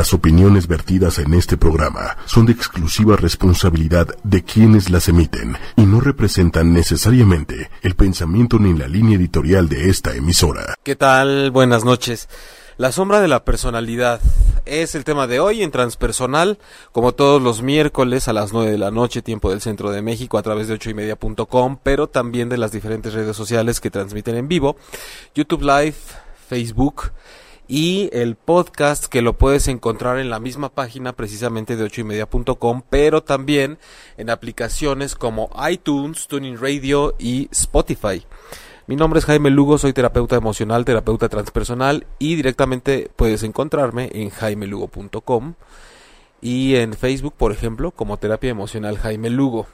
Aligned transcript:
Las 0.00 0.14
opiniones 0.14 0.66
vertidas 0.66 1.18
en 1.18 1.34
este 1.34 1.58
programa 1.58 2.16
son 2.24 2.46
de 2.46 2.52
exclusiva 2.52 3.16
responsabilidad 3.16 4.08
de 4.24 4.42
quienes 4.42 4.88
las 4.88 5.10
emiten 5.10 5.58
y 5.76 5.82
no 5.82 6.00
representan 6.00 6.72
necesariamente 6.72 7.68
el 7.82 7.96
pensamiento 7.96 8.58
ni 8.58 8.72
la 8.72 8.88
línea 8.88 9.18
editorial 9.18 9.68
de 9.68 9.90
esta 9.90 10.14
emisora. 10.14 10.74
¿Qué 10.82 10.96
tal? 10.96 11.50
Buenas 11.50 11.84
noches. 11.84 12.30
La 12.78 12.92
sombra 12.92 13.20
de 13.20 13.28
la 13.28 13.44
personalidad 13.44 14.22
es 14.64 14.94
el 14.94 15.04
tema 15.04 15.26
de 15.26 15.38
hoy 15.38 15.62
en 15.62 15.70
Transpersonal, 15.70 16.58
como 16.92 17.12
todos 17.12 17.42
los 17.42 17.60
miércoles 17.60 18.26
a 18.26 18.32
las 18.32 18.54
9 18.54 18.70
de 18.70 18.78
la 18.78 18.90
noche, 18.90 19.20
tiempo 19.20 19.50
del 19.50 19.60
centro 19.60 19.90
de 19.90 20.00
México, 20.00 20.38
a 20.38 20.42
través 20.42 20.66
de 20.66 20.74
ochoymedia.com, 20.76 21.76
pero 21.82 22.06
también 22.06 22.48
de 22.48 22.56
las 22.56 22.72
diferentes 22.72 23.12
redes 23.12 23.36
sociales 23.36 23.80
que 23.80 23.90
transmiten 23.90 24.36
en 24.36 24.48
vivo, 24.48 24.76
YouTube 25.34 25.60
Live, 25.60 25.96
Facebook, 26.48 27.12
y 27.70 28.10
el 28.12 28.34
podcast 28.34 29.04
que 29.04 29.22
lo 29.22 29.38
puedes 29.38 29.68
encontrar 29.68 30.18
en 30.18 30.28
la 30.28 30.40
misma 30.40 30.70
página 30.70 31.12
precisamente 31.12 31.76
de 31.76 31.84
ochoymedia.com, 31.84 32.82
pero 32.90 33.22
también 33.22 33.78
en 34.16 34.28
aplicaciones 34.28 35.14
como 35.14 35.50
iTunes, 35.70 36.26
Tuning 36.26 36.58
Radio 36.60 37.14
y 37.16 37.48
Spotify. 37.52 38.26
Mi 38.88 38.96
nombre 38.96 39.20
es 39.20 39.24
Jaime 39.24 39.50
Lugo, 39.50 39.78
soy 39.78 39.92
terapeuta 39.92 40.34
emocional, 40.34 40.84
terapeuta 40.84 41.28
transpersonal 41.28 42.08
y 42.18 42.34
directamente 42.34 43.08
puedes 43.14 43.44
encontrarme 43.44 44.10
en 44.14 44.30
jaimelugo.com 44.30 45.54
y 46.40 46.74
en 46.74 46.94
Facebook, 46.94 47.34
por 47.36 47.52
ejemplo, 47.52 47.92
como 47.92 48.16
terapia 48.16 48.50
emocional 48.50 48.98
Jaime 48.98 49.30
Lugo. 49.30 49.68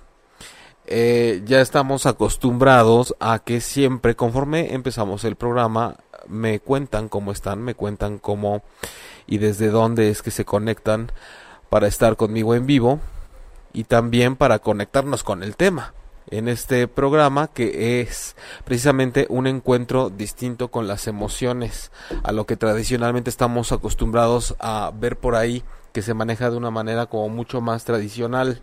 Eh, 0.89 1.43
ya 1.47 1.63
estamos 1.63 2.05
acostumbrados 2.05 3.17
a 3.21 3.39
que 3.39 3.63
siempre, 3.63 4.15
conforme 4.15 4.75
empezamos 4.75 5.25
el 5.25 5.35
programa, 5.35 5.97
me 6.29 6.61
cuentan 6.61 7.09
cómo 7.09 7.33
están, 7.33 7.63
me 7.63 7.75
cuentan 7.75 8.19
cómo 8.19 8.63
y 9.27 9.39
desde 9.39 9.69
dónde 9.69 10.11
es 10.11 10.23
que 10.23 10.31
se 10.31 10.45
conectan 10.45 11.11
para 11.69 11.87
estar 11.87 12.17
conmigo 12.17 12.55
en 12.55 12.67
vivo 12.67 13.01
y 13.73 13.85
también 13.85 14.37
para 14.37 14.59
conectarnos 14.59 15.23
con 15.23 15.43
el 15.43 15.57
tema 15.57 15.95
en 16.31 16.49
este 16.49 16.89
programa 16.89 17.49
que 17.49 18.01
es 18.01 18.37
precisamente 18.65 19.27
un 19.29 19.47
encuentro 19.47 20.11
distinto 20.11 20.69
con 20.69 20.89
las 20.89 21.07
emociones 21.07 21.93
a 22.25 22.33
lo 22.33 22.47
que 22.47 22.57
tradicionalmente 22.57 23.31
estamos 23.31 23.73
acostumbrados 23.73 24.57
a 24.59 24.91
ver 24.95 25.17
por 25.19 25.37
ahí 25.37 25.63
que 25.93 26.03
se 26.03 26.15
maneja 26.15 26.51
de 26.51 26.57
una 26.57 26.71
manera 26.71 27.07
como 27.07 27.29
mucho 27.29 27.61
más 27.61 27.85
tradicional. 27.85 28.61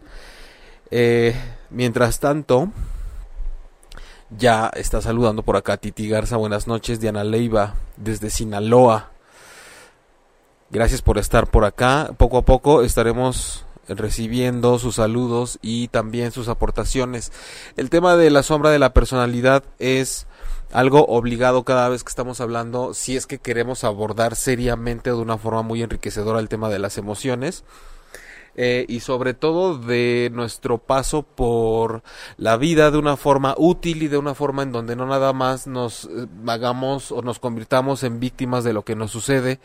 Eh, 0.91 1.33
mientras 1.71 2.19
tanto 2.19 2.71
ya 4.29 4.71
está 4.75 5.01
saludando 5.01 5.43
por 5.43 5.55
acá 5.55 5.77
Titi 5.77 6.07
Garza. 6.07 6.37
Buenas 6.37 6.67
noches, 6.67 6.99
Diana 6.99 7.23
Leiva, 7.23 7.75
desde 7.97 8.29
Sinaloa. 8.29 9.11
Gracias 10.69 11.01
por 11.01 11.17
estar 11.17 11.47
por 11.47 11.65
acá. 11.65 12.11
Poco 12.17 12.37
a 12.37 12.41
poco 12.43 12.81
estaremos 12.81 13.65
recibiendo 13.87 14.79
sus 14.79 14.95
saludos 14.95 15.59
y 15.61 15.87
también 15.89 16.31
sus 16.31 16.47
aportaciones. 16.47 17.31
El 17.77 17.89
tema 17.89 18.15
de 18.15 18.29
la 18.29 18.43
sombra 18.43 18.71
de 18.71 18.79
la 18.79 18.93
personalidad 18.93 19.63
es 19.79 20.25
algo 20.71 21.05
obligado 21.05 21.63
cada 21.63 21.87
vez 21.89 22.03
que 22.03 22.09
estamos 22.09 22.41
hablando 22.41 22.93
si 22.93 23.15
es 23.15 23.27
que 23.27 23.37
queremos 23.37 23.83
abordar 23.83 24.35
seriamente 24.35 25.11
de 25.11 25.17
una 25.17 25.37
forma 25.37 25.61
muy 25.61 25.83
enriquecedora 25.83 26.39
el 26.39 26.49
tema 26.49 26.69
de 26.69 26.79
las 26.79 26.97
emociones 26.97 27.63
eh, 28.55 28.85
y 28.87 28.99
sobre 28.99 29.33
todo 29.33 29.77
de 29.77 30.29
nuestro 30.33 30.77
paso 30.77 31.23
por 31.23 32.03
la 32.37 32.57
vida 32.57 32.91
de 32.91 32.97
una 32.97 33.17
forma 33.17 33.55
útil 33.57 34.03
y 34.03 34.07
de 34.07 34.17
una 34.17 34.35
forma 34.35 34.61
en 34.63 34.71
donde 34.71 34.95
no 34.95 35.07
nada 35.07 35.33
más 35.33 35.65
nos 35.65 36.05
eh, 36.05 36.27
hagamos 36.47 37.11
o 37.11 37.21
nos 37.21 37.39
convirtamos 37.39 38.03
en 38.03 38.19
víctimas 38.19 38.63
de 38.63 38.73
lo 38.73 38.83
que 38.83 38.95
nos 38.95 39.11
sucede 39.11 39.59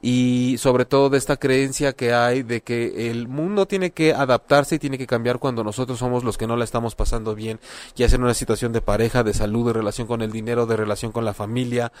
y 0.00 0.56
sobre 0.58 0.84
todo 0.84 1.10
de 1.10 1.18
esta 1.18 1.36
creencia 1.36 1.92
que 1.94 2.12
hay 2.12 2.42
de 2.44 2.60
que 2.60 3.10
el 3.10 3.26
mundo 3.26 3.66
tiene 3.66 3.90
que 3.90 4.14
adaptarse 4.14 4.76
y 4.76 4.78
tiene 4.78 4.98
que 4.98 5.06
cambiar 5.08 5.40
cuando 5.40 5.64
nosotros 5.64 5.98
somos 5.98 6.22
los 6.22 6.38
que 6.38 6.46
no 6.46 6.56
la 6.56 6.64
estamos 6.64 6.94
pasando 6.94 7.34
bien, 7.34 7.58
ya 7.96 8.08
sea 8.08 8.16
en 8.16 8.22
una 8.22 8.34
situación 8.34 8.72
de 8.72 8.80
pareja, 8.80 9.24
de 9.24 9.34
salud, 9.34 9.66
de 9.66 9.72
relación 9.72 10.06
con 10.06 10.22
el 10.22 10.30
dinero, 10.30 10.66
de 10.66 10.76
relación 10.76 11.10
con 11.10 11.24
la 11.24 11.34
familia, 11.34 11.92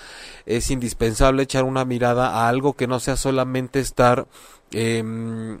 es 0.46 0.70
indispensable 0.70 1.42
echar 1.42 1.64
una 1.64 1.84
mirada 1.84 2.28
a 2.28 2.48
algo 2.48 2.74
que 2.74 2.86
no 2.86 3.00
sea 3.00 3.16
solamente 3.16 3.80
estar 3.80 4.28
eh, 4.70 5.58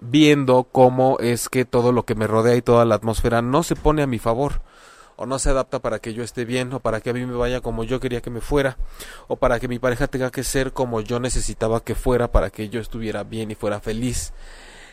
viendo 0.00 0.64
cómo 0.64 1.18
es 1.20 1.48
que 1.48 1.64
todo 1.64 1.92
lo 1.92 2.04
que 2.04 2.14
me 2.14 2.26
rodea 2.26 2.56
y 2.56 2.62
toda 2.62 2.84
la 2.84 2.96
atmósfera 2.96 3.42
no 3.42 3.62
se 3.62 3.76
pone 3.76 4.02
a 4.02 4.06
mi 4.06 4.18
favor 4.18 4.60
o 5.16 5.26
no 5.26 5.38
se 5.38 5.50
adapta 5.50 5.80
para 5.80 5.98
que 5.98 6.14
yo 6.14 6.22
esté 6.22 6.44
bien 6.44 6.72
o 6.72 6.80
para 6.80 7.00
que 7.00 7.10
a 7.10 7.12
mí 7.14 7.24
me 7.24 7.34
vaya 7.34 7.60
como 7.60 7.84
yo 7.84 8.00
quería 8.00 8.20
que 8.20 8.30
me 8.30 8.40
fuera 8.40 8.76
o 9.28 9.36
para 9.36 9.58
que 9.58 9.68
mi 9.68 9.78
pareja 9.78 10.06
tenga 10.06 10.30
que 10.30 10.44
ser 10.44 10.72
como 10.72 11.00
yo 11.00 11.20
necesitaba 11.20 11.82
que 11.82 11.94
fuera 11.94 12.30
para 12.30 12.50
que 12.50 12.68
yo 12.68 12.80
estuviera 12.80 13.24
bien 13.24 13.50
y 13.50 13.54
fuera 13.54 13.80
feliz. 13.80 14.32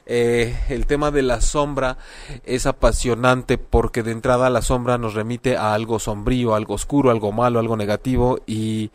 Eh, 0.06 0.58
el 0.70 0.86
tema 0.86 1.12
de 1.12 1.22
la 1.22 1.40
sombra 1.40 1.98
es 2.44 2.66
apasionante 2.66 3.58
porque 3.58 4.04
de 4.04 4.12
entrada 4.12 4.50
la 4.50 4.62
sombra 4.62 4.98
nos 4.98 5.14
remite 5.14 5.56
a 5.56 5.74
algo 5.74 6.00
sombrío, 6.00 6.56
algo 6.56 6.74
oscuro, 6.74 7.10
algo 7.10 7.32
malo, 7.32 7.60
algo 7.60 7.78
negativo 7.78 8.40
y 8.46 8.92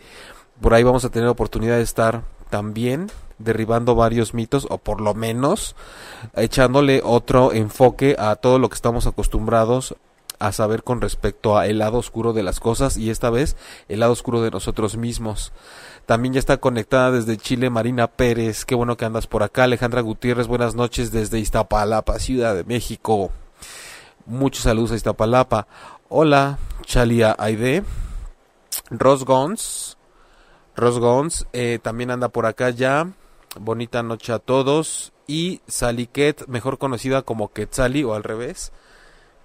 por 0.60 0.74
ahí 0.74 0.82
vamos 0.82 1.04
a 1.04 1.10
tener 1.10 1.28
oportunidad 1.28 1.76
de 1.76 1.82
estar 1.82 2.24
también 2.50 3.10
derribando 3.38 3.94
varios 3.94 4.34
mitos 4.34 4.66
o 4.70 4.78
por 4.78 5.00
lo 5.00 5.14
menos 5.14 5.76
echándole 6.34 7.00
otro 7.04 7.52
enfoque 7.52 8.16
a 8.18 8.36
todo 8.36 8.58
lo 8.58 8.68
que 8.68 8.74
estamos 8.74 9.06
acostumbrados 9.06 9.96
a 10.38 10.52
saber 10.52 10.82
con 10.82 11.00
respecto 11.00 11.58
a 11.58 11.66
el 11.66 11.78
lado 11.78 11.98
oscuro 11.98 12.32
de 12.32 12.42
las 12.42 12.60
cosas 12.60 12.96
y 12.96 13.10
esta 13.10 13.30
vez 13.30 13.56
el 13.88 14.00
lado 14.00 14.12
oscuro 14.12 14.40
de 14.42 14.50
nosotros 14.50 14.96
mismos. 14.96 15.52
También 16.06 16.34
ya 16.34 16.38
está 16.38 16.56
conectada 16.56 17.10
desde 17.10 17.36
Chile 17.36 17.70
Marina 17.70 18.06
Pérez, 18.06 18.64
qué 18.64 18.74
bueno 18.74 18.96
que 18.96 19.04
andas 19.04 19.26
por 19.26 19.42
acá. 19.42 19.64
Alejandra 19.64 20.00
Gutiérrez, 20.00 20.46
buenas 20.46 20.74
noches 20.74 21.10
desde 21.10 21.38
Iztapalapa, 21.38 22.18
Ciudad 22.18 22.54
de 22.54 22.64
México. 22.64 23.30
Muchos 24.24 24.64
saludos 24.64 24.92
a 24.92 24.96
Iztapalapa. 24.96 25.66
Hola, 26.08 26.58
Chalia 26.84 27.36
Aide. 27.38 27.84
Ros 28.90 29.24
Gons. 29.24 29.98
Ros 30.76 30.98
Gons 30.98 31.46
eh, 31.52 31.78
también 31.82 32.10
anda 32.10 32.28
por 32.28 32.46
acá 32.46 32.70
ya. 32.70 33.08
Bonita 33.58 34.02
noche 34.02 34.32
a 34.32 34.38
todos. 34.38 35.12
Y 35.26 35.60
Saliquet, 35.66 36.46
mejor 36.46 36.78
conocida 36.78 37.22
como 37.22 37.52
Quetzali 37.52 38.04
o 38.04 38.14
al 38.14 38.24
revés. 38.24 38.72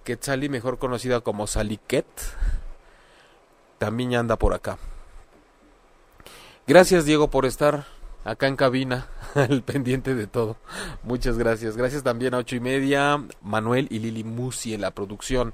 Quetzali, 0.04 0.50
mejor 0.50 0.80
conocida 0.80 1.22
como 1.22 1.48
Saliquet. 1.48 2.06
También 3.78 4.16
anda 4.16 4.38
por 4.38 4.54
acá. 4.54 4.78
Gracias 6.66 7.04
Diego 7.04 7.30
por 7.30 7.46
estar 7.46 7.86
acá 8.24 8.48
en 8.48 8.56
cabina, 8.56 9.08
el 9.36 9.64
pendiente 9.64 10.16
de 10.16 10.28
todo. 10.28 10.58
Muchas 11.04 11.38
gracias. 11.38 11.76
Gracias 11.76 12.04
también 12.04 12.34
a 12.34 12.38
ocho 12.38 12.56
y 12.56 12.60
media, 12.60 13.22
Manuel 13.42 13.88
y 13.90 14.00
Lili 14.00 14.24
Musi 14.24 14.74
en 14.74 14.82
la 14.82 14.92
producción. 14.92 15.54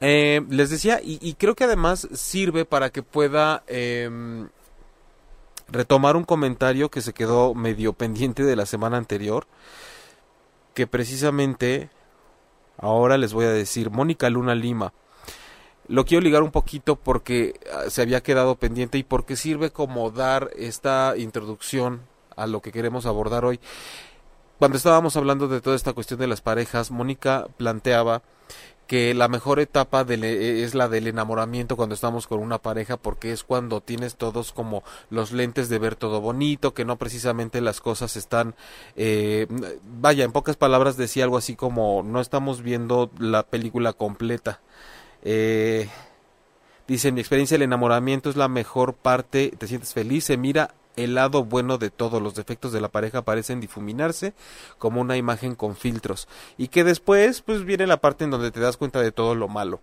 Eh, 0.00 0.44
les 0.48 0.70
decía, 0.70 1.00
y, 1.02 1.34
creo 1.34 1.56
que 1.56 1.64
además 1.64 2.08
sirve 2.12 2.64
para 2.64 2.90
que 2.90 3.02
pueda 3.02 3.64
eh, 3.66 4.08
retomar 5.68 6.16
un 6.16 6.24
comentario 6.24 6.90
que 6.90 7.02
se 7.02 7.12
quedó 7.12 7.54
medio 7.54 7.92
pendiente 7.92 8.42
de 8.42 8.56
la 8.56 8.66
semana 8.66 8.96
anterior, 8.96 9.46
que 10.74 10.86
precisamente 10.86 11.90
ahora 12.78 13.18
les 13.18 13.32
voy 13.32 13.44
a 13.44 13.50
decir, 13.50 13.90
Mónica 13.90 14.30
Luna 14.30 14.54
Lima. 14.54 14.92
Lo 15.86 16.04
quiero 16.04 16.22
ligar 16.22 16.42
un 16.42 16.50
poquito 16.50 16.96
porque 16.96 17.58
ah, 17.72 17.88
se 17.88 18.02
había 18.02 18.22
quedado 18.22 18.56
pendiente 18.56 18.98
y 18.98 19.02
porque 19.02 19.36
sirve 19.36 19.70
como 19.70 20.10
dar 20.10 20.50
esta 20.56 21.14
introducción 21.16 22.02
a 22.36 22.46
lo 22.46 22.60
que 22.60 22.72
queremos 22.72 23.06
abordar 23.06 23.44
hoy. 23.44 23.58
Cuando 24.58 24.76
estábamos 24.76 25.16
hablando 25.16 25.48
de 25.48 25.60
toda 25.60 25.76
esta 25.76 25.92
cuestión 25.92 26.20
de 26.20 26.26
las 26.26 26.40
parejas, 26.40 26.90
Mónica 26.90 27.46
planteaba 27.56 28.22
que 28.88 29.12
la 29.12 29.28
mejor 29.28 29.60
etapa 29.60 30.04
e, 30.08 30.64
es 30.64 30.74
la 30.74 30.88
del 30.88 31.06
enamoramiento 31.06 31.76
cuando 31.76 31.94
estamos 31.94 32.26
con 32.26 32.40
una 32.40 32.58
pareja 32.58 32.96
porque 32.96 33.32
es 33.32 33.44
cuando 33.44 33.82
tienes 33.82 34.16
todos 34.16 34.52
como 34.52 34.82
los 35.10 35.30
lentes 35.30 35.68
de 35.68 35.78
ver 35.78 35.94
todo 35.94 36.22
bonito, 36.22 36.72
que 36.72 36.86
no 36.86 36.96
precisamente 36.96 37.60
las 37.60 37.80
cosas 37.80 38.16
están, 38.16 38.56
eh, 38.96 39.46
vaya, 40.00 40.24
en 40.24 40.32
pocas 40.32 40.56
palabras 40.56 40.96
decía 40.96 41.24
algo 41.24 41.36
así 41.36 41.54
como 41.54 42.02
no 42.02 42.20
estamos 42.20 42.62
viendo 42.62 43.10
la 43.18 43.44
película 43.44 43.92
completa. 43.92 44.60
Eh, 45.22 45.88
dice, 46.88 47.08
en 47.08 47.14
mi 47.14 47.20
experiencia 47.20 47.56
el 47.56 47.62
enamoramiento 47.62 48.30
es 48.30 48.36
la 48.36 48.48
mejor 48.48 48.94
parte, 48.94 49.52
te 49.58 49.66
sientes 49.66 49.92
feliz, 49.92 50.24
se 50.24 50.38
mira 50.38 50.74
el 50.98 51.14
lado 51.14 51.44
bueno 51.44 51.78
de 51.78 51.90
todos 51.90 52.20
los 52.20 52.34
defectos 52.34 52.72
de 52.72 52.80
la 52.80 52.88
pareja 52.88 53.22
parecen 53.22 53.60
difuminarse 53.60 54.34
como 54.78 55.00
una 55.00 55.16
imagen 55.16 55.54
con 55.54 55.76
filtros 55.76 56.28
y 56.56 56.68
que 56.68 56.84
después 56.84 57.42
pues 57.42 57.64
viene 57.64 57.86
la 57.86 58.00
parte 58.00 58.24
en 58.24 58.30
donde 58.30 58.50
te 58.50 58.60
das 58.60 58.76
cuenta 58.76 59.00
de 59.00 59.12
todo 59.12 59.34
lo 59.34 59.48
malo. 59.48 59.80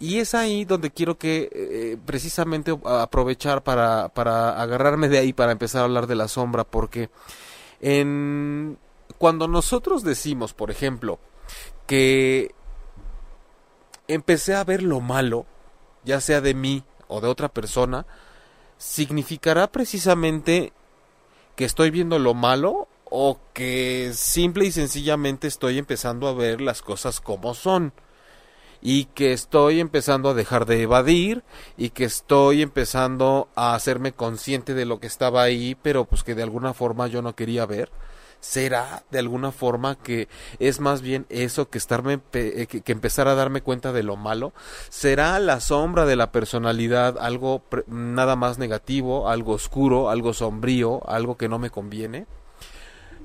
Y 0.00 0.18
es 0.18 0.34
ahí 0.34 0.64
donde 0.64 0.90
quiero 0.90 1.18
que 1.18 1.48
eh, 1.52 1.96
precisamente 2.04 2.76
aprovechar 2.84 3.62
para, 3.62 4.08
para 4.08 4.60
agarrarme 4.60 5.08
de 5.08 5.18
ahí 5.18 5.32
para 5.32 5.52
empezar 5.52 5.82
a 5.82 5.84
hablar 5.84 6.06
de 6.06 6.16
la 6.16 6.28
sombra 6.28 6.64
porque 6.64 7.10
en 7.80 8.76
cuando 9.18 9.46
nosotros 9.48 10.02
decimos, 10.02 10.52
por 10.52 10.70
ejemplo, 10.70 11.18
que 11.86 12.54
empecé 14.08 14.54
a 14.54 14.64
ver 14.64 14.82
lo 14.82 15.00
malo, 15.00 15.46
ya 16.04 16.20
sea 16.20 16.40
de 16.40 16.54
mí 16.54 16.84
o 17.08 17.20
de 17.20 17.28
otra 17.28 17.48
persona, 17.48 18.06
significará 18.78 19.68
precisamente 19.68 20.72
que 21.56 21.64
estoy 21.64 21.90
viendo 21.90 22.18
lo 22.18 22.34
malo 22.34 22.88
o 23.04 23.38
que 23.52 24.10
simple 24.14 24.66
y 24.66 24.72
sencillamente 24.72 25.46
estoy 25.46 25.78
empezando 25.78 26.26
a 26.26 26.34
ver 26.34 26.60
las 26.60 26.82
cosas 26.82 27.20
como 27.20 27.54
son 27.54 27.92
y 28.82 29.06
que 29.06 29.32
estoy 29.32 29.80
empezando 29.80 30.28
a 30.28 30.34
dejar 30.34 30.66
de 30.66 30.82
evadir 30.82 31.42
y 31.78 31.90
que 31.90 32.04
estoy 32.04 32.60
empezando 32.60 33.48
a 33.54 33.74
hacerme 33.74 34.12
consciente 34.12 34.74
de 34.74 34.84
lo 34.84 35.00
que 35.00 35.06
estaba 35.06 35.42
ahí, 35.42 35.74
pero 35.74 36.04
pues 36.04 36.22
que 36.22 36.34
de 36.34 36.42
alguna 36.42 36.74
forma 36.74 37.06
yo 37.06 37.22
no 37.22 37.34
quería 37.34 37.64
ver. 37.64 37.90
¿Será 38.44 39.04
de 39.10 39.18
alguna 39.18 39.52
forma 39.52 39.96
que 39.96 40.28
es 40.58 40.78
más 40.78 41.00
bien 41.00 41.24
eso 41.30 41.70
que 41.70 41.78
estarme 41.78 42.20
eh, 42.34 42.66
que, 42.66 42.92
empezar 42.92 43.26
a 43.26 43.34
darme 43.34 43.62
cuenta 43.62 43.90
de 43.90 44.02
lo 44.02 44.16
malo? 44.16 44.52
¿Será 44.90 45.38
la 45.38 45.60
sombra 45.60 46.04
de 46.04 46.14
la 46.14 46.30
personalidad 46.30 47.16
algo 47.18 47.62
nada 47.86 48.36
más 48.36 48.58
negativo, 48.58 49.30
algo 49.30 49.54
oscuro, 49.54 50.10
algo 50.10 50.34
sombrío, 50.34 51.00
algo 51.08 51.38
que 51.38 51.48
no 51.48 51.58
me 51.58 51.70
conviene? 51.70 52.26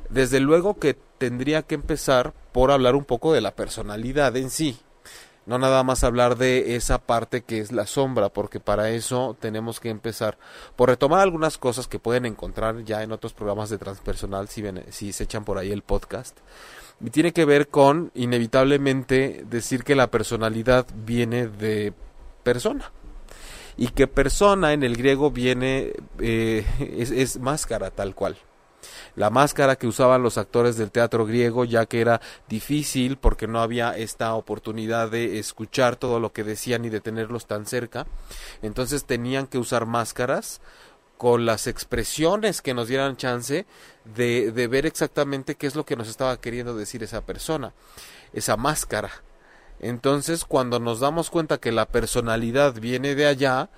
Desde 0.10 0.40
luego 0.40 0.80
que 0.80 0.98
tendría 1.18 1.64
que 1.64 1.76
empezar 1.76 2.34
por 2.54 2.72
hablar 2.72 2.96
un 2.96 3.04
poco 3.04 3.34
de 3.34 3.42
la 3.42 3.52
personalidad 3.52 4.38
en 4.38 4.50
sí, 4.50 4.80
no 5.50 5.58
nada 5.58 5.84
más 5.84 6.04
hablar 6.04 6.38
de 6.38 6.76
esa 6.76 7.00
parte 7.00 7.42
que 7.42 7.60
es 7.60 7.72
la 7.72 7.88
sombra, 7.88 8.30
porque 8.30 8.60
para 8.60 8.92
eso 8.92 9.36
tenemos 9.40 9.80
que 9.80 9.90
empezar 9.90 10.38
por 10.76 10.90
retomar 10.90 11.22
algunas 11.22 11.58
cosas 11.58 11.88
que 11.88 11.98
pueden 11.98 12.28
encontrar 12.28 12.84
ya 12.84 13.02
en 13.02 13.12
otros 13.12 13.34
programas 13.34 13.72
de 13.72 13.80
transpersonal 13.80 14.48
si, 14.48 15.12
se 15.12 15.24
echan 15.24 15.46
por 15.46 15.58
ahí 15.58 15.72
el 15.72 15.82
podcast. 15.82 16.38
Y 17.04 17.10
tiene 17.10 17.34
que 17.34 17.46
ver 17.46 17.68
con 17.70 18.12
inevitablemente 18.14 19.44
decir 19.50 19.84
que 19.84 19.96
la 19.96 20.12
personalidad 20.12 20.86
viene 20.94 21.48
de 21.48 21.94
persona 22.44 22.92
y 23.76 23.88
que 23.88 24.06
persona 24.06 24.74
en 24.74 24.84
el 24.84 24.98
griego 24.98 25.32
viene 25.32 25.94
eh, 26.20 26.64
es 26.80 27.40
máscara 27.40 27.90
tal 27.90 28.14
cual 28.14 28.38
la 29.20 29.30
máscara 29.30 29.76
que 29.76 29.86
usaban 29.86 30.24
los 30.24 30.38
actores 30.38 30.78
del 30.78 30.92
teatro 30.92 31.26
griego, 31.26 31.66
ya 31.66 31.86
que 31.86 32.00
era 32.00 32.22
difícil 32.48 33.18
porque 33.18 33.48
no 33.48 33.60
había 33.60 33.98
esta 33.98 34.34
oportunidad 34.34 35.12
de 35.12 35.40
escuchar 35.40 35.98
todo 35.98 36.22
lo 36.22 36.32
que 36.32 36.46
decían 36.46 36.86
y 36.86 36.90
de 36.90 37.02
tenerlos 37.02 37.46
tan 37.46 37.66
cerca. 37.66 38.08
Entonces 38.62 39.04
tenían 39.04 39.48
que 39.48 39.58
usar 39.58 39.86
máscaras 39.86 40.62
con 41.18 41.46
las 41.46 41.68
expresiones 41.68 42.62
que 42.62 42.74
nos 42.74 42.88
dieran 42.88 43.18
chance 43.18 43.66
de, 44.06 44.54
de 44.54 44.68
ver 44.68 44.86
exactamente 44.86 45.56
qué 45.56 45.68
es 45.68 45.76
lo 45.76 45.86
que 45.86 45.98
nos 45.98 46.08
estaba 46.08 46.40
queriendo 46.40 46.74
decir 46.74 47.04
esa 47.04 47.20
persona, 47.20 47.74
esa 48.32 48.56
máscara. 48.56 49.12
Entonces, 49.80 50.46
cuando 50.46 50.80
nos 50.80 51.00
damos 51.00 51.30
cuenta 51.30 51.58
que 51.58 51.72
la 51.72 51.86
personalidad 51.86 52.74
viene 52.74 53.16
de 53.16 53.26
allá, 53.26 53.70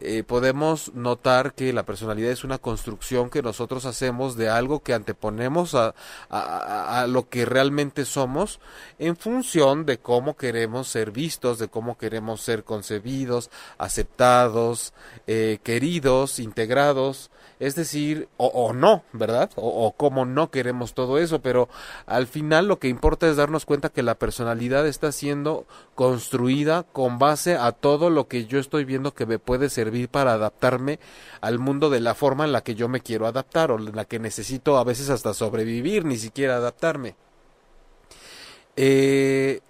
eh, 0.00 0.22
podemos 0.22 0.94
notar 0.94 1.54
que 1.54 1.72
la 1.72 1.84
personalidad 1.84 2.30
es 2.30 2.44
una 2.44 2.58
construcción 2.58 3.28
que 3.28 3.42
nosotros 3.42 3.84
hacemos 3.84 4.36
de 4.36 4.48
algo 4.48 4.80
que 4.80 4.94
anteponemos 4.94 5.74
a, 5.74 5.94
a, 6.30 7.06
lo 7.06 7.28
que 7.28 7.44
realmente 7.44 8.04
somos 8.04 8.60
en 8.98 9.16
función 9.16 9.84
de 9.84 9.98
cómo 9.98 10.36
queremos 10.36 10.88
ser 10.88 11.10
vistos, 11.10 11.58
de 11.58 11.68
cómo 11.68 11.98
queremos 11.98 12.40
ser 12.40 12.64
concebidos, 12.64 13.50
aceptados, 13.76 14.94
eh, 15.26 15.58
queridos, 15.62 16.38
integrados 16.38 17.30
es 17.60 17.74
decir, 17.74 18.28
o, 18.38 18.72
no, 18.72 19.04
¿verdad? 19.12 19.50
O, 19.54 19.92
cómo 19.92 20.24
no 20.24 20.50
queremos 20.50 20.94
todo 20.94 21.18
eso, 21.18 21.42
pero 21.42 21.68
al 22.06 22.26
final 22.26 22.66
lo 22.66 22.78
que 22.78 22.88
importa 22.88 23.28
es 23.28 23.36
darnos 23.36 23.66
cuenta 23.66 23.90
que 23.90 24.02
la 24.02 24.14
personalidad 24.14 24.86
está 24.86 25.12
siendo 25.12 25.66
construida 25.94 26.84
con 26.84 27.18
base 27.18 27.56
a 27.56 27.72
todo 27.72 28.08
lo 28.08 28.28
que 28.28 28.46
yo 28.46 28.58
estoy 28.58 28.86
viendo 28.86 29.12
que 29.12 29.26
me 29.26 29.38
puede 29.38 29.68
servir 29.68 30.08
para 30.08 30.32
adaptarme 30.32 31.00
al 31.42 31.58
mundo 31.58 31.90
de 31.90 32.00
la 32.00 32.14
forma 32.14 32.46
en 32.46 32.52
la 32.52 32.62
que 32.62 32.74
yo 32.74 32.88
me 32.88 33.00
quiero 33.00 33.26
adaptar 33.26 33.70
o 33.70 33.78
en 33.78 33.94
la 33.94 34.06
que 34.06 34.18
necesito 34.18 34.78
a 34.78 34.84
veces 34.84 35.10
hasta 35.10 35.34
sobrevivir, 35.34 36.06
ni 36.06 36.16
siquiera 36.16 36.56
adaptarme. 36.56 37.14
Eh, 38.76 39.60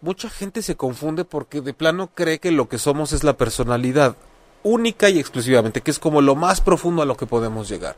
mucha 0.00 0.30
gente 0.30 0.62
se 0.62 0.76
confunde 0.76 1.26
porque 1.26 1.60
de 1.60 1.74
plano 1.74 2.08
cree 2.14 2.38
que 2.38 2.52
lo 2.52 2.70
que 2.70 2.78
somos 2.78 3.12
es 3.12 3.22
la 3.22 3.36
personalidad 3.36 4.16
única 4.62 5.08
y 5.08 5.18
exclusivamente, 5.18 5.80
que 5.80 5.90
es 5.90 5.98
como 5.98 6.20
lo 6.20 6.34
más 6.34 6.60
profundo 6.60 7.02
a 7.02 7.06
lo 7.06 7.16
que 7.16 7.26
podemos 7.26 7.68
llegar. 7.68 7.96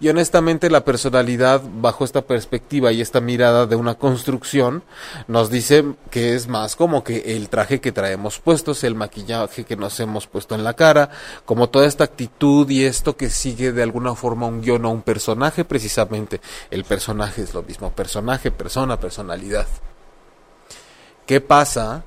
Y 0.00 0.08
honestamente 0.08 0.70
la 0.70 0.84
personalidad 0.84 1.60
bajo 1.80 2.04
esta 2.04 2.22
perspectiva 2.22 2.92
y 2.92 3.00
esta 3.00 3.20
mirada 3.20 3.66
de 3.66 3.74
una 3.74 3.96
construcción 3.96 4.84
nos 5.26 5.50
dice 5.50 5.84
que 6.12 6.36
es 6.36 6.46
más 6.46 6.76
como 6.76 7.02
que 7.02 7.36
el 7.36 7.48
traje 7.48 7.80
que 7.80 7.90
traemos 7.90 8.38
puestos, 8.38 8.84
el 8.84 8.94
maquillaje 8.94 9.64
que 9.64 9.74
nos 9.74 9.98
hemos 9.98 10.28
puesto 10.28 10.54
en 10.54 10.62
la 10.62 10.74
cara, 10.74 11.10
como 11.44 11.68
toda 11.68 11.86
esta 11.86 12.04
actitud 12.04 12.70
y 12.70 12.84
esto 12.84 13.16
que 13.16 13.28
sigue 13.28 13.72
de 13.72 13.82
alguna 13.82 14.14
forma 14.14 14.46
un 14.46 14.60
guion 14.62 14.84
o 14.84 14.90
un 14.90 15.02
personaje 15.02 15.64
precisamente. 15.64 16.40
El 16.70 16.84
personaje 16.84 17.42
es 17.42 17.52
lo 17.52 17.64
mismo, 17.64 17.90
personaje, 17.90 18.52
persona, 18.52 19.00
personalidad. 19.00 19.66
¿Qué 21.26 21.40
pasa 21.40 22.04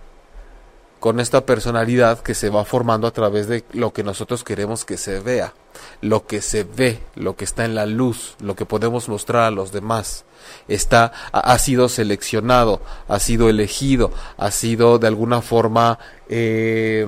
con 1.02 1.20
esta 1.20 1.48
personalidad 1.48 2.20
que 2.20 2.36
se 2.36 2.50
va 2.50 2.64
formando 2.64 3.08
a 3.08 3.12
través 3.12 3.48
de 3.48 3.64
lo 3.74 3.92
que 3.92 4.04
nosotros 4.04 4.44
queremos 4.44 4.86
que 4.86 4.98
se 4.98 5.20
vea, 5.20 5.56
lo 6.00 6.28
que 6.28 6.44
se 6.44 6.64
ve, 6.64 7.00
lo 7.16 7.36
que 7.36 7.44
está 7.44 7.66
en 7.66 7.74
la 7.74 7.88
luz, 7.88 8.36
lo 8.40 8.56
que 8.56 8.68
podemos 8.68 9.10
mostrar 9.10 9.46
a 9.46 9.52
los 9.52 9.72
demás. 9.72 10.26
Está, 10.68 11.12
ha, 11.32 11.58
sido 11.58 11.90
seleccionado, 11.90 12.82
ha 13.08 13.18
sido 13.18 13.50
elegido, 13.50 14.12
ha 14.38 14.52
sido 14.52 15.00
de 15.00 15.08
alguna 15.08 15.42
forma 15.42 15.98
eh, 16.30 17.08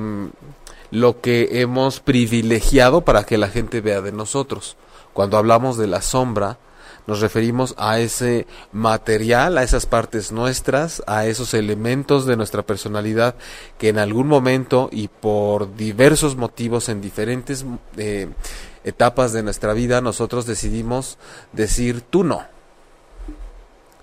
lo 0.89 1.21
que 1.21 1.61
hemos 1.61 1.99
privilegiado 1.99 3.01
para 3.01 3.25
que 3.25 3.37
la 3.37 3.49
gente 3.49 3.79
vea 3.79 4.01
de 4.01 4.11
nosotros. 4.11 4.75
Cuando 5.13 5.37
hablamos 5.37 5.77
de 5.77 5.85
la 5.85 6.01
sombra, 6.01 6.57
nos 7.05 7.19
referimos 7.19 7.75
a 7.77 7.99
ese 7.99 8.47
material, 8.71 9.57
a 9.57 9.63
esas 9.63 9.85
partes 9.85 10.31
nuestras, 10.31 11.03
a 11.05 11.25
esos 11.25 11.53
elementos 11.53 12.25
de 12.25 12.37
nuestra 12.37 12.63
personalidad 12.63 13.35
que 13.77 13.89
en 13.89 13.97
algún 13.97 14.27
momento 14.27 14.89
y 14.91 15.09
por 15.09 15.75
diversos 15.75 16.35
motivos 16.35 16.89
en 16.89 17.01
diferentes 17.01 17.65
eh, 17.97 18.29
etapas 18.83 19.33
de 19.33 19.43
nuestra 19.43 19.73
vida 19.73 20.01
nosotros 20.01 20.45
decidimos 20.45 21.17
decir 21.51 22.01
tú 22.01 22.23
no, 22.23 22.43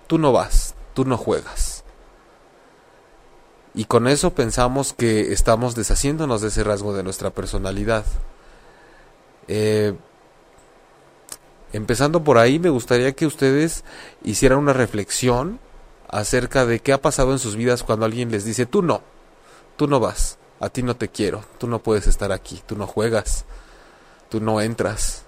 tú 0.06 0.19
no 0.19 0.32
vas, 0.32 0.75
tú 0.94 1.05
no 1.05 1.17
juegas. 1.17 1.85
Y 3.73 3.85
con 3.85 4.08
eso 4.08 4.35
pensamos 4.35 4.93
que 4.93 5.32
estamos 5.32 5.76
deshaciéndonos 5.76 6.41
de 6.41 6.49
ese 6.49 6.64
rasgo 6.64 6.93
de 6.93 7.05
nuestra 7.05 7.31
personalidad. 7.31 8.05
Eh, 9.47 9.94
Empezando 11.72 12.25
por 12.25 12.38
ahí, 12.38 12.58
me 12.58 12.70
gustaría 12.70 13.12
que 13.12 13.26
ustedes 13.26 13.84
hicieran 14.25 14.59
una 14.59 14.73
reflexión 14.73 15.61
acerca 16.09 16.66
de 16.66 16.80
qué 16.80 16.92
ha 16.92 17.00
pasado 17.00 17.33
en 17.33 17.38
sus 17.38 17.56
vidas 17.56 17.85
cuando 17.85 18.04
alguien 18.04 18.30
les 18.30 18.44
dice, 18.44 18.66
tú 18.66 18.83
no, 18.83 19.02
tú 19.76 19.87
no 19.87 20.00
vas, 20.00 20.38
a 20.59 20.68
ti 20.68 20.83
no 20.83 20.97
te 20.97 21.09
quiero, 21.09 21.44
tú 21.59 21.68
no 21.68 21.80
puedes 21.80 22.06
estar 22.06 22.33
aquí, 22.33 22.61
tú 22.66 22.76
no 22.76 22.87
juegas, 22.87 23.44
tú 24.28 24.40
no 24.40 24.61
entras. 24.61 25.25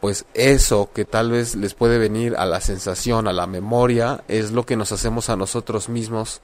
Pues 0.00 0.26
eso 0.34 0.90
que 0.94 1.04
tal 1.04 1.30
vez 1.30 1.56
les 1.56 1.74
puede 1.74 1.98
venir 1.98 2.36
a 2.36 2.46
la 2.46 2.60
sensación, 2.60 3.26
a 3.26 3.32
la 3.32 3.46
memoria, 3.46 4.22
es 4.28 4.52
lo 4.52 4.64
que 4.64 4.76
nos 4.76 4.92
hacemos 4.92 5.28
a 5.30 5.36
nosotros 5.36 5.88
mismos 5.88 6.40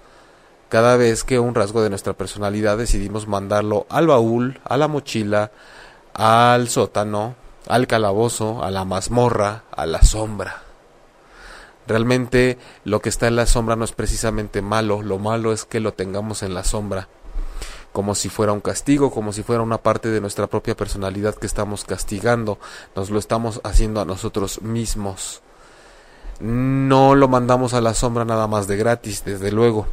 cada 0.71 0.97
vez 0.97 1.25
que 1.25 1.39
un 1.39 1.55
rasgo 1.55 1.83
de 1.83 1.91
nuestra 1.91 2.15
personalidad 2.15 2.79
decidimos 2.79 3.27
mandarlo 3.27 3.87
al 3.91 4.07
baúl, 4.07 4.61
a 4.65 4.77
la 4.77 4.89
mochila, 4.89 5.51
al 6.15 6.69
sótano, 6.69 7.35
al 7.67 7.87
calabozo, 7.87 8.63
a 8.63 8.71
la 8.71 8.85
mazmorra, 8.85 9.65
a 9.71 9.87
la 9.87 10.03
sombra. 10.03 10.63
Realmente 11.87 12.59
lo 12.85 13.01
que 13.01 13.09
está 13.09 13.27
en 13.27 13.37
la 13.37 13.47
sombra 13.47 13.77
no 13.77 13.85
es 13.85 13.93
precisamente 13.93 14.63
malo, 14.63 15.03
lo 15.03 15.19
malo 15.19 15.53
es 15.53 15.65
que 15.65 15.81
lo 15.81 15.93
tengamos 15.93 16.43
en 16.43 16.55
la 16.55 16.63
sombra, 16.65 17.09
como 17.93 18.15
si 18.15 18.29
fuera 18.29 18.53
un 18.53 18.61
castigo, 18.61 19.11
como 19.11 19.33
si 19.33 19.43
fuera 19.43 19.63
una 19.63 19.79
parte 19.79 20.09
de 20.09 20.21
nuestra 20.21 20.47
propia 20.47 20.77
personalidad 20.77 21.35
que 21.35 21.47
estamos 21.47 21.85
castigando, 21.85 22.59
nos 22.95 23.11
lo 23.11 23.19
estamos 23.19 23.61
haciendo 23.65 24.01
a 24.01 24.05
nosotros 24.05 24.63
mismos. 24.63 25.43
No 26.39 27.15
lo 27.15 27.29
mandamos 27.29 27.75
a 27.75 27.81
la 27.81 27.95
sombra 27.95 28.25
nada 28.25 28.47
más 28.47 28.67
de 28.67 28.77
gratis, 28.77 29.25
desde 29.25 29.51
luego 29.53 29.87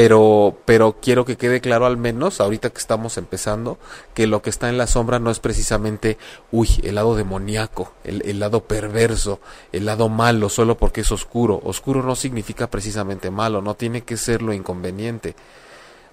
pero, 0.00 0.56
pero 0.64 0.96
quiero 0.98 1.26
que 1.26 1.36
quede 1.36 1.60
claro 1.60 1.84
al 1.84 1.98
menos, 1.98 2.40
ahorita 2.40 2.70
que 2.70 2.78
estamos 2.78 3.18
empezando, 3.18 3.76
que 4.14 4.26
lo 4.26 4.40
que 4.40 4.48
está 4.48 4.70
en 4.70 4.78
la 4.78 4.86
sombra 4.86 5.18
no 5.18 5.30
es 5.30 5.40
precisamente, 5.40 6.16
uy, 6.50 6.70
el 6.84 6.94
lado 6.94 7.14
demoníaco, 7.14 7.92
el, 8.02 8.22
el 8.24 8.40
lado 8.40 8.64
perverso, 8.64 9.40
el 9.72 9.84
lado 9.84 10.08
malo, 10.08 10.48
solo 10.48 10.78
porque 10.78 11.02
es 11.02 11.12
oscuro. 11.12 11.60
Oscuro 11.64 12.02
no 12.02 12.16
significa 12.16 12.70
precisamente 12.70 13.30
malo, 13.30 13.60
no 13.60 13.74
tiene 13.74 14.00
que 14.00 14.16
ser 14.16 14.40
lo 14.40 14.54
inconveniente. 14.54 15.36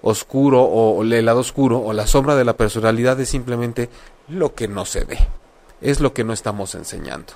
Oscuro 0.02 0.64
o 0.64 1.02
el 1.02 1.24
lado 1.24 1.40
oscuro 1.40 1.80
o 1.80 1.94
la 1.94 2.06
sombra 2.06 2.36
de 2.36 2.44
la 2.44 2.58
personalidad 2.58 3.18
es 3.18 3.30
simplemente 3.30 3.88
lo 4.28 4.54
que 4.54 4.68
no 4.68 4.84
se 4.84 5.06
ve, 5.06 5.16
es 5.80 6.00
lo 6.00 6.12
que 6.12 6.24
no 6.24 6.34
estamos 6.34 6.74
enseñando. 6.74 7.32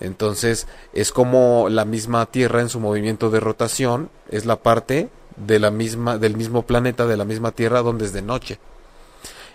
Entonces 0.00 0.66
es 0.94 1.12
como 1.12 1.68
la 1.68 1.84
misma 1.84 2.24
Tierra 2.24 2.62
en 2.62 2.70
su 2.70 2.80
movimiento 2.80 3.28
de 3.28 3.40
rotación, 3.40 4.08
es 4.30 4.46
la 4.46 4.56
parte 4.56 5.10
de 5.36 5.58
la 5.58 5.70
misma, 5.70 6.18
del 6.18 6.36
mismo 6.36 6.62
planeta, 6.62 7.06
de 7.06 7.16
la 7.16 7.24
misma 7.24 7.52
Tierra, 7.52 7.82
donde 7.82 8.04
es 8.04 8.12
de 8.12 8.22
noche. 8.22 8.58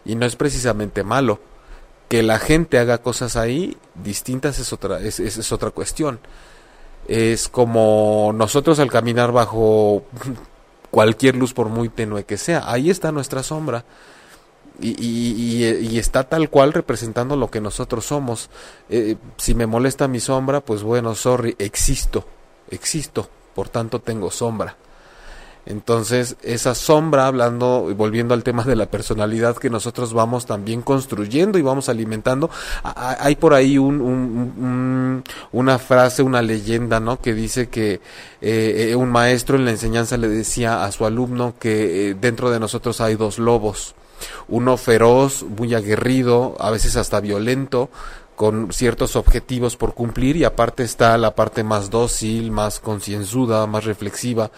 Y 0.06 0.16
no 0.16 0.26
es 0.26 0.36
precisamente 0.36 1.04
malo, 1.04 1.40
Que 2.08 2.24
la 2.24 2.40
gente 2.40 2.80
haga 2.80 3.00
cosas 3.00 3.36
ahí 3.36 3.78
distintas 3.94 4.58
es 4.58 4.74
otra, 4.74 5.00
es, 5.00 5.20
es 5.20 5.52
otra 5.52 5.70
cuestión. 5.70 6.20
Es 7.08 7.50
como 7.50 8.32
nosotros 8.36 8.80
al 8.80 8.90
caminar 8.90 9.32
bajo 9.32 10.04
cualquier 10.92 11.36
luz 11.36 11.54
por 11.54 11.70
muy 11.70 11.90
tenue 11.90 12.24
que 12.24 12.38
sea, 12.38 12.64
ahí 12.66 12.90
está 12.90 13.12
nuestra 13.12 13.44
sombra. 13.44 13.86
Y, 14.82 15.66
y, 15.66 16.00
está 16.00 16.24
tal 16.24 16.50
cual 16.50 16.72
representando 16.72 17.36
lo 17.36 17.52
que 17.52 17.60
nosotros 17.60 18.06
somos. 18.06 18.50
Eh, 18.90 19.18
si 19.36 19.54
me 19.54 19.66
molesta 19.66 20.08
mi 20.08 20.22
sombra, 20.22 20.62
pues 20.62 20.84
bueno, 20.84 21.16
sorry, 21.16 21.54
existo, 21.60 22.26
existo, 22.70 23.30
por 23.56 23.68
tanto 23.68 24.00
tengo 24.00 24.32
sombra. 24.32 24.78
Entonces, 25.66 26.36
esa 26.42 26.74
sombra, 26.74 27.28
hablando, 27.28 27.94
volviendo 27.96 28.34
al 28.34 28.44
tema 28.44 28.64
de 28.64 28.76
la 28.76 28.88
personalidad 28.88 29.58
que 29.58 29.70
nosotros 29.70 30.14
vamos 30.14 30.46
también 30.46 30.82
construyendo 30.82 31.60
y 31.60 31.62
vamos 31.62 31.90
alimentando, 31.90 32.50
hay 32.84 33.36
por 33.36 33.54
ahí 33.54 33.78
un, 33.78 35.24
una 35.52 35.80
frase, 35.80 36.24
una 36.24 36.42
leyenda, 36.42 37.00
¿no? 37.00 37.22
Que 37.22 37.34
dice 37.34 37.70
que 37.70 38.02
eh, 38.42 38.96
un 38.96 39.12
maestro 39.12 39.58
en 39.58 39.66
la 39.66 39.72
enseñanza 39.72 40.18
le 40.18 40.28
decía 40.28 40.84
a 40.84 40.92
su 40.92 41.06
alumno 41.06 41.54
que 41.60 42.10
eh, 42.10 42.16
dentro 42.20 42.50
de 42.50 42.60
nosotros 42.60 43.00
hay 43.02 43.16
dos 43.16 43.38
lobos. 43.38 43.96
Uno 44.48 44.76
feroz, 44.78 45.44
muy 45.44 45.74
aguerrido, 45.74 46.56
a 46.60 46.72
veces 46.72 46.96
hasta 46.96 47.20
violento, 47.20 47.90
con 48.40 48.72
ciertos 48.72 49.18
objetivos 49.18 49.76
por 49.76 49.94
cumplir 49.94 50.38
y 50.38 50.46
aparte 50.46 50.84
está 50.84 51.18
la 51.18 51.36
parte 51.36 51.62
más 51.62 51.90
dócil, 51.90 52.52
más 52.52 52.80
concienzuda, 52.80 53.68
más 53.68 53.84
reflexiva 53.84 54.50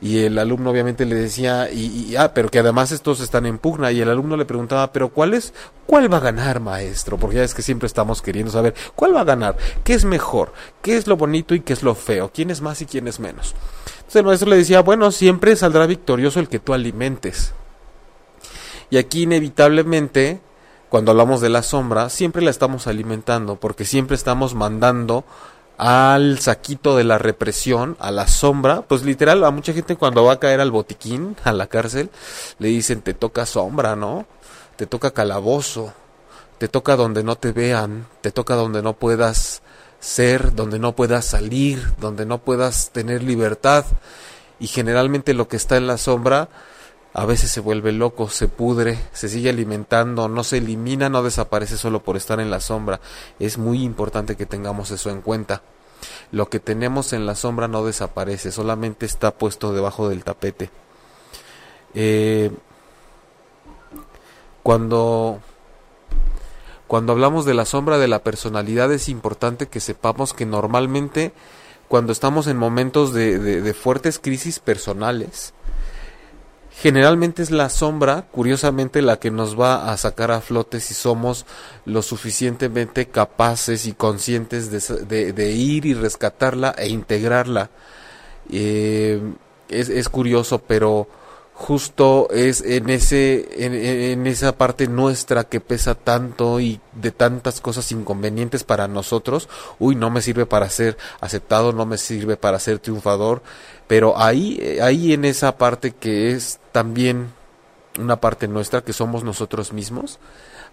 y 0.00 0.20
el 0.20 0.38
alumno 0.38 0.70
obviamente 0.70 1.04
le 1.04 1.16
decía 1.16 1.70
y, 1.70 2.16
ah, 2.16 2.32
pero 2.32 2.48
que 2.48 2.60
además 2.60 2.92
estos 2.92 3.20
están 3.20 3.44
en 3.44 3.58
pugna 3.58 3.92
y 3.92 4.00
el 4.00 4.08
alumno 4.08 4.38
le 4.38 4.46
preguntaba, 4.46 4.90
pero 4.90 5.10
¿cuál 5.10 5.34
es 5.34 5.52
cuál 5.84 6.10
va 6.10 6.16
a 6.16 6.20
ganar, 6.20 6.60
maestro? 6.60 7.18
Porque 7.18 7.36
ya 7.36 7.44
es 7.44 7.52
que 7.52 7.60
siempre 7.60 7.88
estamos 7.88 8.22
queriendo 8.22 8.50
saber 8.50 8.74
cuál 8.94 9.14
va 9.14 9.20
a 9.20 9.24
ganar, 9.24 9.58
qué 9.84 9.92
es 9.92 10.06
mejor, 10.06 10.54
qué 10.80 10.96
es 10.96 11.06
lo 11.06 11.18
bonito 11.18 11.54
y 11.54 11.60
qué 11.60 11.74
es 11.74 11.82
lo 11.82 11.94
feo, 11.94 12.30
quién 12.32 12.50
es 12.50 12.62
más 12.62 12.80
y 12.80 12.86
quién 12.86 13.06
es 13.06 13.20
menos. 13.20 13.54
Entonces 13.96 14.16
el 14.16 14.24
maestro 14.24 14.48
le 14.48 14.56
decía, 14.56 14.80
bueno, 14.80 15.12
siempre 15.12 15.56
saldrá 15.56 15.84
victorioso 15.84 16.40
el 16.40 16.48
que 16.48 16.58
tú 16.58 16.72
alimentes. 16.72 17.52
Y 18.88 18.96
aquí 18.96 19.24
inevitablemente 19.24 20.40
cuando 20.96 21.10
hablamos 21.10 21.42
de 21.42 21.50
la 21.50 21.62
sombra, 21.62 22.08
siempre 22.08 22.40
la 22.40 22.48
estamos 22.48 22.86
alimentando, 22.86 23.56
porque 23.56 23.84
siempre 23.84 24.16
estamos 24.16 24.54
mandando 24.54 25.26
al 25.76 26.38
saquito 26.38 26.96
de 26.96 27.04
la 27.04 27.18
represión, 27.18 27.98
a 28.00 28.10
la 28.10 28.26
sombra, 28.26 28.80
pues 28.80 29.02
literal 29.02 29.44
a 29.44 29.50
mucha 29.50 29.74
gente 29.74 29.96
cuando 29.96 30.24
va 30.24 30.32
a 30.32 30.40
caer 30.40 30.58
al 30.58 30.70
botiquín, 30.70 31.36
a 31.44 31.52
la 31.52 31.66
cárcel, 31.66 32.08
le 32.58 32.68
dicen 32.68 33.02
te 33.02 33.12
toca 33.12 33.44
sombra, 33.44 33.94
¿no? 33.94 34.24
Te 34.76 34.86
toca 34.86 35.10
calabozo, 35.10 35.92
te 36.56 36.66
toca 36.66 36.96
donde 36.96 37.22
no 37.22 37.36
te 37.36 37.52
vean, 37.52 38.06
te 38.22 38.30
toca 38.30 38.54
donde 38.54 38.80
no 38.80 38.94
puedas 38.94 39.60
ser, 40.00 40.54
donde 40.54 40.78
no 40.78 40.96
puedas 40.96 41.26
salir, 41.26 41.92
donde 42.00 42.24
no 42.24 42.38
puedas 42.38 42.88
tener 42.88 43.22
libertad. 43.22 43.84
Y 44.58 44.66
generalmente 44.68 45.34
lo 45.34 45.46
que 45.46 45.56
está 45.56 45.76
en 45.76 45.88
la 45.88 45.98
sombra 45.98 46.48
a 47.18 47.24
veces 47.24 47.50
se 47.50 47.60
vuelve 47.60 47.92
loco, 47.92 48.28
se 48.28 48.46
pudre, 48.46 48.98
se 49.14 49.30
sigue 49.30 49.48
alimentando, 49.48 50.28
no 50.28 50.44
se 50.44 50.58
elimina, 50.58 51.08
no 51.08 51.22
desaparece 51.22 51.78
solo 51.78 52.02
por 52.02 52.18
estar 52.18 52.40
en 52.40 52.50
la 52.50 52.60
sombra. 52.60 53.00
Es 53.38 53.56
muy 53.56 53.82
importante 53.82 54.36
que 54.36 54.44
tengamos 54.44 54.90
eso 54.90 55.08
en 55.08 55.22
cuenta. 55.22 55.62
Lo 56.30 56.50
que 56.50 56.60
tenemos 56.60 57.14
en 57.14 57.24
la 57.24 57.34
sombra 57.34 57.68
no 57.68 57.86
desaparece, 57.86 58.52
solamente 58.52 59.06
está 59.06 59.30
puesto 59.30 59.72
debajo 59.72 60.10
del 60.10 60.24
tapete. 60.24 60.68
Eh, 61.94 62.50
cuando 64.62 65.40
cuando 66.86 67.12
hablamos 67.14 67.46
de 67.46 67.54
la 67.54 67.64
sombra 67.64 67.96
de 67.96 68.08
la 68.08 68.18
personalidad 68.18 68.92
es 68.92 69.08
importante 69.08 69.68
que 69.68 69.80
sepamos 69.80 70.34
que 70.34 70.44
normalmente 70.44 71.32
cuando 71.88 72.12
estamos 72.12 72.46
en 72.46 72.58
momentos 72.58 73.14
de 73.14 73.74
fuertes 73.74 74.18
crisis 74.18 74.58
personales, 74.58 75.54
generalmente 76.78 77.42
es 77.42 77.50
la 77.50 77.70
sombra, 77.70 78.26
curiosamente, 78.30 79.00
la 79.00 79.18
que 79.18 79.30
nos 79.30 79.58
va 79.58 79.90
a 79.90 79.96
sacar 79.96 80.30
a 80.30 80.42
flote 80.42 80.80
si 80.80 80.92
somos 80.92 81.46
lo 81.86 82.02
suficientemente 82.02 83.06
capaces 83.06 83.86
y 83.86 83.92
conscientes 83.92 84.70
de, 84.70 85.52
ir 85.52 85.86
y 85.86 85.94
rescatarla 85.94 86.74
e 86.76 86.88
integrarla. 86.88 87.70
Eh, 88.50 89.20
es, 89.68 90.08
curioso, 90.08 90.58
pero 90.58 91.08
justo 91.54 92.28
es 92.30 92.60
en 92.60 92.90
ese 92.90 93.48
en, 93.64 94.26
esa 94.26 94.52
parte 94.58 94.86
nuestra 94.86 95.44
que 95.44 95.60
pesa 95.60 95.94
tanto 95.94 96.60
y 96.60 96.80
de 96.92 97.10
tantas 97.10 97.62
cosas 97.62 97.90
inconvenientes 97.92 98.62
para 98.62 98.88
nosotros 98.88 99.48
uy 99.78 99.94
no 99.94 100.10
me 100.10 100.20
sirve 100.20 100.44
para 100.44 100.68
ser 100.68 100.98
aceptado 101.18 101.72
no 101.72 101.86
me 101.86 101.96
sirve 101.96 102.36
para 102.36 102.58
ser 102.58 102.78
triunfador 102.78 103.42
pero 103.86 104.18
ahí 104.18 104.78
ahí 104.82 105.14
en 105.14 105.24
esa 105.24 105.56
parte 105.56 105.92
que 105.92 106.32
es 106.32 106.60
también 106.76 107.32
una 107.98 108.16
parte 108.16 108.48
nuestra 108.48 108.82
que 108.82 108.92
somos 108.92 109.24
nosotros 109.24 109.72
mismos 109.72 110.18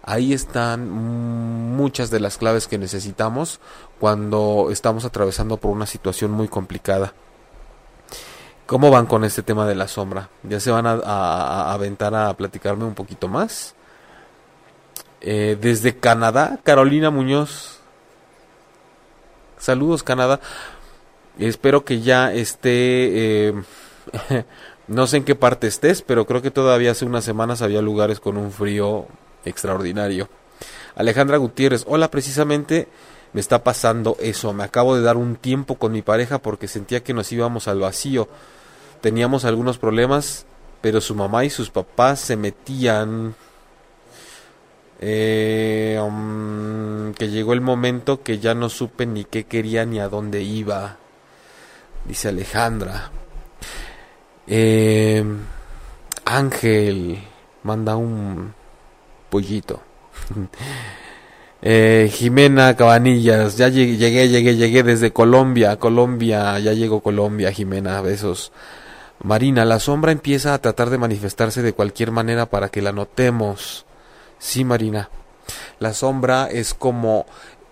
ahí 0.02 0.34
están 0.34 0.90
muchas 0.90 2.10
de 2.10 2.20
las 2.20 2.36
claves 2.36 2.68
que 2.68 2.76
necesitamos 2.76 3.58
cuando 3.98 4.68
estamos 4.70 5.06
atravesando 5.06 5.56
por 5.56 5.70
una 5.70 5.86
situación 5.86 6.30
muy 6.30 6.46
complicada 6.46 7.14
¿Cómo 8.66 8.90
van 8.90 9.06
con 9.06 9.24
este 9.24 9.42
tema 9.42 9.66
de 9.66 9.74
la 9.74 9.88
sombra? 9.88 10.28
¿Ya 10.42 10.60
se 10.60 10.70
van 10.70 10.86
a, 10.86 11.72
aventar 11.72 12.14
a 12.14 12.34
platicarme 12.34 12.84
un 12.84 12.94
poquito 12.94 13.28
más? 13.28 13.74
Eh, 15.20 15.58
desde 15.60 15.98
Canadá, 15.98 16.58
Carolina 16.64 17.10
Muñoz. 17.10 17.80
Saludos, 19.58 20.02
Canadá. 20.02 20.40
Espero 21.38 21.84
que 21.84 22.00
ya 22.00 22.32
esté... 22.32 23.48
Eh, 23.48 23.54
no 24.88 25.06
sé 25.06 25.18
en 25.18 25.24
qué 25.24 25.34
parte 25.34 25.66
estés, 25.66 26.02
pero 26.02 26.26
creo 26.26 26.42
que 26.42 26.50
todavía 26.50 26.92
hace 26.92 27.04
unas 27.04 27.24
semanas 27.24 27.62
había 27.62 27.82
lugares 27.82 28.20
con 28.20 28.36
un 28.36 28.52
frío 28.52 29.06
extraordinario. 29.44 30.28
Alejandra 30.94 31.38
Gutiérrez, 31.38 31.84
hola, 31.86 32.10
precisamente 32.10 32.88
me 33.32 33.40
está 33.40 33.64
pasando 33.64 34.16
eso. 34.20 34.52
Me 34.52 34.64
acabo 34.64 34.96
de 34.96 35.02
dar 35.02 35.16
un 35.16 35.36
tiempo 35.36 35.76
con 35.76 35.92
mi 35.92 36.02
pareja 36.02 36.38
porque 36.38 36.68
sentía 36.68 37.02
que 37.02 37.14
nos 37.14 37.32
íbamos 37.32 37.66
al 37.68 37.80
vacío 37.80 38.28
teníamos 39.04 39.44
algunos 39.44 39.76
problemas, 39.76 40.46
pero 40.80 40.98
su 41.02 41.14
mamá 41.14 41.44
y 41.44 41.50
sus 41.50 41.68
papás 41.68 42.20
se 42.20 42.38
metían. 42.38 43.34
Eh, 44.98 46.00
um, 46.02 47.12
que 47.12 47.28
llegó 47.28 47.52
el 47.52 47.60
momento 47.60 48.22
que 48.22 48.38
ya 48.38 48.54
no 48.54 48.70
supe 48.70 49.04
ni 49.04 49.24
qué 49.26 49.44
quería 49.44 49.84
ni 49.84 50.00
a 50.00 50.08
dónde 50.08 50.40
iba, 50.40 50.96
dice 52.06 52.28
Alejandra. 52.28 53.10
Eh, 54.46 55.24
Ángel 56.24 57.18
manda 57.62 57.96
un 57.96 58.54
pollito. 59.30 59.80
Eh, 61.66 62.10
Jimena 62.12 62.76
Cabanillas, 62.76 63.56
ya 63.56 63.68
llegué, 63.70 63.96
llegué, 63.96 64.28
llegué, 64.28 64.54
llegué 64.54 64.82
desde 64.82 65.14
Colombia, 65.14 65.78
Colombia, 65.78 66.58
ya 66.58 66.74
llegó 66.74 67.00
Colombia, 67.00 67.52
Jimena, 67.52 68.02
besos. 68.02 68.52
Marina, 69.22 69.64
la 69.64 69.80
sombra 69.80 70.12
empieza 70.12 70.52
a 70.52 70.58
tratar 70.58 70.90
de 70.90 70.98
manifestarse 70.98 71.62
de 71.62 71.72
cualquier 71.72 72.10
manera 72.10 72.50
para 72.50 72.68
que 72.68 72.82
la 72.82 72.92
notemos. 72.92 73.86
Sí, 74.38 74.62
Marina. 74.62 75.08
La 75.78 75.94
sombra 75.94 76.48
es 76.50 76.74
como 76.74 77.24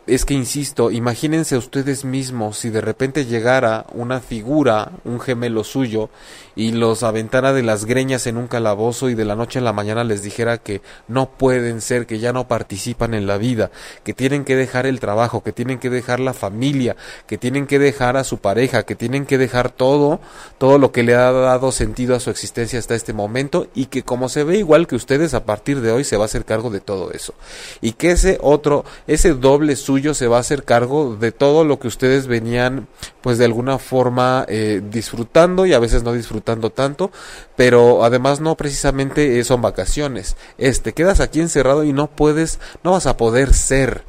es 0.06 0.24
que 0.24 0.34
insisto, 0.34 0.90
imagínense 0.90 1.56
ustedes 1.56 2.04
mismos 2.04 2.58
si 2.58 2.70
de 2.70 2.80
repente 2.80 3.24
llegara 3.24 3.86
una 3.92 4.20
figura, 4.20 4.90
un 5.04 5.20
gemelo 5.20 5.62
suyo, 5.62 6.10
y 6.54 6.72
los 6.72 7.02
aventara 7.02 7.52
de 7.52 7.62
las 7.62 7.84
greñas 7.84 8.26
en 8.26 8.36
un 8.36 8.46
calabozo 8.46 9.08
y 9.08 9.14
de 9.14 9.24
la 9.24 9.36
noche 9.36 9.58
a 9.58 9.62
la 9.62 9.72
mañana 9.72 10.04
les 10.04 10.22
dijera 10.22 10.58
que 10.58 10.82
no 11.08 11.30
pueden 11.30 11.80
ser, 11.80 12.06
que 12.06 12.18
ya 12.18 12.32
no 12.32 12.48
participan 12.48 13.14
en 13.14 13.26
la 13.26 13.38
vida, 13.38 13.70
que 14.04 14.12
tienen 14.12 14.44
que 14.44 14.56
dejar 14.56 14.86
el 14.86 15.00
trabajo, 15.00 15.42
que 15.42 15.52
tienen 15.52 15.78
que 15.78 15.90
dejar 15.90 16.20
la 16.20 16.34
familia, 16.34 16.96
que 17.26 17.38
tienen 17.38 17.66
que 17.66 17.78
dejar 17.78 18.16
a 18.16 18.24
su 18.24 18.38
pareja, 18.38 18.84
que 18.84 18.94
tienen 18.94 19.24
que 19.24 19.38
dejar 19.38 19.70
todo, 19.70 20.20
todo 20.58 20.78
lo 20.78 20.92
que 20.92 21.02
le 21.02 21.14
ha 21.14 21.32
dado 21.32 21.72
sentido 21.72 22.14
a 22.14 22.20
su 22.20 22.30
existencia 22.30 22.78
hasta 22.78 22.94
este 22.94 23.12
momento 23.12 23.68
y 23.74 23.86
que 23.86 24.02
como 24.02 24.28
se 24.28 24.44
ve 24.44 24.58
igual 24.58 24.86
que 24.86 24.96
ustedes 24.96 25.34
a 25.34 25.44
partir 25.44 25.80
de 25.80 25.92
hoy 25.92 26.04
se 26.04 26.16
va 26.16 26.24
a 26.24 26.26
hacer 26.26 26.44
cargo 26.44 26.70
de 26.70 26.80
todo 26.80 27.12
eso. 27.12 27.34
Y 27.80 27.92
que 27.92 28.10
ese 28.10 28.38
otro, 28.42 28.84
ese 29.06 29.32
doble 29.34 29.76
suyo 29.76 30.14
se 30.14 30.26
va 30.26 30.36
a 30.36 30.40
hacer 30.40 30.64
cargo 30.64 31.16
de 31.16 31.32
todo 31.32 31.64
lo 31.64 31.78
que 31.78 31.88
ustedes 31.88 32.26
venían 32.26 32.88
pues 33.22 33.38
de 33.38 33.44
alguna 33.44 33.78
forma 33.78 34.44
eh, 34.48 34.82
disfrutando 34.90 35.64
y 35.64 35.72
a 35.72 35.78
veces 35.78 36.02
no 36.02 36.12
disfrutando 36.12 36.41
tanto, 36.42 37.10
pero 37.56 38.04
además 38.04 38.40
no 38.40 38.56
precisamente 38.56 39.38
eh, 39.38 39.44
son 39.44 39.62
vacaciones. 39.62 40.36
este 40.58 40.92
quedas 40.92 41.20
aquí 41.20 41.40
encerrado 41.40 41.84
y 41.84 41.92
no 41.92 42.08
puedes, 42.08 42.60
no 42.82 42.92
vas 42.92 43.06
a 43.06 43.16
poder 43.16 43.54
ser. 43.54 44.04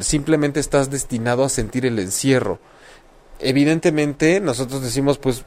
Simplemente 0.00 0.60
estás 0.60 0.90
destinado 0.90 1.44
a 1.44 1.48
sentir 1.48 1.86
el 1.86 1.98
encierro. 1.98 2.58
evidentemente 3.38 4.40
nosotros 4.40 4.82
decimos, 4.82 5.18
pues, 5.18 5.44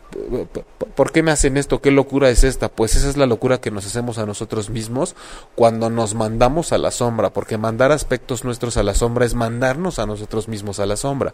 ¿por 0.95 1.11
qué 1.11 1.23
me 1.23 1.31
hacen 1.31 1.57
esto? 1.57 1.81
¿Qué 1.81 1.91
locura 1.91 2.29
es 2.29 2.43
esta? 2.43 2.69
Pues 2.69 2.95
esa 2.95 3.09
es 3.09 3.17
la 3.17 3.25
locura 3.25 3.59
que 3.59 3.71
nos 3.71 3.85
hacemos 3.85 4.19
a 4.19 4.25
nosotros 4.25 4.69
mismos 4.69 5.15
cuando 5.55 5.89
nos 5.89 6.13
mandamos 6.13 6.71
a 6.71 6.77
la 6.77 6.91
sombra, 6.91 7.31
porque 7.31 7.57
mandar 7.57 7.91
aspectos 7.91 8.43
nuestros 8.43 8.77
a 8.77 8.83
la 8.83 8.93
sombra 8.93 9.25
es 9.25 9.33
mandarnos 9.33 9.97
a 9.99 10.05
nosotros 10.05 10.47
mismos 10.47 10.79
a 10.79 10.85
la 10.85 10.97
sombra. 10.97 11.33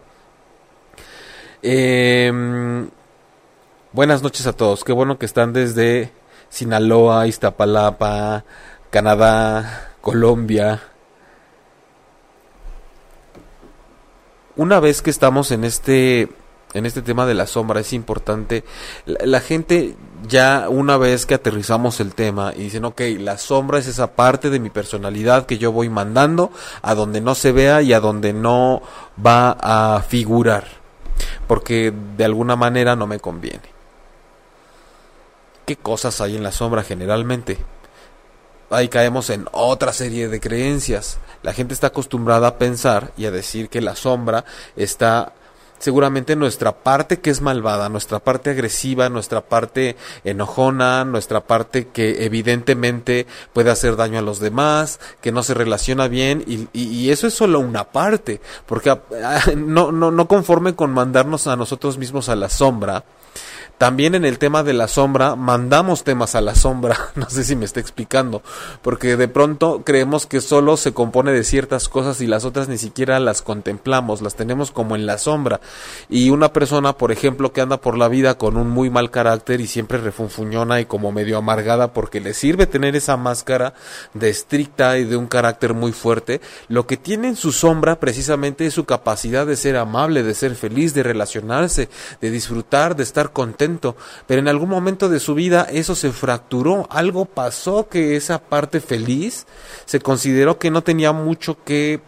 Em, 1.62 2.88
buenas 3.92 4.22
noches 4.22 4.46
a 4.46 4.52
todos, 4.52 4.84
qué 4.84 4.92
bueno 4.92 5.18
que 5.18 5.26
están 5.26 5.52
desde 5.52 6.12
Sinaloa, 6.48 7.26
Iztapalapa, 7.26 8.44
Canadá, 8.90 9.94
Colombia. 10.00 10.82
Una 14.56 14.80
vez 14.80 15.02
que 15.02 15.10
estamos 15.10 15.50
en 15.50 15.64
este 15.64 16.28
en 16.74 16.84
este 16.84 17.00
tema 17.00 17.26
de 17.26 17.34
la 17.34 17.46
sombra 17.46 17.80
es 17.80 17.92
importante. 17.92 18.64
La, 19.06 19.40
gente 19.40 19.96
ya 20.28 20.68
una 20.68 20.98
vez 20.98 21.24
que 21.24 21.34
aterrizamos 21.34 22.00
el 22.00 22.14
tema 22.14 22.52
y 22.54 22.64
dicen, 22.64 22.84
ok, 22.84 23.00
la 23.18 23.38
sombra 23.38 23.78
es 23.78 23.86
esa 23.86 24.14
parte 24.14 24.50
de 24.50 24.60
mi 24.60 24.68
personalidad 24.68 25.46
que 25.46 25.58
yo 25.58 25.72
voy 25.72 25.88
mandando 25.88 26.50
a 26.82 26.94
donde 26.94 27.20
no 27.20 27.34
se 27.34 27.52
vea 27.52 27.80
y 27.80 27.92
a 27.94 28.00
donde 28.00 28.34
no 28.34 28.82
va 29.24 29.56
a 29.60 30.02
figurar. 30.02 30.66
Porque 31.46 31.94
de 32.16 32.24
alguna 32.24 32.56
manera 32.56 32.94
no 32.94 33.06
me 33.06 33.20
conviene. 33.20 33.75
¿Qué 35.66 35.74
cosas 35.74 36.20
hay 36.20 36.36
en 36.36 36.44
la 36.44 36.52
sombra 36.52 36.84
generalmente? 36.84 37.58
Ahí 38.70 38.86
caemos 38.88 39.30
en 39.30 39.48
otra 39.50 39.92
serie 39.92 40.28
de 40.28 40.38
creencias. 40.38 41.18
La 41.42 41.52
gente 41.52 41.74
está 41.74 41.88
acostumbrada 41.88 42.46
a 42.46 42.58
pensar 42.58 43.10
y 43.16 43.26
a 43.26 43.32
decir 43.32 43.68
que 43.68 43.80
la 43.80 43.96
sombra 43.96 44.44
está 44.76 45.32
seguramente 45.78 46.36
nuestra 46.36 46.72
parte 46.72 47.18
que 47.18 47.30
es 47.30 47.40
malvada, 47.40 47.88
nuestra 47.88 48.20
parte 48.20 48.50
agresiva, 48.50 49.08
nuestra 49.08 49.40
parte 49.40 49.96
enojona, 50.22 51.04
nuestra 51.04 51.40
parte 51.40 51.88
que 51.88 52.24
evidentemente 52.24 53.26
puede 53.52 53.70
hacer 53.70 53.96
daño 53.96 54.20
a 54.20 54.22
los 54.22 54.38
demás, 54.38 55.00
que 55.20 55.32
no 55.32 55.42
se 55.42 55.54
relaciona 55.54 56.06
bien 56.06 56.44
y, 56.46 56.68
y, 56.72 57.10
eso 57.10 57.26
es 57.26 57.34
solo 57.34 57.60
una 57.60 57.84
parte, 57.84 58.40
porque 58.66 58.90
ah, 58.90 59.00
no, 59.56 59.92
no, 59.92 60.10
no 60.10 60.28
conforme 60.28 60.74
con 60.74 60.92
mandarnos 60.92 61.48
a 61.48 61.56
nosotros 61.56 61.98
mismos 61.98 62.28
a 62.28 62.36
la 62.36 62.48
sombra, 62.48 63.04
también 63.78 64.14
en 64.14 64.24
el 64.24 64.38
tema 64.38 64.62
de 64.62 64.72
la 64.72 64.88
sombra, 64.88 65.36
mandamos 65.36 66.02
temas 66.02 66.34
a 66.34 66.40
la 66.40 66.54
sombra, 66.54 66.96
no 67.14 67.28
sé 67.28 67.44
si 67.44 67.56
me 67.56 67.66
está 67.66 67.78
explicando, 67.78 68.42
porque 68.80 69.16
de 69.16 69.28
pronto 69.28 69.82
creemos 69.84 70.26
que 70.26 70.40
solo 70.40 70.78
se 70.78 70.94
compone 70.94 71.32
de 71.32 71.44
ciertas 71.44 71.90
cosas 71.90 72.22
y 72.22 72.26
las 72.26 72.46
otras 72.46 72.68
ni 72.68 72.78
siquiera 72.78 73.20
las 73.20 73.42
contemplamos, 73.42 74.22
las 74.22 74.34
tenemos 74.34 74.70
como 74.70 74.96
en 74.96 75.04
la 75.04 75.18
sombra. 75.18 75.60
Y 76.08 76.30
una 76.30 76.54
persona, 76.54 76.94
por 76.94 77.12
ejemplo, 77.12 77.52
que 77.52 77.60
anda 77.60 77.80
por 77.80 77.98
la 77.98 78.08
vida 78.08 78.38
con 78.38 78.56
un 78.56 78.70
muy 78.70 78.88
mal 78.88 79.10
carácter 79.10 79.60
y 79.60 79.66
siempre 79.66 79.98
refunfuñona 79.98 80.80
y 80.80 80.86
como 80.86 81.12
medio 81.12 81.36
amargada 81.36 81.92
porque 81.92 82.20
le 82.20 82.32
sirve 82.32 82.66
tener 82.66 82.96
esa 82.96 83.18
máscara 83.18 83.74
de 84.14 84.30
estricta 84.30 84.96
y 84.96 85.04
de 85.04 85.16
un 85.16 85.26
carácter 85.26 85.74
muy 85.74 85.92
fuerte, 85.92 86.40
lo 86.68 86.86
que 86.86 86.96
tiene 86.96 87.28
en 87.28 87.36
su 87.36 87.52
sombra 87.52 88.00
precisamente 88.00 88.64
es 88.64 88.72
su 88.72 88.86
capacidad 88.86 89.46
de 89.46 89.56
ser 89.56 89.76
amable, 89.76 90.22
de 90.22 90.34
ser 90.34 90.54
feliz, 90.54 90.94
de 90.94 91.02
relacionarse, 91.02 91.90
de 92.22 92.30
disfrutar, 92.30 92.96
de 92.96 93.02
estar 93.02 93.32
contento 93.32 93.65
pero 94.26 94.40
en 94.40 94.48
algún 94.48 94.68
momento 94.68 95.08
de 95.08 95.20
su 95.20 95.34
vida 95.34 95.66
eso 95.70 95.94
se 95.94 96.12
fracturó, 96.12 96.86
algo 96.90 97.24
pasó 97.24 97.88
que 97.88 98.16
esa 98.16 98.38
parte 98.38 98.80
feliz 98.80 99.46
se 99.84 100.00
consideró 100.00 100.58
que 100.58 100.70
no 100.70 100.82
tenía 100.82 101.12
mucho 101.12 101.62
que 101.64 102.00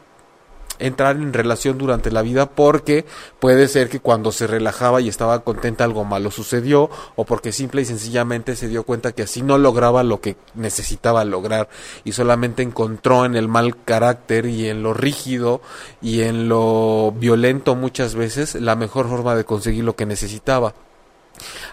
entrar 0.78 1.16
en 1.16 1.32
relación 1.32 1.78
durante 1.78 2.10
la 2.10 2.22
vida 2.22 2.50
porque 2.50 3.04
puede 3.40 3.68
ser 3.68 3.88
que 3.88 4.00
cuando 4.00 4.32
se 4.32 4.46
relajaba 4.46 5.00
y 5.00 5.08
estaba 5.08 5.40
contenta 5.40 5.84
algo 5.84 6.04
malo 6.04 6.30
sucedió 6.30 6.90
o 7.16 7.24
porque 7.24 7.52
simple 7.52 7.82
y 7.82 7.84
sencillamente 7.84 8.56
se 8.56 8.68
dio 8.68 8.84
cuenta 8.84 9.12
que 9.12 9.22
así 9.22 9.42
no 9.42 9.58
lograba 9.58 10.02
lo 10.02 10.20
que 10.20 10.36
necesitaba 10.54 11.24
lograr 11.24 11.68
y 12.04 12.12
solamente 12.12 12.62
encontró 12.62 13.24
en 13.24 13.36
el 13.36 13.48
mal 13.48 13.82
carácter 13.84 14.46
y 14.46 14.68
en 14.68 14.82
lo 14.82 14.94
rígido 14.94 15.60
y 16.00 16.22
en 16.22 16.48
lo 16.48 17.12
violento 17.16 17.74
muchas 17.74 18.14
veces 18.14 18.54
la 18.54 18.76
mejor 18.76 19.08
forma 19.08 19.34
de 19.34 19.44
conseguir 19.44 19.84
lo 19.84 19.96
que 19.96 20.06
necesitaba. 20.06 20.74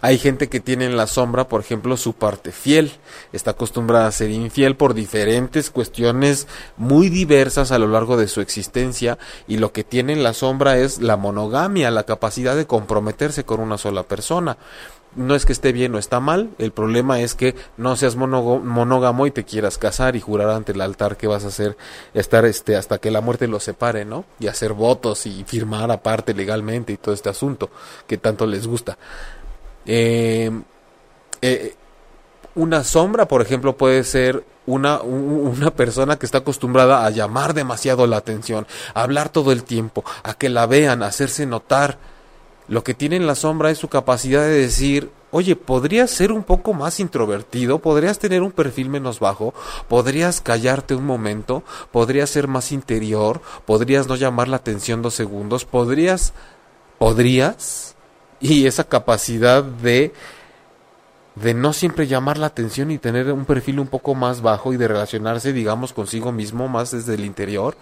Hay 0.01 0.17
gente 0.17 0.49
que 0.49 0.59
tiene 0.59 0.85
en 0.85 0.97
la 0.97 1.07
sombra, 1.07 1.47
por 1.47 1.61
ejemplo, 1.61 1.97
su 1.97 2.13
parte 2.13 2.51
fiel. 2.51 2.91
Está 3.33 3.51
acostumbrada 3.51 4.07
a 4.07 4.11
ser 4.11 4.29
infiel 4.29 4.75
por 4.75 4.93
diferentes 4.93 5.69
cuestiones 5.69 6.47
muy 6.77 7.09
diversas 7.09 7.71
a 7.71 7.79
lo 7.79 7.87
largo 7.87 8.17
de 8.17 8.27
su 8.27 8.41
existencia 8.41 9.17
y 9.47 9.57
lo 9.57 9.71
que 9.71 9.83
tiene 9.83 10.13
en 10.13 10.23
la 10.23 10.33
sombra 10.33 10.77
es 10.77 11.01
la 11.01 11.17
monogamia, 11.17 11.91
la 11.91 12.03
capacidad 12.03 12.55
de 12.55 12.67
comprometerse 12.67 13.43
con 13.43 13.59
una 13.59 13.77
sola 13.77 14.03
persona. 14.03 14.57
No 15.15 15.33
es 15.33 15.45
que 15.45 15.53
esté 15.53 15.71
bien 15.71 15.95
o 15.95 15.97
está 15.97 16.19
mal, 16.19 16.49
el 16.57 16.73
problema 16.73 17.21
es 17.21 17.35
que 17.35 17.55
no 17.77 17.95
seas 17.95 18.17
monógamo 18.17 19.25
y 19.25 19.31
te 19.31 19.45
quieras 19.45 19.77
casar 19.77 20.17
y 20.17 20.19
jurar 20.19 20.49
ante 20.49 20.73
el 20.73 20.81
altar 20.81 21.15
que 21.15 21.27
vas 21.27 21.45
a 21.45 21.47
hacer, 21.47 21.77
estar 22.13 22.43
este, 22.43 22.75
hasta 22.75 22.97
que 22.97 23.11
la 23.11 23.21
muerte 23.21 23.47
los 23.47 23.63
separe, 23.63 24.03
¿no? 24.03 24.25
Y 24.41 24.47
hacer 24.47 24.73
votos 24.73 25.25
y 25.25 25.45
firmar 25.45 25.89
aparte 25.89 26.33
legalmente 26.33 26.91
y 26.91 26.97
todo 26.97 27.15
este 27.15 27.29
asunto 27.29 27.69
que 28.07 28.17
tanto 28.17 28.45
les 28.45 28.67
gusta. 28.67 28.97
Eh, 29.85 30.51
eh, 31.41 31.75
una 32.55 32.83
sombra, 32.83 33.27
por 33.27 33.41
ejemplo, 33.41 33.75
puede 33.75 34.03
ser 34.03 34.43
una, 34.65 35.01
una 35.01 35.71
persona 35.71 36.17
que 36.17 36.25
está 36.25 36.39
acostumbrada 36.39 37.05
a 37.05 37.09
llamar 37.09 37.53
demasiado 37.53 38.07
la 38.07 38.17
atención, 38.17 38.65
a 38.93 39.03
hablar 39.03 39.29
todo 39.29 39.51
el 39.51 39.63
tiempo, 39.63 40.03
a 40.23 40.33
que 40.33 40.49
la 40.49 40.65
vean, 40.65 41.03
a 41.03 41.07
hacerse 41.07 41.45
notar. 41.45 41.97
Lo 42.67 42.83
que 42.83 42.95
tiene 42.95 43.17
en 43.17 43.27
la 43.27 43.35
sombra 43.35 43.69
es 43.69 43.77
su 43.77 43.89
capacidad 43.89 44.41
de 44.41 44.61
decir, 44.61 45.11
oye, 45.29 45.55
podrías 45.55 46.09
ser 46.09 46.31
un 46.31 46.43
poco 46.43 46.73
más 46.73 46.99
introvertido, 46.99 47.79
podrías 47.79 48.17
tener 48.17 48.41
un 48.41 48.51
perfil 48.51 48.89
menos 48.89 49.19
bajo, 49.19 49.53
podrías 49.87 50.41
callarte 50.41 50.95
un 50.95 51.05
momento, 51.05 51.63
podrías 51.91 52.29
ser 52.29 52.47
más 52.47 52.71
interior, 52.71 53.41
podrías 53.65 54.07
no 54.07 54.15
llamar 54.15 54.47
la 54.47 54.55
atención 54.55 55.01
dos 55.01 55.13
segundos, 55.13 55.65
podrías, 55.65 56.33
podrías 56.97 57.94
y 58.39 58.65
esa 58.65 58.83
capacidad 58.83 59.63
de 59.63 60.13
de 61.35 61.53
no 61.53 61.73
siempre 61.73 62.07
llamar 62.07 62.37
la 62.37 62.47
atención 62.47 62.91
y 62.91 62.97
tener 62.97 63.31
un 63.31 63.45
perfil 63.45 63.79
un 63.79 63.87
poco 63.87 64.15
más 64.15 64.41
bajo 64.41 64.73
y 64.73 64.77
de 64.77 64.87
relacionarse, 64.87 65.51
digamos, 65.51 65.91
consigo 65.93 66.31
mismo 66.31 66.67
más 66.67 66.91
desde 66.91 67.15
el 67.15 67.25
interior, 67.25 67.75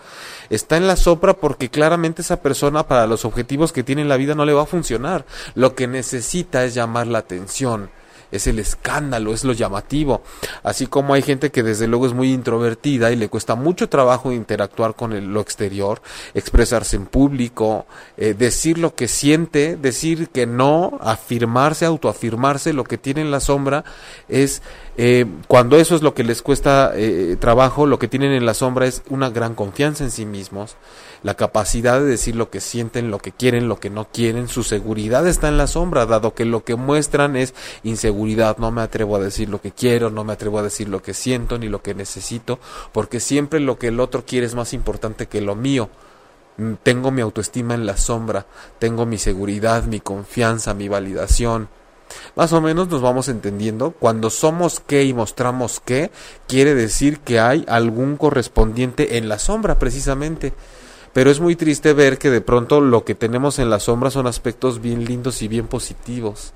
está 0.50 0.78
en 0.78 0.88
la 0.88 0.96
sopra 0.96 1.36
porque 1.36 1.70
claramente 1.70 2.24
esa 2.24 2.42
persona 2.42 2.88
para 2.88 3.06
los 3.08 3.26
objetivos 3.26 3.72
que 3.72 3.84
tiene 3.84 4.02
en 4.02 4.10
la 4.10 4.18
vida 4.18 4.34
no 4.34 4.46
le 4.46 4.54
va 4.54 4.64
a 4.64 4.68
funcionar. 4.68 5.26
Lo 5.54 5.76
que 5.76 5.88
necesita 5.88 6.64
es 6.66 6.74
llamar 6.74 7.08
la 7.08 7.20
atención 7.20 7.90
es 8.34 8.48
el 8.48 8.60
escándalo, 8.60 9.34
es 9.34 9.44
lo 9.44 9.54
llamativo. 9.54 10.24
Así 10.64 10.88
como 10.88 11.14
hay 11.14 11.22
gente 11.22 11.52
que 11.52 11.64
desde 11.64 11.88
luego 11.88 12.08
es 12.08 12.14
muy 12.14 12.34
introvertida 12.34 13.12
y 13.12 13.16
le 13.16 13.30
cuesta 13.30 13.56
mucho 13.56 13.90
trabajo 13.90 14.32
interactuar 14.32 14.96
con 14.96 15.34
lo 15.34 15.42
exterior, 15.42 16.02
expresarse 16.34 16.96
en 16.96 17.06
público, 17.06 17.86
eh, 18.18 18.34
decir 18.34 18.78
lo 18.78 18.96
que 18.96 19.08
siente, 19.08 19.76
decir 19.76 20.30
que 20.30 20.46
no, 20.46 20.98
afirmarse, 21.02 21.86
autoafirmarse, 21.86 22.74
lo 22.74 22.84
que 22.84 22.98
tiene 22.98 23.22
en 23.22 23.32
la 23.32 23.40
sombra 23.40 23.84
es 24.28 24.62
eh, 24.98 25.26
cuando 25.48 25.78
eso 25.78 25.96
es 25.96 26.02
lo 26.02 26.14
que 26.14 26.24
les 26.24 26.42
cuesta 26.42 26.92
eh, 26.96 27.36
trabajo, 27.40 27.88
lo 27.88 27.98
que 27.98 28.08
tienen 28.08 28.32
en 28.32 28.46
la 28.46 28.54
sombra 28.54 28.86
es 28.86 29.02
una 29.10 29.30
gran 29.30 29.56
confianza 29.56 30.04
en 30.04 30.12
sí 30.12 30.26
mismos, 30.26 30.76
la 31.24 31.36
capacidad 31.36 32.00
de 32.00 32.06
decir 32.06 32.36
lo 32.36 32.50
que 32.50 32.60
sienten, 32.60 33.10
lo 33.10 33.18
que 33.18 33.32
quieren, 33.32 33.68
lo 33.68 33.80
que 33.80 33.90
no 33.90 34.08
quieren, 34.12 34.48
su 34.48 34.64
seguridad 34.64 35.26
está 35.28 35.48
en 35.48 35.58
la 35.58 35.68
sombra, 35.68 36.06
dado 36.06 36.36
que 36.36 36.46
lo 36.46 36.64
que 36.64 36.76
muestran 36.76 37.36
es 37.36 37.56
inseguridad, 37.84 38.23
no 38.58 38.72
me 38.72 38.82
atrevo 38.82 39.16
a 39.16 39.20
decir 39.20 39.50
lo 39.50 39.62
que 39.62 39.72
quiero, 39.72 40.10
no 40.10 40.24
me 40.24 40.34
atrevo 40.34 40.60
a 40.60 40.64
decir 40.64 40.90
lo 40.90 41.02
que 41.02 41.14
siento 41.14 41.58
ni 41.58 41.70
lo 41.70 41.82
que 41.82 41.94
necesito, 41.94 42.60
porque 42.92 43.20
siempre 43.20 43.60
lo 43.60 43.78
que 43.78 43.88
el 43.88 44.00
otro 44.00 44.26
quiere 44.26 44.46
es 44.46 44.56
más 44.56 44.74
importante 44.74 45.28
que 45.28 45.42
lo 45.42 45.56
mío. 45.56 45.90
Mm, 46.58 46.74
tengo 46.84 47.12
mi 47.12 47.22
autoestima 47.22 47.74
en 47.74 47.86
la 47.86 47.98
sombra, 47.98 48.46
tengo 48.80 49.06
mi 49.06 49.18
seguridad, 49.18 49.84
mi 49.84 50.00
confianza, 50.00 50.74
mi 50.74 50.88
validación, 50.88 51.70
más 52.36 52.54
o 52.54 52.62
menos 52.62 52.90
nos 52.90 53.02
vamos 53.02 53.30
entendiendo. 53.30 53.92
Cuando 53.92 54.30
somos 54.30 54.80
qué 54.80 55.04
y 55.04 55.14
mostramos 55.14 55.82
qué, 55.84 56.12
quiere 56.48 56.76
decir 56.76 57.20
que 57.20 57.40
hay 57.40 57.66
algún 57.68 58.18
correspondiente 58.18 59.18
en 59.18 59.30
la 59.30 59.40
sombra 59.40 59.80
precisamente. 59.80 60.54
Pero 61.14 61.30
es 61.30 61.40
muy 61.40 61.56
triste 61.56 61.94
ver 61.94 62.18
que 62.18 62.32
de 62.32 62.42
pronto 62.42 62.82
lo 62.82 63.06
que 63.06 63.14
tenemos 63.14 63.60
en 63.60 63.70
la 63.70 63.80
sombra 63.80 64.10
son 64.10 64.26
aspectos 64.26 64.82
bien 64.82 65.06
lindos 65.06 65.42
y 65.44 65.48
bien 65.48 65.68
positivos. 65.68 66.54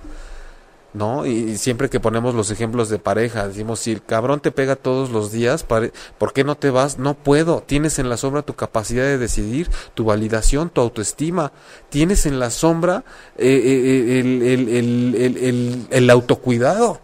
¿No? 0.93 1.25
Y 1.25 1.57
siempre 1.57 1.89
que 1.89 1.99
ponemos 1.99 2.33
los 2.35 2.51
ejemplos 2.51 2.89
de 2.89 2.99
pareja, 2.99 3.47
decimos, 3.47 3.79
si 3.79 3.91
el 3.91 4.03
cabrón 4.03 4.39
te 4.39 4.51
pega 4.51 4.75
todos 4.75 5.09
los 5.11 5.31
días, 5.31 5.63
¿por 5.63 6.33
qué 6.33 6.43
no 6.43 6.55
te 6.55 6.69
vas? 6.69 6.97
No 6.97 7.13
puedo. 7.13 7.61
Tienes 7.65 7.99
en 7.99 8.09
la 8.09 8.17
sombra 8.17 8.41
tu 8.41 8.55
capacidad 8.55 9.03
de 9.03 9.17
decidir, 9.17 9.69
tu 9.93 10.05
validación, 10.05 10.69
tu 10.69 10.81
autoestima. 10.81 11.51
Tienes 11.89 12.25
en 12.25 12.39
la 12.39 12.49
sombra 12.49 13.03
eh, 13.37 13.61
eh, 13.63 14.19
el, 14.19 15.87
el, 15.89 16.09
autocuidado. 16.09 16.99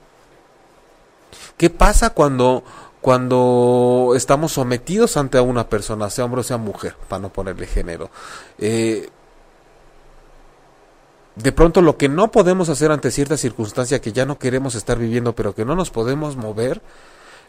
¿Qué 1.57 1.69
pasa 1.69 2.11
cuando, 2.11 2.63
cuando 3.01 4.13
estamos 4.15 4.53
sometidos 4.53 5.17
ante 5.17 5.39
una 5.39 5.69
persona, 5.69 6.09
sea 6.09 6.25
hombre 6.25 6.41
o 6.41 6.43
sea 6.43 6.57
mujer, 6.57 6.95
para 7.07 7.21
no 7.21 7.29
ponerle 7.29 7.67
género? 7.67 8.09
Eh, 8.57 9.09
De 11.35 11.51
pronto 11.51 11.81
lo 11.81 11.97
que 11.97 12.09
no 12.09 12.31
podemos 12.31 12.69
hacer 12.69 12.91
ante 12.91 13.09
cierta 13.09 13.37
circunstancia 13.37 14.01
que 14.01 14.13
ya 14.13 14.25
no 14.25 14.37
queremos 14.37 14.75
estar 14.75 14.99
viviendo, 14.99 15.33
pero 15.33 15.55
que 15.55 15.65
no 15.65 15.75
nos 15.75 15.89
podemos 15.89 16.35
mover, 16.35 16.81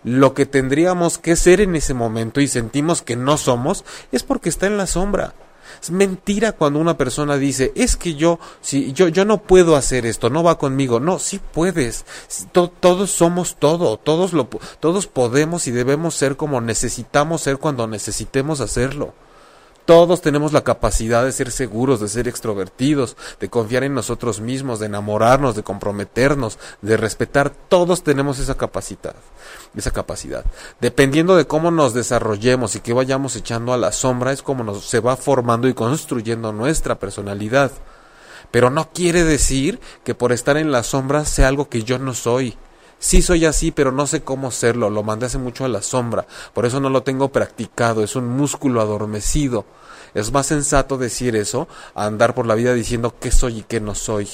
lo 0.05 0.35
que 0.35 0.47
tendríamos 0.47 1.19
que 1.19 1.37
ser 1.37 1.61
en 1.61 1.77
ese 1.77 1.95
momento 1.95 2.41
y 2.41 2.49
sentimos 2.49 3.03
que 3.03 3.17
no 3.17 3.37
somos, 3.37 3.85
es 4.13 4.23
porque 4.23 4.49
está 4.49 4.67
en 4.67 4.79
la 4.79 4.87
sombra. 4.87 5.35
Es 5.83 5.91
mentira 5.91 6.53
cuando 6.53 6.79
una 6.79 6.97
persona 6.97 7.37
dice, 7.37 7.73
es 7.75 7.97
que 7.97 8.15
yo, 8.15 8.39
si 8.61 8.93
yo, 8.93 9.09
yo 9.09 9.25
no 9.25 9.39
puedo 9.39 9.77
hacer 9.77 10.07
esto, 10.07 10.31
no 10.31 10.43
va 10.43 10.59
conmigo. 10.59 11.01
No, 11.01 11.19
sí 11.19 11.41
puedes. 11.53 12.05
todos 12.53 13.11
somos 13.11 13.57
todo, 13.59 13.97
todos 13.97 14.33
lo, 14.33 14.49
todos 14.81 15.07
podemos 15.07 15.67
y 15.67 15.73
debemos 15.73 16.15
ser 16.15 16.37
como 16.37 16.61
necesitamos 16.61 17.43
ser 17.43 17.59
cuando 17.59 17.87
necesitemos 17.87 18.61
hacerlo. 18.61 19.15
Todos 19.85 20.23
tenemos 20.23 20.55
la 20.55 20.65
capacidad 20.65 21.25
de 21.25 21.33
ser 21.33 21.51
seguros, 21.51 22.01
de 22.01 22.09
ser 22.09 22.27
extrovertidos, 22.27 23.19
de 23.39 23.51
confiar 23.51 23.85
en 23.85 23.93
nosotros 23.93 24.41
mismos, 24.41 24.81
de 24.81 24.87
enamorarnos, 24.87 25.55
de 25.55 25.63
comprometernos, 25.63 26.59
de 26.81 26.97
respetar. 26.97 27.51
Todos 27.51 28.03
tenemos 28.03 28.39
esa 28.39 28.57
capacidad, 28.57 29.15
esa 29.77 29.91
capacidad. 29.91 30.45
Dependiendo 30.81 31.37
de 31.37 31.47
cómo 31.47 31.71
nos 31.71 31.93
desarrollemos 31.93 32.77
y 32.77 32.81
que 32.81 32.95
vayamos 32.95 33.37
echando 33.37 33.75
a 33.75 33.79
la 33.79 33.93
sombra, 33.93 34.33
es 34.33 34.41
como 34.41 34.65
nos 34.65 34.87
se 34.87 35.01
va 35.01 35.17
formando 35.17 35.69
y 35.69 35.75
construyendo 35.75 36.51
nuestra 36.53 36.99
personalidad. 36.99 37.71
Pero 38.51 38.71
no 38.71 38.91
quiere 38.91 39.23
decir 39.25 39.81
que 40.03 40.15
por 40.15 40.33
estar 40.33 40.57
en 40.57 40.73
la 40.73 40.83
sombra 40.83 41.27
sea 41.27 41.49
algo 41.49 41.69
que 41.69 41.83
yo 41.83 41.99
no 41.99 42.15
soy. 42.15 42.57
Sí 43.05 43.21
soy 43.21 43.45
así, 43.45 43.71
pero 43.71 43.93
no 43.93 44.07
sé 44.07 44.23
cómo 44.23 44.51
serlo, 44.51 44.89
lo 44.89 45.03
mandé 45.03 45.27
hace 45.27 45.37
mucho 45.37 45.67
a 45.67 45.69
la 45.69 45.83
sombra, 45.83 46.27
por 46.55 46.65
eso 46.65 46.81
no 46.81 46.89
lo 46.89 47.03
tengo 47.03 47.29
practicado, 47.29 48.03
es 48.03 48.17
un 48.17 48.27
músculo 48.27 48.81
adormecido. 48.81 49.67
Es 50.15 50.33
más 50.33 50.47
sensato 50.47 50.97
decir 50.97 51.37
eso 51.37 51.69
a 51.95 52.07
andar 52.07 52.35
por 52.35 52.47
la 52.47 52.55
vida 52.55 52.73
diciendo 52.73 53.15
qué 53.21 53.31
soy 53.31 53.59
y 53.59 53.63
qué 53.65 53.79
no 53.79 53.95
soy. 53.95 54.27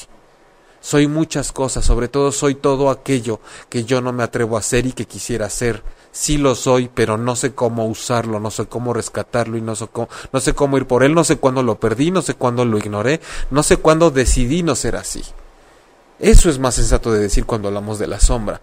Soy 0.81 1.09
muchas 1.09 1.51
cosas, 1.51 1.85
sobre 1.85 2.07
todo 2.07 2.31
soy 2.31 2.55
todo 2.55 2.91
aquello 2.91 3.41
que 3.69 3.83
yo 3.83 4.01
no 4.01 4.13
me 4.13 4.23
atrevo 4.23 4.55
a 4.55 4.61
hacer 4.61 4.87
y 4.87 4.93
que 4.93 5.05
quisiera 5.05 5.51
ser. 5.51 5.83
Sí 6.13 6.39
lo 6.39 6.55
soy, 6.55 6.89
pero 6.95 7.19
no 7.19 7.35
sé 7.35 7.57
cómo 7.57 7.89
usarlo, 7.89 8.39
no 8.39 8.53
sé 8.53 8.67
cómo 8.67 8.93
rescatarlo 8.93 9.57
y 9.57 9.63
no 9.63 9.75
sé 9.75 9.89
cómo, 9.89 10.09
no 10.33 10.39
sé 10.39 10.55
cómo 10.55 10.77
ir 10.77 10.87
por 10.87 11.03
él, 11.03 11.13
no 11.13 11.25
sé 11.25 11.39
cuándo 11.39 11.65
lo 11.65 11.81
perdí, 11.81 12.13
no 12.13 12.23
sé 12.23 12.35
cuándo 12.35 12.65
lo 12.65 12.79
ignoré, 12.79 13.21
no 13.51 13.65
sé 13.65 13.79
cuándo 13.79 14.13
decidí 14.13 14.63
no 14.63 14.77
ser 14.77 14.95
así. 14.95 15.25
Eso 16.21 16.51
es 16.51 16.59
más 16.59 16.75
sensato 16.75 17.13
de 17.13 17.21
decir 17.21 17.47
cuando 17.47 17.69
hablamos 17.69 17.99
de 17.99 18.07
la 18.07 18.21
sombra. 18.21 18.61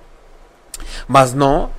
Más 1.08 1.34
no 1.36 1.72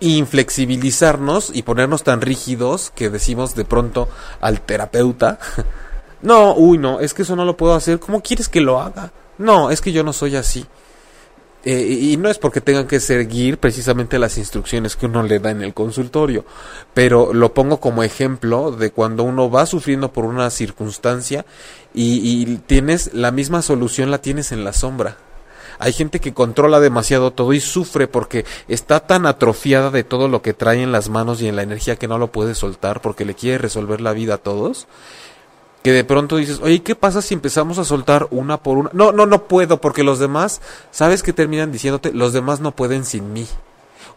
inflexibilizarnos 0.00 1.50
y 1.52 1.62
ponernos 1.62 2.02
tan 2.04 2.20
rígidos 2.20 2.92
que 2.94 3.10
decimos 3.10 3.54
de 3.54 3.64
pronto 3.64 4.08
al 4.40 4.60
terapeuta, 4.60 5.38
no, 6.22 6.54
uy, 6.54 6.78
no, 6.78 7.00
es 7.00 7.14
que 7.14 7.22
eso 7.22 7.36
no 7.36 7.44
lo 7.44 7.56
puedo 7.56 7.74
hacer, 7.74 7.98
¿cómo 7.98 8.22
quieres 8.22 8.48
que 8.48 8.60
lo 8.60 8.80
haga? 8.80 9.12
No, 9.38 9.70
es 9.70 9.80
que 9.80 9.92
yo 9.92 10.02
no 10.02 10.12
soy 10.12 10.36
así. 10.36 10.66
Eh, 11.64 11.98
y 12.00 12.16
no 12.16 12.28
es 12.28 12.38
porque 12.38 12.60
tengan 12.60 12.86
que 12.86 13.00
seguir 13.00 13.58
precisamente 13.58 14.18
las 14.20 14.38
instrucciones 14.38 14.94
que 14.94 15.06
uno 15.06 15.24
le 15.24 15.40
da 15.40 15.50
en 15.50 15.62
el 15.62 15.74
consultorio, 15.74 16.44
pero 16.94 17.34
lo 17.34 17.52
pongo 17.52 17.80
como 17.80 18.04
ejemplo 18.04 18.70
de 18.70 18.92
cuando 18.92 19.24
uno 19.24 19.50
va 19.50 19.66
sufriendo 19.66 20.12
por 20.12 20.24
una 20.24 20.50
circunstancia 20.50 21.44
y, 21.92 22.42
y 22.42 22.58
tienes 22.58 23.12
la 23.12 23.32
misma 23.32 23.62
solución 23.62 24.10
la 24.12 24.18
tienes 24.18 24.52
en 24.52 24.62
la 24.62 24.72
sombra. 24.72 25.16
Hay 25.80 25.92
gente 25.92 26.20
que 26.20 26.34
controla 26.34 26.80
demasiado 26.80 27.32
todo 27.32 27.52
y 27.52 27.60
sufre 27.60 28.08
porque 28.08 28.44
está 28.66 29.00
tan 29.00 29.26
atrofiada 29.26 29.90
de 29.90 30.04
todo 30.04 30.28
lo 30.28 30.42
que 30.42 30.54
trae 30.54 30.82
en 30.82 30.92
las 30.92 31.08
manos 31.08 31.40
y 31.40 31.48
en 31.48 31.56
la 31.56 31.62
energía 31.62 31.96
que 31.96 32.08
no 32.08 32.18
lo 32.18 32.32
puede 32.32 32.54
soltar 32.54 33.00
porque 33.00 33.24
le 33.24 33.34
quiere 33.34 33.58
resolver 33.58 34.00
la 34.00 34.12
vida 34.12 34.34
a 34.34 34.38
todos 34.38 34.88
que 35.82 35.92
de 35.92 36.04
pronto 36.04 36.36
dices, 36.36 36.60
oye, 36.62 36.82
¿qué 36.82 36.94
pasa 36.94 37.22
si 37.22 37.34
empezamos 37.34 37.78
a 37.78 37.84
soltar 37.84 38.26
una 38.30 38.62
por 38.62 38.78
una? 38.78 38.90
No, 38.92 39.12
no, 39.12 39.26
no 39.26 39.44
puedo, 39.44 39.80
porque 39.80 40.02
los 40.02 40.18
demás, 40.18 40.60
¿sabes 40.90 41.22
qué 41.22 41.32
terminan 41.32 41.70
diciéndote? 41.70 42.12
Los 42.12 42.32
demás 42.32 42.60
no 42.60 42.72
pueden 42.72 43.04
sin 43.04 43.32
mí. 43.32 43.46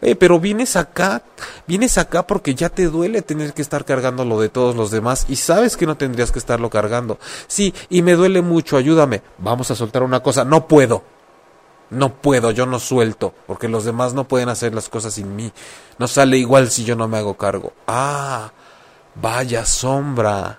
Oye, 0.02 0.16
pero 0.16 0.40
vienes 0.40 0.74
acá, 0.74 1.22
vienes 1.68 1.96
acá 1.98 2.26
porque 2.26 2.56
ya 2.56 2.68
te 2.68 2.86
duele 2.86 3.22
tener 3.22 3.54
que 3.54 3.62
estar 3.62 3.84
cargando 3.84 4.24
lo 4.24 4.40
de 4.40 4.48
todos 4.48 4.74
los 4.74 4.90
demás 4.90 5.26
y 5.28 5.36
sabes 5.36 5.76
que 5.76 5.86
no 5.86 5.96
tendrías 5.96 6.32
que 6.32 6.40
estarlo 6.40 6.68
cargando. 6.68 7.18
Sí, 7.46 7.72
y 7.88 8.02
me 8.02 8.14
duele 8.14 8.42
mucho, 8.42 8.76
ayúdame. 8.76 9.22
Vamos 9.38 9.70
a 9.70 9.76
soltar 9.76 10.02
una 10.02 10.20
cosa, 10.20 10.44
no 10.44 10.66
puedo. 10.66 11.04
No 11.90 12.14
puedo, 12.14 12.50
yo 12.52 12.64
no 12.64 12.80
suelto, 12.80 13.34
porque 13.46 13.68
los 13.68 13.84
demás 13.84 14.14
no 14.14 14.26
pueden 14.26 14.48
hacer 14.48 14.74
las 14.74 14.88
cosas 14.88 15.14
sin 15.14 15.36
mí. 15.36 15.52
No 15.98 16.08
sale 16.08 16.38
igual 16.38 16.70
si 16.70 16.84
yo 16.84 16.96
no 16.96 17.06
me 17.06 17.18
hago 17.18 17.34
cargo. 17.34 17.74
Ah, 17.86 18.50
vaya 19.14 19.66
sombra 19.66 20.58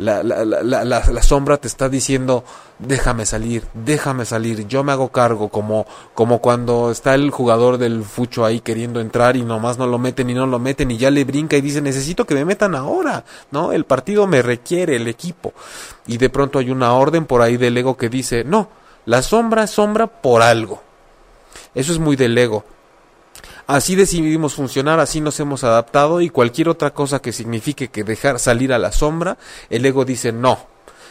la, 0.00 0.22
la, 0.22 0.44
la, 0.44 0.84
la, 0.84 1.22
sombra 1.22 1.58
te 1.58 1.68
está 1.68 1.90
diciendo, 1.90 2.42
déjame 2.78 3.26
salir, 3.26 3.64
déjame 3.74 4.24
salir, 4.24 4.66
yo 4.66 4.82
me 4.82 4.92
hago 4.92 5.08
cargo, 5.12 5.50
como, 5.50 5.86
como 6.14 6.40
cuando 6.40 6.90
está 6.90 7.14
el 7.14 7.30
jugador 7.30 7.76
del 7.76 8.02
fucho 8.02 8.46
ahí 8.46 8.60
queriendo 8.60 9.00
entrar 9.00 9.36
y 9.36 9.42
nomás 9.42 9.76
no 9.76 9.86
lo 9.86 9.98
meten 9.98 10.30
y 10.30 10.34
no 10.34 10.46
lo 10.46 10.58
meten 10.58 10.90
y 10.90 10.96
ya 10.96 11.10
le 11.10 11.24
brinca 11.24 11.58
y 11.58 11.60
dice, 11.60 11.82
necesito 11.82 12.24
que 12.24 12.34
me 12.34 12.46
metan 12.46 12.74
ahora, 12.74 13.24
¿no? 13.50 13.72
El 13.72 13.84
partido 13.84 14.26
me 14.26 14.40
requiere, 14.40 14.96
el 14.96 15.06
equipo. 15.06 15.52
Y 16.06 16.16
de 16.16 16.30
pronto 16.30 16.58
hay 16.58 16.70
una 16.70 16.94
orden 16.94 17.26
por 17.26 17.42
ahí 17.42 17.58
del 17.58 17.76
ego 17.76 17.98
que 17.98 18.08
dice, 18.08 18.42
no, 18.42 18.70
la 19.04 19.20
sombra 19.20 19.66
sombra 19.66 20.06
por 20.06 20.40
algo. 20.40 20.82
Eso 21.74 21.92
es 21.92 21.98
muy 21.98 22.16
del 22.16 22.38
ego. 22.38 22.64
Así 23.70 23.94
decidimos 23.94 24.54
funcionar, 24.54 24.98
así 24.98 25.20
nos 25.20 25.38
hemos 25.38 25.62
adaptado 25.62 26.20
y 26.20 26.28
cualquier 26.28 26.68
otra 26.68 26.92
cosa 26.92 27.22
que 27.22 27.30
signifique 27.30 27.86
que 27.86 28.02
dejar 28.02 28.40
salir 28.40 28.72
a 28.72 28.80
la 28.80 28.90
sombra, 28.90 29.38
el 29.68 29.86
ego 29.86 30.04
dice 30.04 30.32
no. 30.32 30.58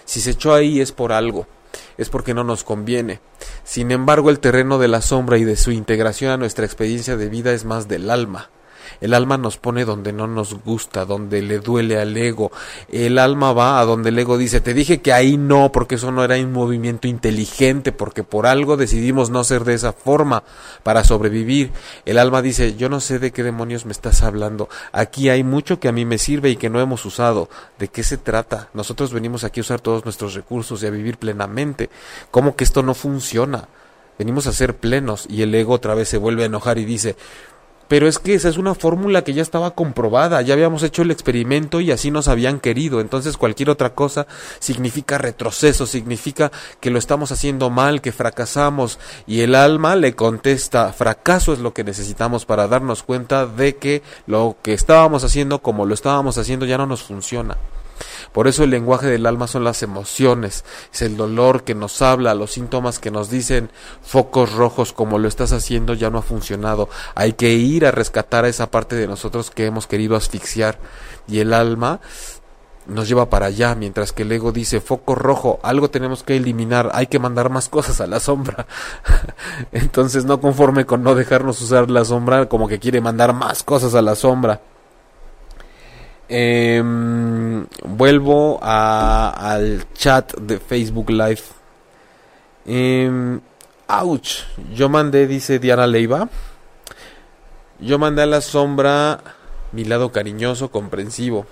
Si 0.04 0.20
se 0.20 0.32
echó 0.32 0.54
ahí 0.54 0.82
es 0.82 0.92
por 0.92 1.14
algo, 1.14 1.48
es 1.98 2.10
porque 2.10 2.34
no 2.34 2.44
nos 2.44 2.66
conviene. 2.66 3.22
Sin 3.64 3.92
embargo, 3.92 4.30
el 4.30 4.42
terreno 4.42 4.78
de 4.78 4.90
la 4.90 5.02
sombra 5.02 5.38
y 5.38 5.46
de 5.46 5.56
su 5.56 5.72
integración 5.72 6.32
a 6.32 6.38
nuestra 6.38 6.66
experiencia 6.66 7.16
de 7.16 7.30
vida 7.30 7.54
es 7.54 7.64
más 7.64 7.88
del 7.88 8.10
alma. 8.10 8.50
El 9.02 9.14
alma 9.14 9.38
nos 9.38 9.58
pone 9.58 9.86
donde 9.86 10.12
no 10.12 10.28
nos 10.28 10.54
gusta, 10.64 11.06
donde 11.06 11.42
le 11.42 11.60
duele 11.60 12.00
al 12.00 12.16
ego. 12.18 12.52
El 12.90 13.18
alma 13.18 13.54
va 13.54 13.80
a 13.80 13.86
donde 13.86 14.10
el 14.10 14.20
ego 14.20 14.38
dice, 14.38 14.60
te 14.62 14.74
dije 14.74 15.02
que 15.02 15.14
ahí 15.14 15.38
no, 15.38 15.72
porque 15.72 15.96
eso 15.96 16.12
no 16.12 16.24
era 16.24 16.36
un 16.36 16.52
movimiento 16.52 17.08
inteligente, 17.08 17.92
porque 17.92 18.24
por 18.24 18.46
algo 18.46 18.78
decidimos 18.78 19.30
no 19.30 19.44
ser 19.44 19.64
de 19.64 19.74
esa 19.74 19.94
forma 19.94 20.44
para 20.84 21.04
sobrevivir. 21.04 21.72
El 22.06 22.18
alma 22.18 22.42
dice, 22.42 22.76
yo 22.76 22.90
no 22.90 23.00
sé 23.00 23.20
de 23.20 23.32
qué 23.32 23.44
demonios 23.44 23.86
me 23.86 23.92
estás 23.92 24.22
hablando. 24.24 24.70
Aquí 24.92 25.30
hay 25.30 25.44
mucho 25.44 25.80
que 25.80 25.88
a 25.88 25.94
mí 25.94 26.06
me 26.06 26.18
sirve 26.18 26.50
y 26.50 26.58
que 26.58 26.70
no 26.70 26.82
hemos 26.82 27.06
usado. 27.06 27.50
¿De 27.78 27.88
qué 27.88 28.04
se 28.04 28.18
trata? 28.18 28.70
Nosotros 28.74 29.14
venimos 29.14 29.44
aquí 29.44 29.60
a 29.60 29.62
usar 29.62 29.80
todos 29.80 30.04
nuestros 30.04 30.34
recursos 30.34 30.84
y 30.84 30.88
a 30.88 30.92
vivir 30.92 31.18
plenamente. 31.18 31.90
¿Cómo 32.32 32.56
que 32.56 32.64
esto 32.64 32.84
no 32.84 32.94
funciona? 32.94 33.68
Venimos 34.18 34.48
a 34.48 34.52
ser 34.52 34.76
plenos 34.76 35.26
y 35.30 35.44
el 35.44 35.56
ego 35.56 35.74
otra 35.74 35.96
vez 35.96 36.10
se 36.10 36.18
vuelve 36.18 36.44
a 36.44 36.48
enojar 36.48 36.78
y 36.78 36.84
dice, 36.84 37.16
pero 37.90 38.08
es 38.08 38.20
que 38.20 38.36
esa 38.36 38.48
es 38.48 38.58
una 38.58 38.76
fórmula 38.76 39.24
que 39.24 39.34
ya 39.34 39.42
estaba 39.42 39.72
comprobada, 39.72 40.42
ya 40.42 40.54
habíamos 40.54 40.84
hecho 40.84 41.02
el 41.02 41.12
experimento 41.12 41.82
y 41.82 41.92
así 41.92 42.12
nos 42.12 42.30
habían 42.30 42.60
querido. 42.62 43.02
Entonces 43.02 43.36
cualquier 43.36 43.72
otra 43.72 43.96
cosa 43.96 44.28
significa 44.60 45.18
retroceso, 45.18 45.86
significa 45.86 46.52
que 46.80 46.92
lo 46.92 47.00
estamos 47.00 47.32
haciendo 47.34 47.70
mal, 47.72 48.02
que 48.02 48.14
fracasamos. 48.14 49.00
Y 49.26 49.42
el 49.42 49.56
alma 49.56 49.96
le 49.96 50.16
contesta, 50.16 50.94
fracaso 50.94 51.52
es 51.52 51.60
lo 51.60 51.74
que 51.74 51.84
necesitamos 51.84 52.46
para 52.46 52.68
darnos 52.68 53.02
cuenta 53.04 53.48
de 53.48 53.76
que 53.76 54.04
lo 54.28 54.56
que 54.62 54.74
estábamos 54.74 55.24
haciendo 55.24 55.60
como 55.60 55.86
lo 55.86 55.96
estábamos 55.96 56.38
haciendo 56.38 56.68
ya 56.68 56.78
no 56.78 56.86
nos 56.86 57.02
funciona. 57.02 57.58
Por 58.32 58.48
eso 58.48 58.64
el 58.64 58.70
lenguaje 58.70 59.08
del 59.08 59.26
alma 59.26 59.48
son 59.48 59.64
las 59.64 59.84
emociones, 59.84 60.64
es 60.94 61.02
el 61.02 61.18
dolor 61.18 61.64
que 61.64 61.76
nos 61.76 62.02
habla, 62.02 62.34
los 62.34 62.52
síntomas 62.52 63.00
que 63.00 63.12
nos 63.12 63.30
dicen 63.30 63.70
focos 64.02 64.54
rojos 64.54 64.94
como 64.94 65.18
lo 65.18 65.28
estás 65.28 65.52
haciendo 65.52 65.94
ya 65.94 66.10
no 66.10 66.20
ha 66.20 66.24
funcionado. 66.24 66.90
Hay 67.16 67.34
que 67.34 67.54
ir 67.54 67.86
a 67.86 67.92
rescatar 67.92 68.46
a 68.46 68.50
esa 68.50 68.72
parte 68.72 68.96
de 68.96 69.08
nosotros 69.08 69.50
que 69.52 69.66
hemos 69.66 69.88
querido 69.88 70.16
asfixiar 70.16 70.78
y 71.28 71.40
el 71.40 71.54
alma 71.54 72.02
nos 72.90 73.08
lleva 73.08 73.30
para 73.30 73.48
allá, 73.48 73.76
mientras 73.76 74.12
que 74.12 74.24
el 74.24 74.32
ego 74.32 74.52
dice 74.52 74.82
foco 74.82 75.16
rojo, 75.16 75.60
algo 75.64 75.90
tenemos 75.90 76.24
que 76.24 76.36
eliminar, 76.36 76.90
hay 76.94 77.08
que 77.08 77.20
mandar 77.20 77.50
más 77.50 77.70
cosas 77.70 78.02
a 78.02 78.08
la 78.08 78.20
sombra. 78.20 78.66
Entonces 79.72 80.26
no 80.26 80.42
conforme 80.42 80.86
con 80.86 81.04
no 81.04 81.16
dejarnos 81.16 81.62
usar 81.62 81.90
la 81.90 82.04
sombra, 82.04 82.48
como 82.48 82.68
que 82.68 82.80
quiere 82.80 83.02
mandar 83.02 83.34
más 83.34 83.64
cosas 83.64 83.96
a 83.96 84.02
la 84.02 84.16
sombra. 84.16 84.62
Em, 86.32 87.66
vuelvo 87.84 88.60
a, 88.62 89.32
al 89.32 89.92
chat 89.94 90.38
de 90.38 90.60
Facebook 90.60 91.10
Live. 91.10 91.42
Eh, 92.68 93.40
ouch. 93.88 94.46
Yo 94.76 94.90
mandé, 94.90 95.26
dice 95.26 95.58
Diana 95.58 95.88
Leiva. 95.88 96.30
Yo 97.80 97.98
mandé 97.98 98.22
a 98.22 98.28
la 98.28 98.42
sombra 98.42 99.24
mi 99.72 99.86
lado 99.86 100.12
cariñoso, 100.12 100.70
comprensivo. 100.70 101.48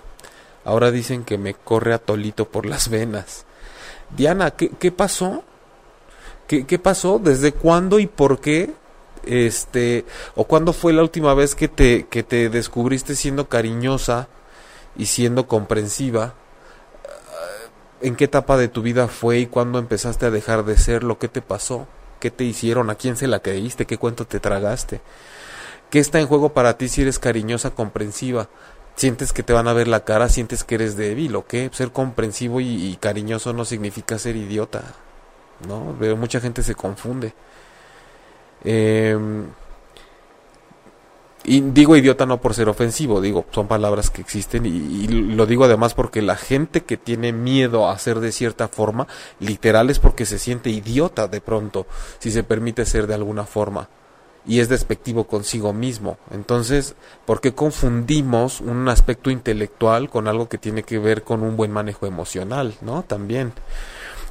Ahora 0.64 0.92
dicen 0.92 1.24
que 1.24 1.40
me 1.40 1.56
corre 1.56 1.96
a 1.96 1.98
tolito 1.98 2.48
por 2.50 2.68
las 2.68 2.90
venas. 2.90 3.46
Diana, 4.16 4.52
¿qué, 4.52 4.92
pasó? 4.92 5.44
¿Qué, 6.48 6.68
¿Qué 6.68 6.78
pasó? 6.78 7.20
¿Desde 7.20 7.52
cuándo 7.52 8.00
y 8.00 8.06
por 8.06 8.40
qué? 8.42 8.72
Este, 9.24 10.06
o 10.36 10.44
cuándo 10.44 10.72
fue 10.72 10.94
la 10.94 11.02
última 11.02 11.34
vez 11.34 11.56
que 11.56 11.68
te, 11.68 12.06
que 12.08 12.22
te 12.24 12.50
descubriste 12.50 13.16
siendo 13.16 13.50
cariñosa 13.50 14.28
y 14.98 15.06
siendo 15.06 15.48
comprensiva, 15.48 16.34
en 18.02 18.16
qué 18.16 18.26
etapa 18.26 18.58
de 18.58 18.68
tu 18.68 18.82
vida 18.82 19.08
fue 19.08 19.40
y 19.40 19.46
cuándo 19.48 19.80
empezaste 19.80 20.26
a 20.26 20.32
dejar 20.32 20.66
de 20.66 20.78
ser, 20.78 21.04
lo 21.04 21.18
que 21.18 21.28
te 21.28 21.42
pasó, 21.42 21.88
qué 22.20 22.32
te 22.32 22.44
hicieron, 22.44 22.90
a 22.90 22.96
quién 22.96 23.18
se 23.18 23.28
la 23.28 23.40
creíste, 23.40 23.86
qué 23.86 23.98
cuento 23.98 24.26
te 24.26 24.40
tragaste. 24.40 25.02
¿Qué 25.90 26.00
está 26.00 26.20
en 26.20 26.28
juego 26.28 26.50
para 26.50 26.78
ti 26.78 26.90
si 26.90 27.02
eres 27.02 27.18
cariñosa, 27.18 27.72
comprensiva? 27.72 28.50
¿Sientes 28.96 29.32
que 29.32 29.44
te 29.44 29.54
van 29.54 29.68
a 29.68 29.74
ver 29.74 29.88
la 29.88 30.04
cara? 30.04 30.28
¿Sientes 30.28 30.64
que 30.64 30.76
eres 30.76 30.98
débil 30.98 31.36
o 31.36 31.46
qué? 31.46 31.70
Ser 31.72 31.92
comprensivo 31.92 32.60
y, 32.60 32.98
cariñoso 33.00 33.54
no 33.54 33.64
significa 33.64 34.18
ser 34.20 34.36
idiota, 34.36 34.84
¿no? 35.68 35.96
Pero 36.00 36.18
mucha 36.18 36.40
gente 36.40 36.62
se 36.64 36.76
confunde. 36.76 37.34
Eh, 38.64 39.18
y 41.48 41.62
digo 41.62 41.96
idiota 41.96 42.26
no 42.26 42.42
por 42.42 42.54
ser 42.54 42.68
ofensivo, 42.68 43.22
digo, 43.22 43.46
son 43.52 43.68
palabras 43.68 44.10
que 44.10 44.20
existen 44.20 44.66
y, 44.66 45.08
lo 45.08 45.46
digo 45.46 45.64
además 45.64 45.94
porque 45.94 46.22
la 46.22 46.36
gente 46.36 46.84
que 46.84 46.98
tiene 46.98 47.32
miedo 47.32 47.88
a 47.88 47.98
ser 47.98 48.20
de 48.20 48.34
cierta 48.34 48.68
forma, 48.68 49.08
literal 49.40 49.90
es 49.90 49.98
porque 49.98 50.26
se 50.26 50.40
siente 50.40 50.70
idiota 50.70 51.30
de 51.30 51.40
pronto, 51.40 51.88
si 52.20 52.32
se 52.32 52.44
permite 52.44 52.86
ser 52.86 53.08
de 53.08 53.14
alguna 53.14 53.46
forma. 53.46 53.88
Y 54.46 54.60
es 54.60 54.68
despectivo 54.68 55.26
consigo 55.26 55.74
mismo. 55.74 56.18
Entonces, 56.32 56.96
¿por 57.26 57.40
qué 57.40 57.54
confundimos 57.54 58.62
un 58.62 58.88
aspecto 58.90 59.30
intelectual 59.30 60.10
con 60.10 60.28
algo 60.28 60.50
que 60.50 60.58
tiene 60.58 60.84
que 60.84 61.00
ver 61.00 61.24
con 61.24 61.44
un 61.44 61.56
buen 61.56 61.72
manejo 61.72 62.06
emocional, 62.08 62.76
no? 62.82 63.04
También. 63.04 63.54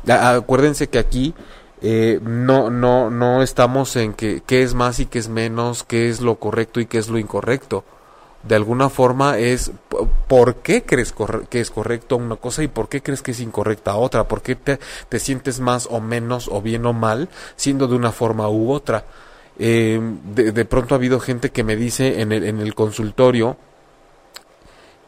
Acuérdense 0.07 0.89
que 0.89 0.99
aquí 0.99 1.35
eh, 1.83 2.21
no, 2.23 2.71
no, 2.71 3.11
no 3.11 3.43
estamos 3.43 3.97
en 3.97 4.15
que 4.15 4.43
qué 4.47 4.62
es 4.62 4.75
más 4.75 4.99
y 4.99 5.07
qué 5.07 5.19
es 5.19 5.29
menos, 5.29 5.85
qué 5.85 6.09
es 6.09 6.21
lo 6.21 6.37
correcto 6.37 6.81
y 6.81 6.87
qué 6.87 6.99
es 6.99 7.09
lo 7.09 7.19
incorrecto. 7.19 7.85
De 8.43 8.55
alguna 8.55 8.89
forma 8.89 9.39
es 9.39 9.73
por 10.29 10.57
qué 10.57 10.85
crees 10.85 11.12
que 11.51 11.61
es 11.61 11.71
correcto 11.71 12.17
una 12.17 12.37
cosa 12.37 12.62
y 12.62 12.69
por 12.69 12.89
qué 12.89 13.03
crees 13.03 13.21
que 13.21 13.33
es 13.33 13.41
incorrecta 13.41 13.97
otra, 13.97 14.29
por 14.29 14.41
qué 14.41 14.55
te, 14.55 14.79
te 15.09 15.19
sientes 15.19 15.59
más 15.59 15.89
o 15.91 16.01
menos 16.01 16.49
o 16.51 16.62
bien 16.62 16.87
o 16.87 16.93
mal 16.93 17.29
siendo 17.57 17.89
de 17.89 17.97
una 17.97 18.12
forma 18.12 18.49
u 18.49 18.71
otra. 18.71 19.05
Eh, 19.59 20.01
de, 20.35 20.53
de, 20.53 20.65
pronto 20.65 20.95
ha 20.95 20.99
habido 20.99 21.19
gente 21.19 21.51
que 21.51 21.65
me 21.65 21.77
dice 21.77 22.21
en 22.21 22.31
el, 22.31 22.45
en 22.45 22.61
el 22.61 22.75
consultorio, 22.75 23.57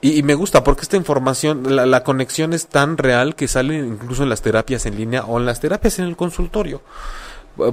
y, 0.00 0.22
me 0.22 0.34
gusta 0.34 0.62
porque 0.62 0.82
esta 0.82 0.96
información, 0.96 1.74
la, 1.74 2.04
conexión 2.04 2.52
es 2.52 2.68
tan 2.68 2.98
real 2.98 3.34
que 3.34 3.48
sale 3.48 3.76
incluso 3.78 4.22
en 4.22 4.28
las 4.28 4.42
terapias 4.42 4.87
en 4.87 4.96
línea 4.96 5.24
o 5.24 5.38
en 5.38 5.46
las 5.46 5.61
terapias 5.61 5.98
en 5.98 6.06
el 6.06 6.16
consultorio. 6.16 6.82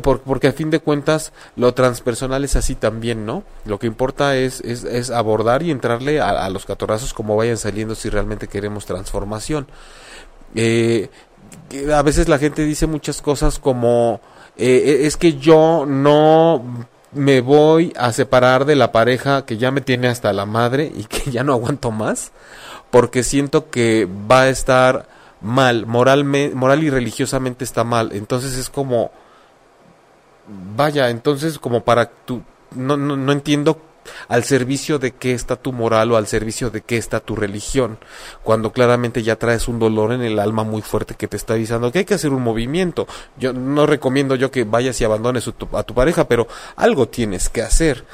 porque 0.02 0.48
a 0.48 0.52
fin 0.54 0.72
de 0.72 0.80
cuentas 0.80 1.32
lo 1.56 1.76
transpersonal 1.76 2.44
es 2.44 2.56
así 2.56 2.74
también, 2.74 3.26
¿no? 3.26 3.44
Lo 3.66 3.78
que 3.78 3.86
importa 3.86 4.36
es, 4.36 4.62
es, 4.62 5.12
abordar 5.12 5.62
y 5.62 5.70
entrarle 5.70 6.20
a, 6.20 6.50
los 6.50 6.66
catorrazos 6.66 7.14
como 7.14 7.36
vayan 7.36 7.58
saliendo 7.58 7.94
si 7.94 8.10
realmente 8.10 8.48
queremos 8.48 8.88
transformación. 8.88 9.68
Eh, 10.56 11.10
a 11.94 12.02
veces 12.02 12.28
la 12.28 12.40
gente 12.40 12.64
dice 12.64 12.88
muchas 12.88 13.22
cosas 13.22 13.60
como 13.60 14.20
eh, 14.58 15.02
es 15.02 15.18
que 15.18 15.34
yo 15.34 15.86
no 15.86 16.88
me 17.16 17.42
voy 17.42 17.94
a 17.98 18.12
separar 18.12 18.66
de 18.66 18.76
la 18.76 18.92
pareja 18.92 19.46
que 19.46 19.58
ya 19.58 19.72
me 19.72 19.82
tiene 19.82 20.08
hasta 20.08 20.34
la 20.34 20.46
madre 20.46 20.92
y 20.96 21.06
que 21.06 21.32
ya 21.32 21.44
no 21.44 21.54
aguanto 21.54 21.92
más, 21.92 22.32
porque 22.92 23.24
siento 23.24 23.70
que 23.70 24.08
va 24.30 24.42
a 24.42 24.50
estar 24.50 25.08
mal, 25.42 25.86
moral 25.86 26.84
y 26.84 26.90
religiosamente 26.90 27.64
está 27.64 27.84
mal. 27.84 28.12
Entonces 28.12 28.58
es 28.58 28.70
como, 28.70 29.12
vaya, 30.76 31.10
entonces 31.10 31.58
como 31.58 31.84
para 31.84 32.10
tu, 32.10 32.44
no, 32.76 32.98
no, 32.98 33.16
no 33.16 33.32
entiendo 33.32 33.80
al 34.28 34.44
servicio 34.44 35.00
de 35.00 35.12
qué 35.12 35.34
está 35.34 35.56
tu 35.56 35.74
moral 35.74 36.12
o 36.12 36.18
al 36.18 36.28
servicio 36.28 36.70
de 36.70 36.82
qué 36.82 36.98
está 36.98 37.20
tu 37.20 37.36
religión, 37.36 37.98
cuando 38.44 38.72
claramente 38.72 39.24
ya 39.24 39.38
traes 39.38 39.68
un 39.68 39.80
dolor 39.80 40.12
en 40.14 40.22
el 40.22 40.40
alma 40.40 40.64
muy 40.64 40.82
fuerte 40.82 41.16
que 41.16 41.28
te 41.28 41.38
está 41.38 41.54
avisando 41.54 41.92
que 41.92 42.00
hay 42.00 42.06
que 42.06 42.14
hacer 42.14 42.32
un 42.32 42.44
movimiento. 42.44 43.08
Yo 43.38 43.54
no 43.54 43.86
recomiendo 43.86 44.36
yo 44.36 44.52
que 44.52 44.64
vayas 44.64 45.00
y 45.02 45.06
abandones 45.06 45.48
a 45.48 45.84
tu 45.84 45.94
pareja, 45.94 46.28
pero 46.28 46.48
algo 46.76 47.08
tienes 47.08 47.50
que 47.50 47.62
hacer. 47.62 48.06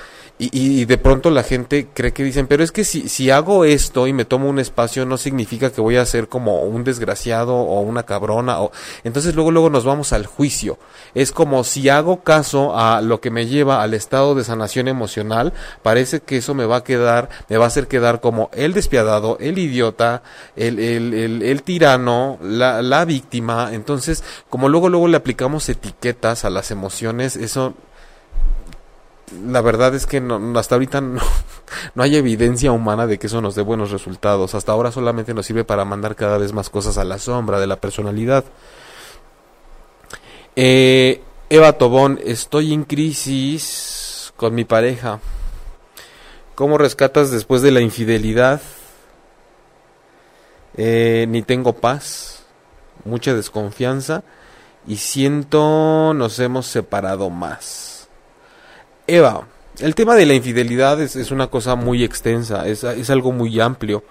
Y, 0.44 0.86
de 0.86 0.98
pronto 0.98 1.30
la 1.30 1.44
gente 1.44 1.90
cree 1.94 2.14
que 2.14 2.24
dicen, 2.24 2.48
pero 2.48 2.64
es 2.64 2.72
que 2.72 2.84
si, 2.84 3.08
si 3.08 3.30
hago 3.30 3.64
esto 3.64 4.08
y 4.08 4.14
me 4.14 4.26
tomo 4.26 4.50
un 4.50 4.58
espacio 4.58 5.06
no 5.06 5.18
significa 5.18 5.72
que 5.72 5.82
voy 5.82 5.98
a 5.98 6.06
ser 6.08 6.30
como 6.30 6.64
un 6.64 6.84
desgraciado 6.84 7.54
o 7.56 7.82
una 7.82 8.02
cabrona. 8.08 8.60
O... 8.60 8.72
Entonces 9.04 9.36
luego, 9.36 9.52
luego 9.52 9.70
nos 9.70 9.86
vamos 9.86 10.14
al 10.14 10.26
juicio. 10.26 10.80
Es 11.14 11.32
como 11.32 11.64
si 11.64 11.90
hago 11.90 12.24
caso 12.24 12.76
a 12.76 13.02
lo 13.02 13.22
que 13.22 13.30
me 13.30 13.46
lleva 13.46 13.84
al 13.84 13.94
estado 13.94 14.34
de 14.34 14.44
sanación 14.44 14.88
emocional, 14.88 15.54
parece 15.84 16.22
que 16.22 16.38
eso 16.38 16.56
me 16.56 16.66
va 16.66 16.78
a 16.78 16.84
quedar, 16.84 17.30
me 17.48 17.58
va 17.58 17.66
a 17.66 17.68
hacer 17.68 17.88
quedar 17.88 18.20
como 18.20 18.50
el 18.52 18.74
despiadado, 18.74 19.38
el 19.40 19.60
idiota, 19.60 20.24
el, 20.56 20.80
el, 20.80 21.14
el, 21.14 21.44
el 21.44 21.62
tirano, 21.62 22.40
la, 22.42 22.82
la 22.82 23.06
víctima. 23.06 23.70
Entonces, 23.74 24.24
como 24.50 24.70
luego, 24.70 24.90
luego 24.90 25.08
le 25.08 25.18
aplicamos 25.18 25.70
etiquetas 25.70 26.46
a 26.46 26.50
las 26.50 26.72
emociones, 26.72 27.36
eso 27.36 27.76
la 29.46 29.62
verdad 29.62 29.96
es 29.96 30.06
que 30.06 30.22
no, 30.22 30.58
hasta 30.60 30.76
ahorita 30.76 31.02
no, 31.02 31.22
no, 31.96 32.04
hay 32.04 32.16
evidencia 32.16 32.72
humana 32.72 33.08
de 33.08 33.20
que 33.20 33.28
eso 33.28 33.42
nos 33.42 33.56
dé 33.56 33.62
buenos 33.62 33.92
resultados. 33.92 34.56
Hasta 34.56 34.72
ahora 34.72 34.92
solamente 34.92 35.34
nos 35.34 35.46
sirve 35.46 35.64
para 35.64 35.86
mandar 35.86 36.16
cada 36.16 36.38
vez 36.38 36.54
más 36.54 36.70
cosas 36.70 36.98
a 36.98 37.04
la 37.04 37.20
sombra 37.20 37.60
de 37.60 37.68
la 37.68 37.78
personalidad. 37.78 38.46
Eh, 40.56 41.22
Eva 41.50 41.74
Tobón, 41.74 42.20
estoy 42.24 42.74
en 42.74 42.84
crisis 42.84 44.34
con 44.38 44.54
mi 44.56 44.66
pareja. 44.66 45.20
¿Cómo 46.56 46.78
rescatas 46.78 47.32
después 47.32 47.62
de 47.62 47.72
la 47.72 47.82
infidelidad? 47.82 48.62
Eh, 50.76 51.26
ni 51.30 51.42
tengo 51.42 51.74
paz, 51.74 52.44
mucha 53.04 53.34
desconfianza 53.34 54.24
y 54.88 54.98
siento 54.98 56.14
nos 56.14 56.40
hemos 56.40 56.68
separado 56.68 57.30
más. 57.30 57.91
Eva, 59.08 59.48
el 59.80 59.96
tema 59.96 60.16
de 60.16 60.26
la 60.26 60.34
infidelidad 60.34 61.02
es, 61.02 61.16
es 61.16 61.32
una 61.32 61.48
cosa 61.48 61.76
muy 61.76 62.04
extensa, 62.04 62.68
es, 62.68 62.84
es, 62.84 63.10
algo 63.10 63.32
muy 63.32 63.60
amplio. 63.60 64.04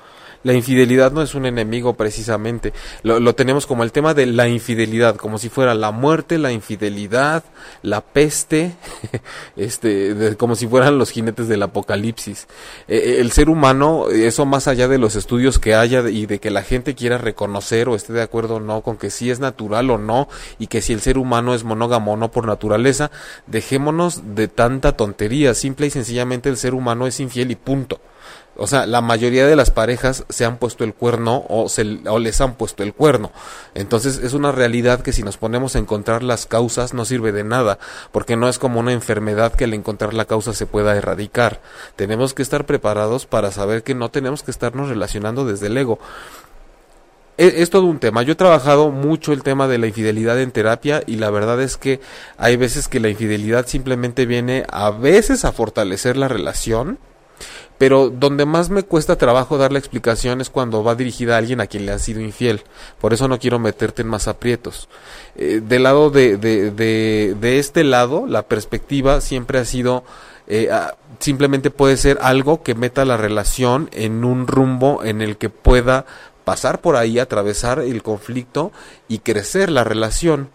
La 0.42 0.55
infidelidad 0.55 1.12
no 1.12 1.20
es 1.22 1.35
un 1.35 1.44
enemigo 1.44 1.94
precisamente, 1.94 2.72
lo, 3.03 3.20
lo, 3.20 3.35
tenemos 3.35 3.66
como 3.66 3.83
el 3.83 3.92
tema 3.92 4.14
de 4.14 4.26
la 4.26 4.48
infidelidad, 4.48 5.16
como 5.16 5.38
si 5.38 5.50
fuera 5.50 5.74
la 5.74 5.90
muerte, 5.90 6.38
la 6.38 6.50
infidelidad, 6.50 7.44
la 7.83 8.00
peste, 8.00 8.72
este, 9.57 10.37
como 10.38 10.57
si 10.57 10.66
fueran 10.66 10.98
los 10.98 11.11
jinetes 11.11 11.48
del 11.48 11.62
apocalipsis. 11.62 12.46
E, 12.88 12.96
e, 12.96 13.20
el 13.20 13.33
ser 13.33 13.50
humano, 13.50 14.09
eso 14.09 14.46
más 14.46 14.66
allá 14.66 14.88
de 14.88 14.98
los 14.98 15.14
estudios 15.16 15.59
que 15.59 15.74
haya 15.74 16.09
y 16.09 16.26
de 16.26 16.38
que 16.38 16.50
la 16.50 16.62
gente 16.62 16.94
quiera 16.94 17.18
reconocer 17.18 17.88
o 17.88 17.94
esté 17.94 18.12
de 18.12 18.22
acuerdo 18.22 18.57
o 18.57 18.61
no 18.61 18.81
con 18.81 18.96
que 18.96 19.11
si 19.11 19.31
es 19.31 19.40
natural 19.40 19.90
o 19.90 19.98
no 19.98 20.29
y 20.59 20.68
que 20.68 20.81
si 20.81 20.92
el 20.92 21.00
ser 21.00 21.18
humano 21.18 21.55
es 21.55 21.64
monógamo 21.64 22.12
o 22.12 22.16
no 22.16 22.31
por 22.31 22.46
naturaleza, 22.46 23.11
dejémonos 23.46 24.35
de 24.35 24.48
tanta 24.48 24.96
tontería, 24.96 25.55
simple 25.55 25.87
y 25.87 25.90
sencillamente 25.90 26.48
el 26.48 26.57
ser 26.57 26.74
humano 26.74 27.07
es 27.07 27.20
infiel 27.20 27.50
y 27.50 27.57
punto. 27.57 28.00
O 28.56 28.66
sea, 28.66 28.86
la 28.86 29.00
mayoría 29.00 29.46
de 29.46 29.56
las 29.56 29.70
parejas 29.70 30.24
se 30.28 30.44
han 30.44 30.58
puesto 30.58 30.84
el 30.84 30.92
cuerno 30.92 31.44
o, 31.48 31.68
se, 31.68 32.00
o 32.06 32.18
les 32.18 32.40
han 32.40 32.54
puesto 32.54 32.82
el 32.82 32.92
cuerno. 32.92 33.32
Entonces 33.74 34.18
es 34.18 34.34
una 34.34 34.52
realidad 34.52 35.00
que 35.00 35.12
si 35.12 35.22
nos 35.22 35.36
ponemos 35.36 35.76
a 35.76 35.78
encontrar 35.78 36.22
las 36.22 36.46
causas 36.46 36.92
no 36.92 37.04
sirve 37.04 37.32
de 37.32 37.44
nada, 37.44 37.78
porque 38.12 38.36
no 38.36 38.48
es 38.48 38.58
como 38.58 38.80
una 38.80 38.92
enfermedad 38.92 39.54
que 39.54 39.64
al 39.64 39.74
encontrar 39.74 40.14
la 40.14 40.26
causa 40.26 40.52
se 40.52 40.66
pueda 40.66 40.96
erradicar. 40.96 41.60
Tenemos 41.96 42.34
que 42.34 42.42
estar 42.42 42.66
preparados 42.66 43.24
para 43.24 43.50
saber 43.50 43.82
que 43.82 43.94
no 43.94 44.10
tenemos 44.10 44.42
que 44.42 44.50
estarnos 44.50 44.88
relacionando 44.88 45.46
desde 45.46 45.68
el 45.68 45.78
ego. 45.78 45.98
Es, 47.38 47.54
es 47.54 47.70
todo 47.70 47.86
un 47.86 47.98
tema. 47.98 48.22
Yo 48.22 48.32
he 48.32 48.36
trabajado 48.36 48.90
mucho 48.90 49.32
el 49.32 49.42
tema 49.42 49.68
de 49.68 49.78
la 49.78 49.86
infidelidad 49.86 50.38
en 50.38 50.50
terapia 50.50 51.02
y 51.06 51.16
la 51.16 51.30
verdad 51.30 51.62
es 51.62 51.78
que 51.78 52.00
hay 52.36 52.56
veces 52.56 52.88
que 52.88 53.00
la 53.00 53.08
infidelidad 53.08 53.66
simplemente 53.66 54.26
viene 54.26 54.66
a 54.70 54.90
veces 54.90 55.46
a 55.46 55.52
fortalecer 55.52 56.18
la 56.18 56.28
relación, 56.28 56.98
pero 57.80 58.10
donde 58.10 58.44
más 58.44 58.68
me 58.68 58.82
cuesta 58.82 59.16
trabajo 59.16 59.56
dar 59.56 59.72
la 59.72 59.78
explicación 59.78 60.42
es 60.42 60.50
cuando 60.50 60.84
va 60.84 60.94
dirigida 60.94 61.34
a 61.34 61.38
alguien 61.38 61.62
a 61.62 61.66
quien 61.66 61.86
le 61.86 61.92
ha 61.92 61.98
sido 61.98 62.20
infiel. 62.20 62.60
Por 63.00 63.14
eso 63.14 63.26
no 63.26 63.38
quiero 63.38 63.58
meterte 63.58 64.02
en 64.02 64.08
más 64.08 64.28
aprietos. 64.28 64.90
Eh, 65.34 65.62
del 65.66 65.84
lado 65.84 66.10
de, 66.10 66.36
de, 66.36 66.70
de, 66.70 67.58
este 67.58 67.82
lado, 67.82 68.26
la 68.26 68.42
perspectiva 68.42 69.22
siempre 69.22 69.58
ha 69.58 69.64
sido, 69.64 70.04
eh, 70.46 70.68
simplemente 71.20 71.70
puede 71.70 71.96
ser 71.96 72.18
algo 72.20 72.62
que 72.62 72.74
meta 72.74 73.06
la 73.06 73.16
relación 73.16 73.88
en 73.94 74.26
un 74.26 74.46
rumbo 74.46 75.02
en 75.02 75.22
el 75.22 75.38
que 75.38 75.48
pueda 75.48 76.04
pasar 76.44 76.82
por 76.82 76.96
ahí, 76.96 77.18
atravesar 77.18 77.78
el 77.78 78.02
conflicto 78.02 78.72
y 79.08 79.20
crecer 79.20 79.70
la 79.70 79.84
relación. 79.84 80.50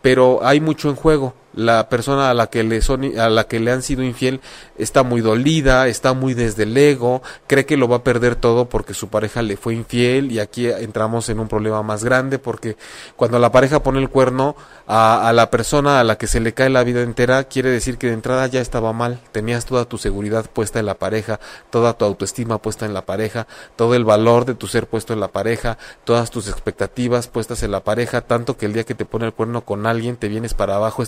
Pero 0.00 0.40
hay 0.42 0.62
mucho 0.62 0.88
en 0.88 0.96
juego 0.96 1.34
la 1.58 1.88
persona 1.88 2.30
a 2.30 2.34
la 2.34 2.46
que 2.46 2.62
le 2.62 2.80
son 2.80 3.18
a 3.18 3.28
la 3.28 3.48
que 3.48 3.58
le 3.58 3.72
han 3.72 3.82
sido 3.82 4.04
infiel 4.04 4.40
está 4.76 5.02
muy 5.02 5.20
dolida, 5.20 5.88
está 5.88 6.14
muy 6.14 6.32
desde 6.32 6.62
el 6.62 6.76
ego, 6.76 7.20
cree 7.48 7.66
que 7.66 7.76
lo 7.76 7.88
va 7.88 7.96
a 7.96 8.04
perder 8.04 8.36
todo 8.36 8.68
porque 8.68 8.94
su 8.94 9.08
pareja 9.08 9.42
le 9.42 9.56
fue 9.56 9.74
infiel 9.74 10.30
y 10.30 10.38
aquí 10.38 10.68
entramos 10.68 11.28
en 11.28 11.40
un 11.40 11.48
problema 11.48 11.82
más 11.82 12.04
grande 12.04 12.38
porque 12.38 12.76
cuando 13.16 13.40
la 13.40 13.50
pareja 13.50 13.82
pone 13.82 13.98
el 13.98 14.08
cuerno 14.08 14.54
a, 14.86 15.32
la 15.34 15.50
persona 15.50 15.98
a 15.98 16.04
la 16.04 16.16
que 16.16 16.28
se 16.28 16.38
le 16.38 16.54
cae 16.54 16.70
la 16.70 16.84
vida 16.84 17.02
entera 17.02 17.42
quiere 17.44 17.70
decir 17.70 17.98
que 17.98 18.06
de 18.06 18.12
entrada 18.12 18.46
ya 18.46 18.60
estaba 18.60 18.92
mal, 18.92 19.18
tenías 19.32 19.66
toda 19.66 19.84
tu 19.84 19.98
seguridad 19.98 20.46
puesta 20.48 20.78
en 20.78 20.86
la 20.86 20.94
pareja, 20.94 21.40
toda 21.70 21.94
tu 21.94 22.04
autoestima 22.04 22.58
puesta 22.62 22.86
en 22.86 22.94
la 22.94 23.04
pareja, 23.04 23.48
todo 23.74 23.96
el 23.96 24.04
valor 24.04 24.44
de 24.44 24.54
tu 24.54 24.68
ser 24.68 24.86
puesto 24.86 25.12
en 25.12 25.18
la 25.18 25.28
pareja, 25.28 25.76
todas 26.04 26.30
tus 26.30 26.48
expectativas 26.48 27.26
puestas 27.26 27.64
en 27.64 27.72
la 27.72 27.82
pareja, 27.82 28.20
tanto 28.20 28.56
que 28.56 28.66
el 28.66 28.74
día 28.74 28.84
que 28.84 28.94
te 28.94 29.04
pone 29.04 29.26
el 29.26 29.32
cuerno 29.32 29.62
con 29.62 29.84
alguien 29.84 30.16
te 30.16 30.28
vienes 30.28 30.54
para 30.54 30.76
abajo. 30.76 31.02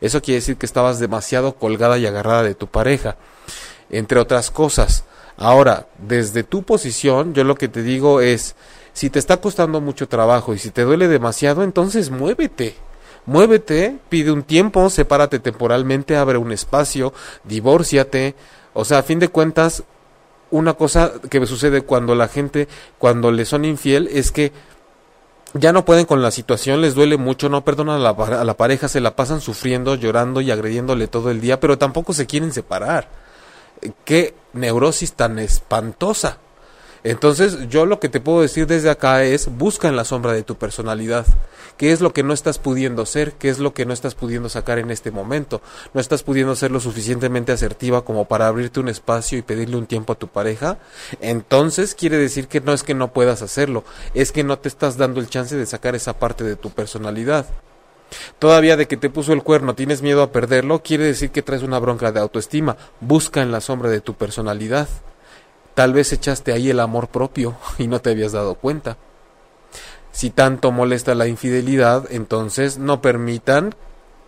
Eso 0.00 0.22
quiere 0.22 0.40
decir 0.40 0.56
que 0.56 0.66
estabas 0.66 0.98
demasiado 0.98 1.54
colgada 1.54 1.98
y 1.98 2.06
agarrada 2.06 2.42
de 2.42 2.54
tu 2.54 2.66
pareja, 2.66 3.16
entre 3.90 4.18
otras 4.18 4.50
cosas. 4.50 5.04
Ahora, 5.36 5.86
desde 5.98 6.42
tu 6.42 6.62
posición, 6.62 7.32
yo 7.32 7.44
lo 7.44 7.54
que 7.54 7.68
te 7.68 7.82
digo 7.82 8.20
es, 8.20 8.56
si 8.92 9.08
te 9.08 9.18
está 9.18 9.38
costando 9.38 9.80
mucho 9.80 10.08
trabajo 10.08 10.54
y 10.54 10.58
si 10.58 10.70
te 10.70 10.82
duele 10.82 11.08
demasiado, 11.08 11.62
entonces 11.62 12.10
muévete. 12.10 12.74
Muévete, 13.26 13.98
pide 14.08 14.32
un 14.32 14.42
tiempo, 14.42 14.90
sepárate 14.90 15.38
temporalmente, 15.38 16.16
abre 16.16 16.38
un 16.38 16.52
espacio, 16.52 17.12
divórciate. 17.44 18.34
O 18.72 18.84
sea, 18.84 18.98
a 18.98 19.02
fin 19.02 19.18
de 19.18 19.28
cuentas, 19.28 19.84
una 20.50 20.74
cosa 20.74 21.12
que 21.30 21.44
sucede 21.46 21.82
cuando 21.82 22.14
la 22.14 22.28
gente, 22.28 22.66
cuando 22.98 23.30
le 23.30 23.44
son 23.44 23.64
infiel, 23.64 24.08
es 24.12 24.32
que 24.32 24.52
ya 25.54 25.72
no 25.72 25.84
pueden 25.84 26.06
con 26.06 26.22
la 26.22 26.30
situación, 26.30 26.80
les 26.80 26.94
duele 26.94 27.16
mucho, 27.16 27.48
no 27.48 27.64
perdonan 27.64 27.96
a 27.96 27.98
la, 27.98 28.10
a 28.10 28.44
la, 28.44 28.56
pareja, 28.56 28.88
se 28.88 29.00
la 29.00 29.16
pasan 29.16 29.40
sufriendo, 29.40 29.94
llorando 29.94 30.40
y 30.40 30.50
agrediéndole 30.50 31.08
todo 31.08 31.30
el 31.30 31.40
día, 31.40 31.58
pero 31.58 31.78
tampoco 31.78 32.12
se 32.12 32.26
quieren 32.26 32.52
separar. 32.52 33.08
Qué 34.04 34.34
neurosis 34.52 35.14
tan 35.14 35.38
espantosa. 35.38 36.38
Entonces, 37.02 37.68
yo 37.68 37.86
lo 37.86 37.98
que 37.98 38.08
te 38.08 38.20
puedo 38.20 38.42
decir 38.42 38.66
desde 38.66 38.90
acá 38.90 39.24
es, 39.24 39.48
busca 39.56 39.88
en 39.88 39.96
la 39.96 40.04
sombra 40.04 40.32
de 40.32 40.42
tu 40.42 40.56
personalidad. 40.56 41.26
¿Qué 41.80 41.92
es 41.92 42.02
lo 42.02 42.12
que 42.12 42.22
no 42.22 42.34
estás 42.34 42.58
pudiendo 42.58 43.06
ser? 43.06 43.32
¿Qué 43.32 43.48
es 43.48 43.58
lo 43.58 43.72
que 43.72 43.86
no 43.86 43.94
estás 43.94 44.14
pudiendo 44.14 44.50
sacar 44.50 44.78
en 44.78 44.90
este 44.90 45.10
momento? 45.10 45.62
¿No 45.94 46.00
estás 46.02 46.22
pudiendo 46.22 46.54
ser 46.54 46.70
lo 46.70 46.78
suficientemente 46.78 47.52
asertiva 47.52 48.04
como 48.04 48.26
para 48.26 48.48
abrirte 48.48 48.80
un 48.80 48.88
espacio 48.88 49.38
y 49.38 49.42
pedirle 49.42 49.78
un 49.78 49.86
tiempo 49.86 50.12
a 50.12 50.18
tu 50.18 50.28
pareja? 50.28 50.76
Entonces 51.22 51.94
quiere 51.94 52.18
decir 52.18 52.48
que 52.48 52.60
no 52.60 52.74
es 52.74 52.82
que 52.82 52.92
no 52.92 53.14
puedas 53.14 53.40
hacerlo, 53.40 53.82
es 54.12 54.30
que 54.30 54.44
no 54.44 54.58
te 54.58 54.68
estás 54.68 54.98
dando 54.98 55.20
el 55.20 55.30
chance 55.30 55.56
de 55.56 55.64
sacar 55.64 55.94
esa 55.94 56.18
parte 56.18 56.44
de 56.44 56.56
tu 56.56 56.68
personalidad. 56.68 57.46
Todavía 58.38 58.76
de 58.76 58.86
que 58.86 58.98
te 58.98 59.08
puso 59.08 59.32
el 59.32 59.42
cuerno 59.42 59.74
tienes 59.74 60.02
miedo 60.02 60.22
a 60.22 60.32
perderlo, 60.32 60.82
quiere 60.82 61.04
decir 61.04 61.30
que 61.30 61.40
traes 61.40 61.62
una 61.62 61.78
bronca 61.78 62.12
de 62.12 62.20
autoestima. 62.20 62.76
Busca 63.00 63.40
en 63.40 63.52
la 63.52 63.62
sombra 63.62 63.88
de 63.88 64.02
tu 64.02 64.12
personalidad. 64.12 64.86
Tal 65.80 65.94
vez 65.94 66.12
echaste 66.12 66.52
ahí 66.52 66.68
el 66.68 66.78
amor 66.78 67.08
propio 67.08 67.56
y 67.78 67.86
no 67.86 68.02
te 68.02 68.10
habías 68.10 68.32
dado 68.32 68.54
cuenta. 68.54 68.98
Si 70.12 70.28
tanto 70.28 70.72
molesta 70.72 71.14
la 71.14 71.26
infidelidad, 71.26 72.04
entonces 72.10 72.76
no 72.76 73.00
permitan 73.00 73.74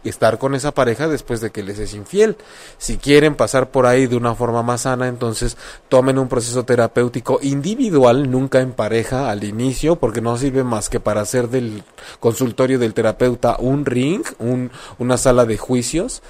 estar 0.03 0.38
con 0.38 0.55
esa 0.55 0.73
pareja 0.73 1.09
después 1.09 1.43
de 1.43 1.51
que 1.51 1.62
les 1.62 1.79
es 1.79 1.93
infiel. 1.93 2.38
Si 2.79 2.97
quieren 2.97 3.35
pasar 3.35 3.71
por 3.71 3.85
ahí 3.85 4.07
de 4.07 4.17
una 4.17 4.35
forma 4.35 4.62
más 4.62 4.81
sana, 4.81 5.09
entonces 5.09 5.59
tomen 5.91 6.19
un 6.19 6.29
proceso 6.29 6.65
terapéutico 6.65 7.38
individual, 7.43 8.31
nunca 8.31 8.61
en 8.61 8.73
pareja 8.73 9.31
al 9.31 9.45
inicio, 9.45 9.97
porque 9.97 10.23
no 10.23 10.38
sirve 10.38 10.65
más 10.65 10.88
que 10.88 11.01
para 11.01 11.21
hacer 11.21 11.51
del 11.51 11.85
consultorio 12.19 12.79
del 12.79 12.95
terapeuta 12.95 13.57
un 13.59 13.85
ring, 13.85 14.23
un, 14.38 14.71
una 14.99 15.19
sala 15.19 15.45
de 15.45 15.59
juicios. 15.59 16.23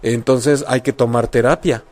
Entonces 0.00 0.64
hay 0.66 0.80
que 0.80 0.94
tomar 0.94 1.28
terapia. 1.28 1.84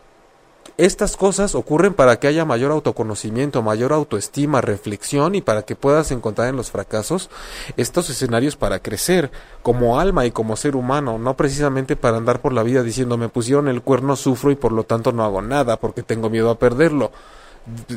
Estas 0.78 1.16
cosas 1.16 1.56
ocurren 1.56 1.92
para 1.92 2.20
que 2.20 2.28
haya 2.28 2.44
mayor 2.44 2.70
autoconocimiento, 2.70 3.62
mayor 3.62 3.92
autoestima, 3.92 4.60
reflexión 4.60 5.34
y 5.34 5.40
para 5.40 5.62
que 5.62 5.74
puedas 5.74 6.12
encontrar 6.12 6.46
en 6.46 6.56
los 6.56 6.70
fracasos 6.70 7.30
estos 7.76 8.08
escenarios 8.10 8.54
para 8.54 8.78
crecer 8.78 9.32
como 9.64 9.98
alma 9.98 10.24
y 10.24 10.30
como 10.30 10.54
ser 10.54 10.76
humano, 10.76 11.18
no 11.18 11.36
precisamente 11.36 11.96
para 11.96 12.18
andar 12.18 12.40
por 12.40 12.52
la 12.52 12.62
vida 12.62 12.84
diciendo 12.84 13.18
me 13.18 13.28
pusieron 13.28 13.66
el 13.66 13.82
cuerno, 13.82 14.14
sufro 14.14 14.52
y 14.52 14.54
por 14.54 14.70
lo 14.70 14.84
tanto 14.84 15.10
no 15.10 15.24
hago 15.24 15.42
nada 15.42 15.80
porque 15.80 16.04
tengo 16.04 16.30
miedo 16.30 16.48
a 16.48 16.60
perderlo 16.60 17.10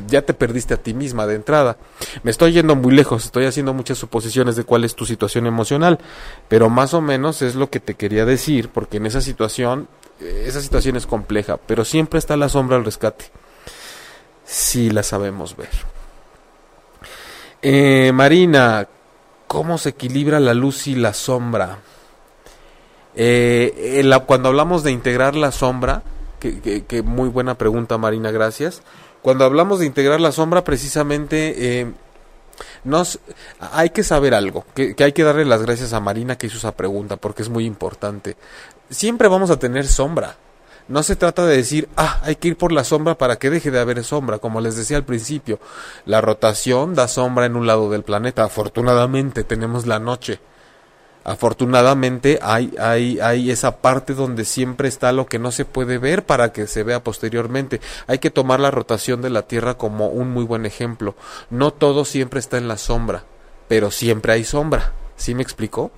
ya 0.06 0.22
te 0.22 0.34
perdiste 0.34 0.74
a 0.74 0.76
ti 0.76 0.92
misma 0.92 1.26
de 1.26 1.36
entrada. 1.36 1.78
Me 2.24 2.30
estoy 2.30 2.52
yendo 2.52 2.74
muy 2.74 2.92
lejos, 2.92 3.24
estoy 3.24 3.46
haciendo 3.46 3.72
muchas 3.72 3.96
suposiciones 3.96 4.56
de 4.56 4.64
cuál 4.64 4.84
es 4.84 4.94
tu 4.94 5.06
situación 5.06 5.46
emocional, 5.46 5.98
pero 6.48 6.68
más 6.68 6.92
o 6.92 7.00
menos 7.00 7.40
es 7.40 7.54
lo 7.54 7.70
que 7.70 7.80
te 7.80 7.94
quería 7.94 8.26
decir, 8.26 8.68
porque 8.68 8.98
en 8.98 9.06
esa 9.06 9.22
situación 9.22 9.88
esa 10.44 10.60
situación 10.60 10.96
es 10.96 11.06
compleja, 11.06 11.58
pero 11.66 11.84
siempre 11.84 12.18
está 12.18 12.36
la 12.36 12.48
sombra 12.48 12.76
al 12.76 12.84
rescate. 12.84 13.26
Si 14.44 14.90
la 14.90 15.02
sabemos 15.02 15.56
ver. 15.56 15.70
Eh, 17.62 18.10
Marina, 18.12 18.88
¿cómo 19.46 19.78
se 19.78 19.90
equilibra 19.90 20.40
la 20.40 20.54
luz 20.54 20.86
y 20.88 20.94
la 20.94 21.14
sombra? 21.14 21.78
Eh, 23.14 24.02
cuando 24.26 24.48
hablamos 24.48 24.82
de 24.82 24.90
integrar 24.90 25.36
la 25.36 25.52
sombra, 25.52 26.02
que, 26.40 27.02
muy 27.04 27.28
buena 27.28 27.56
pregunta 27.56 27.98
Marina, 27.98 28.30
gracias. 28.30 28.82
Cuando 29.22 29.44
hablamos 29.44 29.78
de 29.78 29.86
integrar 29.86 30.20
la 30.20 30.32
sombra, 30.32 30.64
precisamente 30.64 31.80
eh, 31.80 31.92
nos, 32.84 33.20
hay 33.60 33.90
que 33.90 34.02
saber 34.02 34.34
algo, 34.34 34.64
que, 34.74 34.94
que, 34.94 35.04
hay 35.04 35.12
que 35.12 35.24
darle 35.24 35.44
las 35.44 35.62
gracias 35.62 35.92
a 35.92 36.00
Marina 36.00 36.36
que 36.36 36.46
hizo 36.46 36.58
esa 36.58 36.76
pregunta, 36.76 37.16
porque 37.16 37.42
es 37.42 37.48
muy 37.48 37.64
importante 37.64 38.36
siempre 38.92 39.28
vamos 39.28 39.50
a 39.50 39.58
tener 39.58 39.86
sombra. 39.86 40.36
No 40.88 41.02
se 41.02 41.16
trata 41.16 41.46
de 41.46 41.56
decir, 41.56 41.88
ah, 41.96 42.20
hay 42.22 42.36
que 42.36 42.48
ir 42.48 42.56
por 42.56 42.72
la 42.72 42.84
sombra 42.84 43.16
para 43.16 43.36
que 43.36 43.50
deje 43.50 43.70
de 43.70 43.78
haber 43.78 44.02
sombra, 44.04 44.38
como 44.38 44.60
les 44.60 44.76
decía 44.76 44.96
al 44.96 45.04
principio. 45.04 45.58
La 46.06 46.20
rotación 46.20 46.94
da 46.94 47.08
sombra 47.08 47.46
en 47.46 47.56
un 47.56 47.66
lado 47.66 47.90
del 47.90 48.02
planeta. 48.02 48.44
Afortunadamente 48.44 49.44
tenemos 49.44 49.86
la 49.86 49.98
noche. 49.98 50.40
Afortunadamente 51.24 52.38
hay, 52.42 52.74
hay, 52.78 53.20
hay 53.20 53.50
esa 53.50 53.78
parte 53.78 54.14
donde 54.14 54.44
siempre 54.44 54.88
está 54.88 55.12
lo 55.12 55.26
que 55.26 55.38
no 55.38 55.52
se 55.52 55.64
puede 55.64 55.98
ver 55.98 56.24
para 56.24 56.52
que 56.52 56.66
se 56.66 56.82
vea 56.82 57.02
posteriormente. 57.02 57.80
Hay 58.06 58.18
que 58.18 58.30
tomar 58.30 58.60
la 58.60 58.70
rotación 58.70 59.22
de 59.22 59.30
la 59.30 59.42
Tierra 59.42 59.74
como 59.74 60.08
un 60.08 60.30
muy 60.30 60.44
buen 60.44 60.66
ejemplo. 60.66 61.14
No 61.50 61.72
todo 61.72 62.04
siempre 62.04 62.40
está 62.40 62.58
en 62.58 62.68
la 62.68 62.76
sombra, 62.76 63.24
pero 63.68 63.90
siempre 63.90 64.32
hay 64.32 64.44
sombra. 64.44 64.92
¿Sí 65.16 65.34
me 65.34 65.42
explicó? 65.42 65.92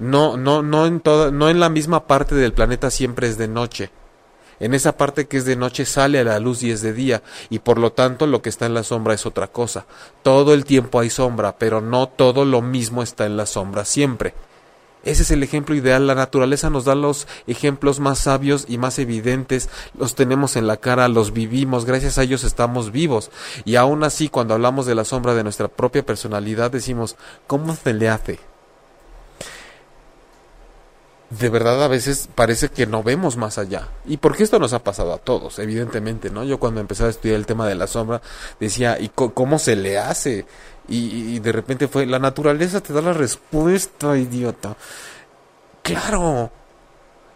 no, 0.00 0.36
no, 0.36 0.62
no 0.62 0.86
en 0.86 1.00
toda, 1.00 1.30
no 1.30 1.50
en 1.50 1.60
la 1.60 1.68
misma 1.68 2.06
parte 2.06 2.34
del 2.34 2.54
planeta 2.54 2.90
siempre 2.90 3.28
es 3.28 3.38
de 3.38 3.48
noche. 3.48 3.90
En 4.58 4.74
esa 4.74 4.96
parte 4.96 5.26
que 5.26 5.38
es 5.38 5.44
de 5.44 5.56
noche 5.56 5.86
sale 5.86 6.18
a 6.18 6.24
la 6.24 6.38
luz 6.38 6.62
y 6.62 6.70
es 6.70 6.82
de 6.82 6.92
día, 6.92 7.22
y 7.48 7.60
por 7.60 7.78
lo 7.78 7.92
tanto 7.92 8.26
lo 8.26 8.42
que 8.42 8.50
está 8.50 8.66
en 8.66 8.74
la 8.74 8.82
sombra 8.82 9.14
es 9.14 9.24
otra 9.24 9.48
cosa. 9.48 9.86
Todo 10.22 10.52
el 10.52 10.64
tiempo 10.64 11.00
hay 11.00 11.08
sombra, 11.08 11.56
pero 11.56 11.80
no 11.80 12.08
todo 12.08 12.44
lo 12.44 12.60
mismo 12.60 13.02
está 13.02 13.24
en 13.24 13.36
la 13.36 13.46
sombra 13.46 13.84
siempre. 13.84 14.34
Ese 15.04 15.22
es 15.22 15.30
el 15.30 15.42
ejemplo 15.42 15.74
ideal. 15.74 16.06
La 16.06 16.14
naturaleza 16.14 16.70
nos 16.70 16.84
da 16.84 16.94
los 16.94 17.26
ejemplos 17.46 18.00
más 18.00 18.18
sabios 18.18 18.66
y 18.68 18.78
más 18.78 18.98
evidentes. 18.98 19.68
Los 19.98 20.14
tenemos 20.14 20.56
en 20.56 20.66
la 20.66 20.76
cara, 20.76 21.08
los 21.08 21.32
vivimos. 21.32 21.84
Gracias 21.84 22.18
a 22.18 22.22
ellos 22.22 22.44
estamos 22.44 22.92
vivos. 22.92 23.30
Y 23.64 23.76
aún 23.76 24.04
así, 24.04 24.28
cuando 24.28 24.54
hablamos 24.54 24.86
de 24.86 24.94
la 24.94 25.04
sombra 25.04 25.34
de 25.34 25.42
nuestra 25.42 25.68
propia 25.68 26.04
personalidad, 26.04 26.70
decimos, 26.70 27.16
¿cómo 27.46 27.74
se 27.74 27.94
le 27.94 28.08
hace? 28.08 28.38
De 31.30 31.48
verdad 31.48 31.82
a 31.82 31.88
veces 31.88 32.28
parece 32.34 32.68
que 32.68 32.86
no 32.86 33.02
vemos 33.02 33.36
más 33.36 33.56
allá. 33.56 33.88
Y 34.04 34.16
porque 34.16 34.42
esto 34.42 34.58
nos 34.58 34.72
ha 34.72 34.82
pasado 34.82 35.12
a 35.12 35.18
todos, 35.18 35.58
evidentemente, 35.60 36.28
¿no? 36.28 36.44
Yo 36.44 36.58
cuando 36.58 36.80
empecé 36.80 37.04
a 37.04 37.08
estudiar 37.08 37.36
el 37.36 37.46
tema 37.46 37.68
de 37.68 37.76
la 37.76 37.86
sombra 37.86 38.20
decía, 38.58 38.98
¿y 39.00 39.10
cómo 39.10 39.58
se 39.58 39.76
le 39.76 39.98
hace? 39.98 40.44
Y, 40.88 41.36
y, 41.36 41.38
de 41.38 41.52
repente 41.52 41.86
fue, 41.86 42.04
la 42.04 42.18
naturaleza 42.18 42.80
te 42.80 42.92
da 42.92 43.00
la 43.00 43.12
respuesta, 43.12 44.16
idiota. 44.16 44.76
Claro, 45.82 46.50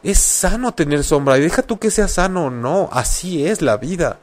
es 0.02 0.18
sano 0.18 0.72
tener 0.72 1.04
sombra 1.04 1.38
y 1.38 1.42
deja 1.42 1.62
tú 1.62 1.78
que 1.78 1.90
sea 1.90 2.08
sano 2.08 2.50
no, 2.50 2.88
así 2.92 3.46
es 3.46 3.62
la 3.62 3.76
vida. 3.76 4.18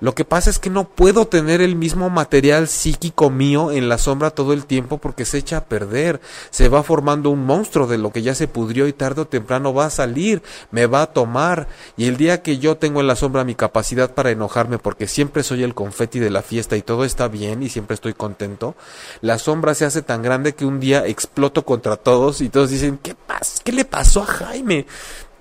Lo 0.00 0.14
que 0.14 0.24
pasa 0.24 0.50
es 0.50 0.58
que 0.58 0.70
no 0.70 0.88
puedo 0.88 1.26
tener 1.26 1.60
el 1.60 1.74
mismo 1.74 2.08
material 2.08 2.68
psíquico 2.68 3.30
mío 3.30 3.72
en 3.72 3.88
la 3.88 3.98
sombra 3.98 4.30
todo 4.30 4.52
el 4.52 4.64
tiempo 4.64 4.98
porque 4.98 5.24
se 5.24 5.38
echa 5.38 5.58
a 5.58 5.64
perder. 5.64 6.20
Se 6.50 6.68
va 6.68 6.82
formando 6.82 7.30
un 7.30 7.44
monstruo 7.44 7.86
de 7.86 7.98
lo 7.98 8.12
que 8.12 8.22
ya 8.22 8.34
se 8.34 8.46
pudrió 8.46 8.86
y 8.86 8.92
tarde 8.92 9.22
o 9.22 9.26
temprano 9.26 9.74
va 9.74 9.86
a 9.86 9.90
salir, 9.90 10.42
me 10.70 10.86
va 10.86 11.02
a 11.02 11.12
tomar. 11.12 11.66
Y 11.96 12.06
el 12.06 12.16
día 12.16 12.42
que 12.42 12.58
yo 12.58 12.76
tengo 12.76 13.00
en 13.00 13.08
la 13.08 13.16
sombra 13.16 13.44
mi 13.44 13.54
capacidad 13.54 14.14
para 14.14 14.30
enojarme 14.30 14.78
porque 14.78 15.08
siempre 15.08 15.42
soy 15.42 15.64
el 15.64 15.74
confeti 15.74 16.20
de 16.20 16.30
la 16.30 16.42
fiesta 16.42 16.76
y 16.76 16.82
todo 16.82 17.04
está 17.04 17.28
bien 17.28 17.62
y 17.62 17.68
siempre 17.68 17.94
estoy 17.94 18.14
contento, 18.14 18.76
la 19.20 19.38
sombra 19.38 19.74
se 19.74 19.84
hace 19.84 20.02
tan 20.02 20.22
grande 20.22 20.54
que 20.54 20.64
un 20.64 20.80
día 20.80 21.06
exploto 21.06 21.64
contra 21.64 21.96
todos 21.96 22.40
y 22.40 22.48
todos 22.48 22.70
dicen, 22.70 22.98
¿qué 23.02 23.14
pasa? 23.14 23.60
¿Qué 23.64 23.72
le 23.72 23.84
pasó 23.84 24.22
a 24.22 24.26
Jaime? 24.26 24.86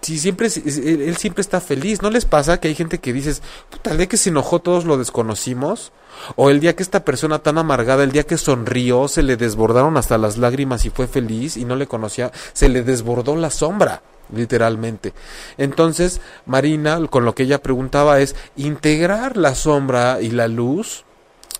Si 0.01 0.19
siempre 0.19 0.47
él, 0.47 1.17
siempre 1.17 1.41
está 1.41 1.59
feliz, 1.59 2.01
¿no 2.01 2.09
les 2.09 2.25
pasa 2.25 2.59
que 2.59 2.67
hay 2.67 2.75
gente 2.75 2.99
que 2.99 3.13
dices, 3.13 3.41
puta, 3.69 3.91
el 3.91 3.97
día 3.97 4.07
que 4.07 4.17
se 4.17 4.29
enojó 4.29 4.59
todos 4.59 4.85
lo 4.85 4.97
desconocimos? 4.97 5.91
O 6.35 6.49
el 6.49 6.59
día 6.59 6.75
que 6.75 6.83
esta 6.83 7.05
persona 7.05 7.39
tan 7.39 7.57
amargada, 7.57 8.03
el 8.03 8.11
día 8.11 8.23
que 8.23 8.37
sonrió, 8.37 9.07
se 9.07 9.23
le 9.23 9.37
desbordaron 9.37 9.97
hasta 9.97 10.17
las 10.17 10.37
lágrimas 10.37 10.85
y 10.85 10.89
fue 10.89 11.07
feliz 11.07 11.57
y 11.57 11.65
no 11.65 11.75
le 11.75 11.87
conocía, 11.87 12.31
se 12.53 12.69
le 12.69 12.83
desbordó 12.83 13.35
la 13.35 13.49
sombra, 13.49 14.01
literalmente. 14.33 15.13
Entonces, 15.57 16.21
Marina, 16.45 16.99
con 17.09 17.25
lo 17.25 17.35
que 17.35 17.43
ella 17.43 17.61
preguntaba 17.61 18.19
es 18.19 18.35
integrar 18.55 19.37
la 19.37 19.55
sombra 19.55 20.21
y 20.21 20.31
la 20.31 20.47
luz 20.47 21.05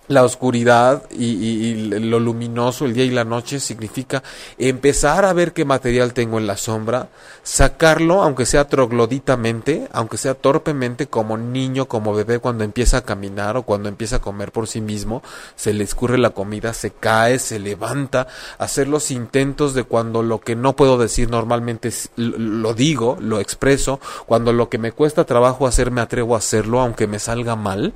la 0.08 0.24
oscuridad 0.24 1.03
y, 1.12 1.76
lo 1.99 2.20
luminoso, 2.20 2.86
el 2.86 2.93
día 2.93 3.03
y 3.03 3.10
la 3.10 3.26
noche, 3.26 3.60
significa 3.60 4.24
empezar 4.58 5.26
a 5.26 5.34
ver 5.34 5.53
qué 5.53 5.66
material 5.66 6.14
tengo 6.14 6.38
en 6.38 6.47
la 6.47 6.58
sombra, 6.58 7.10
sacarlo, 7.43 8.22
aunque 8.22 8.45
sea 8.45 8.68
trogloditamente, 8.68 9.88
aunque 9.91 10.18
sea 10.18 10.34
torpemente, 10.34 11.08
como 11.08 11.38
niño, 11.38 11.88
como 11.88 12.14
bebé, 12.14 12.39
cuando 12.39 12.64
empieza 12.64 12.97
a 12.97 13.01
caminar 13.01 13.58
o 13.58 13.64
cuando 13.64 13.89
empieza 13.89 14.18
a 14.18 14.22
comer 14.22 14.51
por 14.51 14.68
sí 14.68 14.82
mismo, 14.82 15.22
se 15.55 15.74
le 15.74 15.84
escurre 15.84 16.18
la 16.18 16.32
comida, 16.32 16.74
se 16.74 16.91
cae, 16.91 17.39
se 17.39 17.60
levanta, 17.60 18.28
hacer 18.58 18.88
los 18.88 19.12
intentos 19.12 19.74
de 19.74 19.84
cuando 19.84 20.24
lo 20.24 20.39
que 20.39 20.55
no 20.55 20.76
puedo 20.76 20.97
decir 20.97 21.30
normalmente 21.30 21.91
lo 22.16 22.74
digo, 22.74 23.18
lo 23.20 23.39
expreso, 23.39 23.99
cuando 24.26 24.53
lo 24.53 24.70
que 24.70 24.78
me 24.78 24.91
cuesta 24.91 25.26
trabajo 25.26 25.68
hacer 25.68 25.91
me 25.91 26.01
atrevo 26.01 26.36
a 26.36 26.39
hacerlo, 26.39 26.80
aunque 26.80 27.08
me 27.08 27.20
salga 27.20 27.55
mal, 27.55 27.93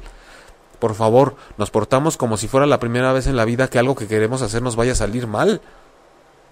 por 0.81 0.95
favor, 0.95 1.37
nos 1.57 1.71
portamos 1.71 2.17
como 2.17 2.35
si 2.35 2.49
fuera 2.49 2.65
la 2.65 2.79
primera 2.79 3.13
vez 3.13 3.27
en 3.27 3.37
la 3.37 3.45
vida 3.45 3.69
que 3.69 3.79
algo 3.79 3.95
que 3.95 4.07
queremos 4.07 4.41
hacer 4.41 4.61
nos 4.61 4.75
vaya 4.75 4.91
a 4.91 4.95
salir 4.95 5.27
mal. 5.27 5.61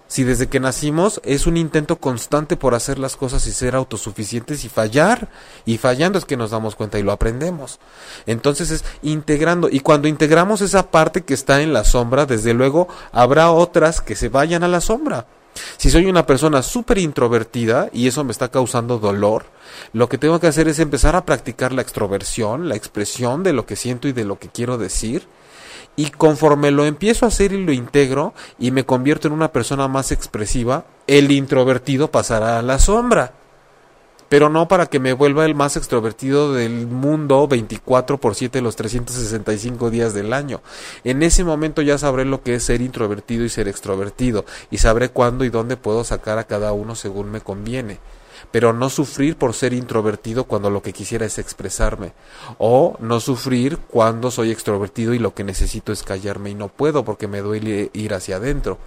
Si 0.06 0.24
desde 0.24 0.48
que 0.48 0.58
nacimos 0.58 1.20
es 1.24 1.46
un 1.46 1.56
intento 1.56 1.96
constante 1.96 2.56
por 2.56 2.74
hacer 2.74 2.98
las 2.98 3.16
cosas 3.16 3.46
y 3.46 3.52
ser 3.52 3.74
autosuficientes 3.74 4.64
y 4.64 4.68
fallar, 4.68 5.28
y 5.66 5.78
fallando 5.78 6.18
es 6.18 6.24
que 6.24 6.36
nos 6.36 6.50
damos 6.50 6.74
cuenta 6.76 6.98
y 6.98 7.02
lo 7.02 7.12
aprendemos. 7.12 7.78
Entonces 8.26 8.70
es 8.70 8.84
integrando, 9.02 9.68
y 9.68 9.80
cuando 9.80 10.08
integramos 10.08 10.62
esa 10.62 10.90
parte 10.90 11.22
que 11.22 11.34
está 11.34 11.60
en 11.60 11.72
la 11.72 11.84
sombra, 11.84 12.24
desde 12.24 12.54
luego 12.54 12.88
habrá 13.12 13.50
otras 13.50 14.00
que 14.00 14.16
se 14.16 14.28
vayan 14.28 14.62
a 14.62 14.68
la 14.68 14.80
sombra. 14.80 15.26
Si 15.76 15.90
soy 15.90 16.06
una 16.06 16.26
persona 16.26 16.62
súper 16.62 16.98
introvertida 16.98 17.88
y 17.92 18.06
eso 18.06 18.24
me 18.24 18.32
está 18.32 18.48
causando 18.50 18.98
dolor, 18.98 19.46
lo 19.92 20.08
que 20.08 20.18
tengo 20.18 20.38
que 20.40 20.46
hacer 20.46 20.68
es 20.68 20.78
empezar 20.78 21.16
a 21.16 21.24
practicar 21.24 21.72
la 21.72 21.82
extroversión, 21.82 22.68
la 22.68 22.76
expresión 22.76 23.42
de 23.42 23.52
lo 23.52 23.66
que 23.66 23.76
siento 23.76 24.08
y 24.08 24.12
de 24.12 24.24
lo 24.24 24.38
que 24.38 24.48
quiero 24.48 24.78
decir. 24.78 25.26
Y 25.96 26.10
conforme 26.10 26.70
lo 26.70 26.84
empiezo 26.84 27.24
a 27.24 27.28
hacer 27.28 27.52
y 27.52 27.64
lo 27.64 27.72
integro 27.72 28.32
y 28.58 28.70
me 28.70 28.84
convierto 28.84 29.28
en 29.28 29.34
una 29.34 29.52
persona 29.52 29.88
más 29.88 30.12
expresiva, 30.12 30.84
el 31.06 31.32
introvertido 31.32 32.10
pasará 32.10 32.58
a 32.58 32.62
la 32.62 32.78
sombra 32.78 33.39
pero 34.30 34.48
no 34.48 34.68
para 34.68 34.86
que 34.86 35.00
me 35.00 35.12
vuelva 35.12 35.44
el 35.44 35.56
más 35.56 35.76
extrovertido 35.76 36.54
del 36.54 36.86
mundo 36.86 37.48
24 37.48 38.18
por 38.18 38.36
7 38.36 38.60
los 38.60 38.76
365 38.76 39.90
días 39.90 40.14
del 40.14 40.32
año. 40.32 40.62
En 41.02 41.24
ese 41.24 41.42
momento 41.42 41.82
ya 41.82 41.98
sabré 41.98 42.24
lo 42.24 42.40
que 42.40 42.54
es 42.54 42.62
ser 42.62 42.80
introvertido 42.80 43.44
y 43.44 43.48
ser 43.48 43.66
extrovertido 43.66 44.44
y 44.70 44.78
sabré 44.78 45.08
cuándo 45.08 45.44
y 45.44 45.50
dónde 45.50 45.76
puedo 45.76 46.04
sacar 46.04 46.38
a 46.38 46.44
cada 46.44 46.72
uno 46.72 46.94
según 46.94 47.30
me 47.30 47.40
conviene 47.40 47.98
pero 48.52 48.72
no 48.72 48.88
sufrir 48.88 49.36
por 49.36 49.54
ser 49.54 49.72
introvertido 49.74 50.44
cuando 50.44 50.70
lo 50.70 50.82
que 50.82 50.92
quisiera 50.92 51.26
es 51.26 51.38
expresarme, 51.38 52.14
o 52.58 52.96
no 52.98 53.20
sufrir 53.20 53.76
cuando 53.76 54.30
soy 54.30 54.50
extrovertido 54.50 55.14
y 55.14 55.18
lo 55.18 55.34
que 55.34 55.44
necesito 55.44 55.92
es 55.92 56.02
callarme 56.02 56.50
y 56.50 56.54
no 56.54 56.68
puedo 56.68 57.04
porque 57.04 57.28
me 57.28 57.42
duele 57.42 57.90
ir 57.92 58.14
hacia 58.14 58.36
adentro 58.36 58.78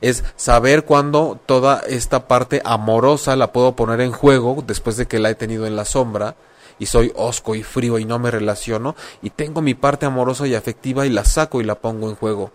es 0.00 0.24
saber 0.36 0.84
cuándo 0.84 1.38
toda 1.46 1.80
esta 1.80 2.26
parte 2.26 2.62
amorosa 2.64 3.36
la 3.36 3.52
puedo 3.52 3.76
poner 3.76 4.00
en 4.00 4.12
juego 4.12 4.62
después 4.66 4.96
de 4.96 5.06
que 5.06 5.18
la 5.18 5.30
he 5.30 5.34
tenido 5.34 5.66
en 5.66 5.76
la 5.76 5.84
sombra 5.84 6.36
y 6.78 6.86
soy 6.86 7.12
osco 7.14 7.54
y 7.54 7.62
frío 7.62 7.98
y 7.98 8.04
no 8.04 8.18
me 8.18 8.30
relaciono 8.30 8.96
y 9.22 9.30
tengo 9.30 9.60
mi 9.60 9.74
parte 9.74 10.06
amorosa 10.06 10.46
y 10.46 10.54
afectiva 10.54 11.06
y 11.06 11.10
la 11.10 11.24
saco 11.24 11.60
y 11.60 11.64
la 11.64 11.76
pongo 11.76 12.08
en 12.08 12.16
juego. 12.16 12.50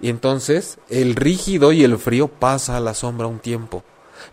Y 0.00 0.08
entonces 0.08 0.78
el 0.88 1.14
rígido 1.16 1.72
y 1.72 1.84
el 1.84 1.98
frío 1.98 2.28
pasa 2.28 2.76
a 2.76 2.80
la 2.80 2.94
sombra 2.94 3.26
un 3.26 3.40
tiempo. 3.40 3.82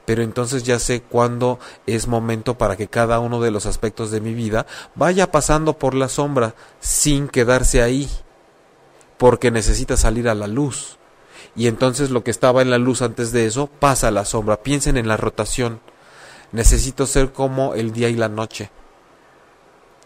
Pero 0.05 0.23
entonces 0.23 0.63
ya 0.63 0.79
sé 0.79 1.01
cuándo 1.01 1.59
es 1.85 2.07
momento 2.07 2.57
para 2.57 2.75
que 2.75 2.87
cada 2.87 3.19
uno 3.19 3.39
de 3.39 3.51
los 3.51 3.67
aspectos 3.67 4.09
de 4.09 4.19
mi 4.19 4.33
vida 4.33 4.65
vaya 4.95 5.31
pasando 5.31 5.77
por 5.77 5.93
la 5.93 6.09
sombra 6.09 6.55
sin 6.79 7.27
quedarse 7.27 7.83
ahí, 7.83 8.09
porque 9.17 9.51
necesita 9.51 9.95
salir 9.95 10.27
a 10.27 10.33
la 10.33 10.47
luz 10.47 10.97
y 11.55 11.67
entonces 11.67 12.09
lo 12.09 12.23
que 12.23 12.31
estaba 12.31 12.61
en 12.61 12.69
la 12.69 12.77
luz 12.77 13.01
antes 13.01 13.31
de 13.31 13.45
eso 13.45 13.67
pasa 13.67 14.09
a 14.09 14.11
la 14.11 14.25
sombra. 14.25 14.61
Piensen 14.61 14.97
en 14.97 15.07
la 15.07 15.17
rotación. 15.17 15.79
Necesito 16.51 17.05
ser 17.05 17.31
como 17.31 17.73
el 17.75 17.93
día 17.93 18.09
y 18.09 18.15
la 18.15 18.29
noche. 18.29 18.69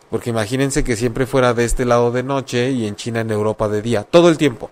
Porque 0.10 0.30
imagínense 0.30 0.84
que 0.84 0.96
siempre 0.96 1.26
fuera 1.26 1.54
de 1.54 1.66
este 1.66 1.86
lado 1.86 2.12
de 2.12 2.24
noche 2.24 2.72
y 2.72 2.88
en 2.88 2.96
China, 2.96 3.22
en 3.22 3.32
Europa 3.32 3.68
de 3.68 3.82
día, 3.82 4.04
todo 4.04 4.30
el 4.30 4.38
tiempo. 4.38 4.72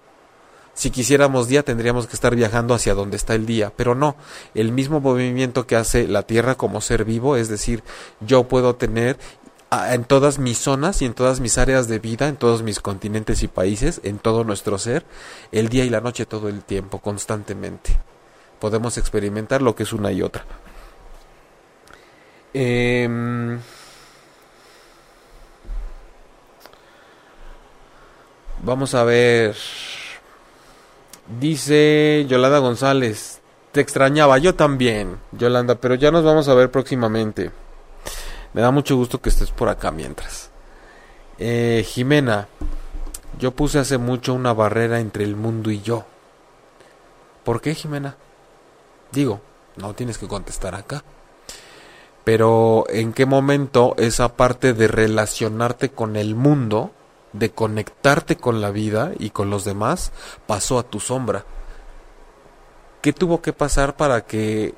Si 0.73 0.91
quisiéramos 0.91 1.47
día 1.47 1.63
tendríamos 1.63 2.05
que 2.05 2.13
estar 2.13 2.35
viajando 2.35 2.75
hacia 2.75 2.93
donde 2.93 3.17
está 3.17 3.33
el 3.33 3.47
día, 3.47 3.73
pero 3.75 3.95
no, 3.95 4.15
el 4.53 4.71
mismo 4.71 4.99
movimiento 4.99 5.65
que 5.65 5.75
hace 5.75 6.07
la 6.07 6.21
Tierra 6.21 6.53
como 6.53 6.81
ser 6.81 7.03
vivo, 7.03 7.35
es 7.35 7.49
decir, 7.49 7.83
yo 8.19 8.43
puedo 8.43 8.75
tener 8.75 9.17
en 9.71 10.05
todas 10.05 10.39
mis 10.39 10.57
zonas 10.57 11.01
y 11.01 11.05
en 11.05 11.13
todas 11.13 11.39
mis 11.39 11.57
áreas 11.57 11.87
de 11.87 11.99
vida, 11.99 12.27
en 12.27 12.37
todos 12.37 12.63
mis 12.63 12.79
continentes 12.79 13.43
y 13.43 13.47
países, 13.47 13.99
en 14.03 14.17
todo 14.17 14.43
nuestro 14.43 14.77
ser, 14.77 15.05
el 15.51 15.69
día 15.69 15.83
y 15.83 15.89
la 15.89 16.01
noche 16.01 16.25
todo 16.25 16.47
el 16.47 16.63
tiempo, 16.63 16.99
constantemente. 16.99 17.97
Podemos 18.59 18.97
experimentar 18.97 19.61
lo 19.61 19.75
que 19.75 19.83
es 19.83 19.93
una 19.93 20.11
y 20.11 20.21
otra. 20.21 20.45
Em, 22.53 23.59
vamos 28.63 28.95
a 28.95 29.03
ver. 29.03 29.55
Dice 31.39 32.25
Yolanda 32.27 32.59
González, 32.59 33.41
te 33.73 33.81
extrañaba, 33.81 34.37
yo 34.37 34.55
también, 34.55 35.19
Yolanda, 35.33 35.75
pero 35.75 35.95
ya 35.95 36.09
nos 36.09 36.23
vamos 36.23 36.47
a 36.47 36.53
ver 36.53 36.71
próximamente. 36.71 37.51
Me 38.57 38.63
da 38.63 38.71
mucho 38.71 38.95
gusto 38.95 39.21
que 39.21 39.29
estés 39.29 39.51
por 39.51 39.69
acá 39.69 39.91
mientras. 39.91 40.49
Eh, 41.37 41.85
Jimena, 41.87 42.47
yo 43.37 43.51
puse 43.51 43.77
hace 43.77 43.99
mucho 43.99 44.33
una 44.33 44.51
barrera 44.51 44.99
entre 44.99 45.25
el 45.25 45.35
mundo 45.35 45.69
y 45.69 45.83
yo. 45.83 46.05
¿Por 47.43 47.61
qué, 47.61 47.75
Jimena? 47.75 48.15
Digo, 49.11 49.41
no 49.75 49.93
tienes 49.93 50.17
que 50.17 50.27
contestar 50.27 50.73
acá. 50.73 51.03
Pero 52.23 52.85
¿en 52.89 53.13
qué 53.13 53.27
momento 53.27 53.93
esa 53.99 54.35
parte 54.35 54.73
de 54.73 54.87
relacionarte 54.87 55.89
con 55.89 56.15
el 56.15 56.33
mundo, 56.33 56.89
de 57.33 57.51
conectarte 57.51 58.37
con 58.37 58.59
la 58.59 58.71
vida 58.71 59.11
y 59.19 59.29
con 59.29 59.51
los 59.51 59.65
demás, 59.65 60.11
pasó 60.47 60.79
a 60.79 60.89
tu 60.89 60.99
sombra? 60.99 61.45
¿Qué 63.03 63.13
tuvo 63.13 63.39
que 63.39 63.53
pasar 63.53 63.95
para 63.95 64.21
que 64.25 64.73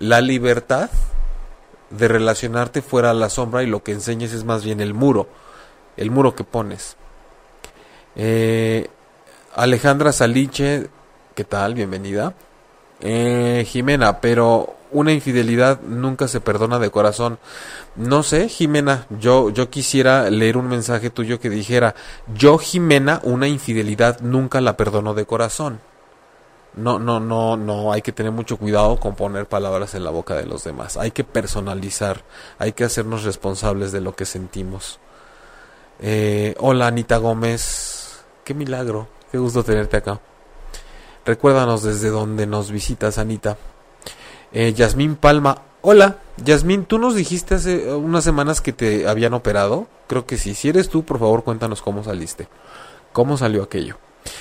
la 0.00 0.20
libertad 0.20 0.90
de 1.92 2.08
relacionarte 2.08 2.82
fuera 2.82 3.10
a 3.10 3.14
la 3.14 3.28
sombra 3.28 3.62
y 3.62 3.66
lo 3.66 3.82
que 3.82 3.92
enseñes 3.92 4.32
es 4.32 4.44
más 4.44 4.64
bien 4.64 4.80
el 4.80 4.94
muro, 4.94 5.28
el 5.96 6.10
muro 6.10 6.34
que 6.34 6.44
pones. 6.44 6.96
Eh, 8.16 8.88
Alejandra 9.54 10.12
Saliche, 10.12 10.88
¿qué 11.34 11.44
tal? 11.44 11.74
Bienvenida. 11.74 12.34
Eh, 13.00 13.64
Jimena, 13.68 14.20
pero 14.20 14.76
una 14.90 15.12
infidelidad 15.12 15.80
nunca 15.82 16.28
se 16.28 16.40
perdona 16.40 16.78
de 16.78 16.90
corazón. 16.90 17.38
No 17.96 18.22
sé, 18.22 18.48
Jimena, 18.48 19.06
yo, 19.10 19.50
yo 19.50 19.70
quisiera 19.70 20.30
leer 20.30 20.56
un 20.56 20.68
mensaje 20.68 21.10
tuyo 21.10 21.40
que 21.40 21.50
dijera, 21.50 21.94
yo, 22.34 22.58
Jimena, 22.58 23.20
una 23.24 23.48
infidelidad 23.48 24.20
nunca 24.20 24.60
la 24.60 24.76
perdono 24.76 25.14
de 25.14 25.26
corazón 25.26 25.80
no, 26.74 26.98
no, 26.98 27.20
no, 27.20 27.56
no, 27.56 27.92
hay 27.92 28.02
que 28.02 28.12
tener 28.12 28.32
mucho 28.32 28.56
cuidado 28.56 28.98
con 28.98 29.14
poner 29.14 29.46
palabras 29.46 29.94
en 29.94 30.04
la 30.04 30.10
boca 30.10 30.34
de 30.34 30.46
los 30.46 30.64
demás. 30.64 30.96
Hay 30.96 31.10
que 31.10 31.24
personalizar, 31.24 32.24
hay 32.58 32.72
que 32.72 32.84
hacernos 32.84 33.24
responsables 33.24 33.92
de 33.92 34.00
lo 34.00 34.14
que 34.14 34.24
sentimos. 34.24 34.98
Eh, 36.00 36.54
hola 36.58 36.86
Anita 36.86 37.18
Gómez, 37.18 38.24
qué 38.44 38.54
milagro, 38.54 39.08
qué 39.30 39.38
gusto 39.38 39.62
tenerte 39.62 39.98
acá. 39.98 40.20
Recuérdanos 41.24 41.82
desde 41.82 42.08
donde 42.08 42.46
nos 42.46 42.70
visitas, 42.70 43.18
Anita. 43.18 43.56
Eh, 44.52 44.72
Yasmín 44.72 45.16
Palma, 45.16 45.62
hola, 45.82 46.18
Yasmín, 46.38 46.86
tú 46.86 46.98
nos 46.98 47.14
dijiste 47.14 47.54
hace 47.54 47.92
unas 47.94 48.24
semanas 48.24 48.60
que 48.60 48.72
te 48.72 49.06
habían 49.06 49.34
operado. 49.34 49.86
Creo 50.08 50.26
que 50.26 50.38
sí. 50.38 50.54
Si 50.54 50.68
eres 50.68 50.88
tú, 50.88 51.04
por 51.04 51.18
favor, 51.18 51.44
cuéntanos 51.44 51.82
cómo 51.82 52.02
saliste. 52.02 52.48
¿Cómo 53.12 53.36
salió 53.36 53.62
aquello? 53.62 53.98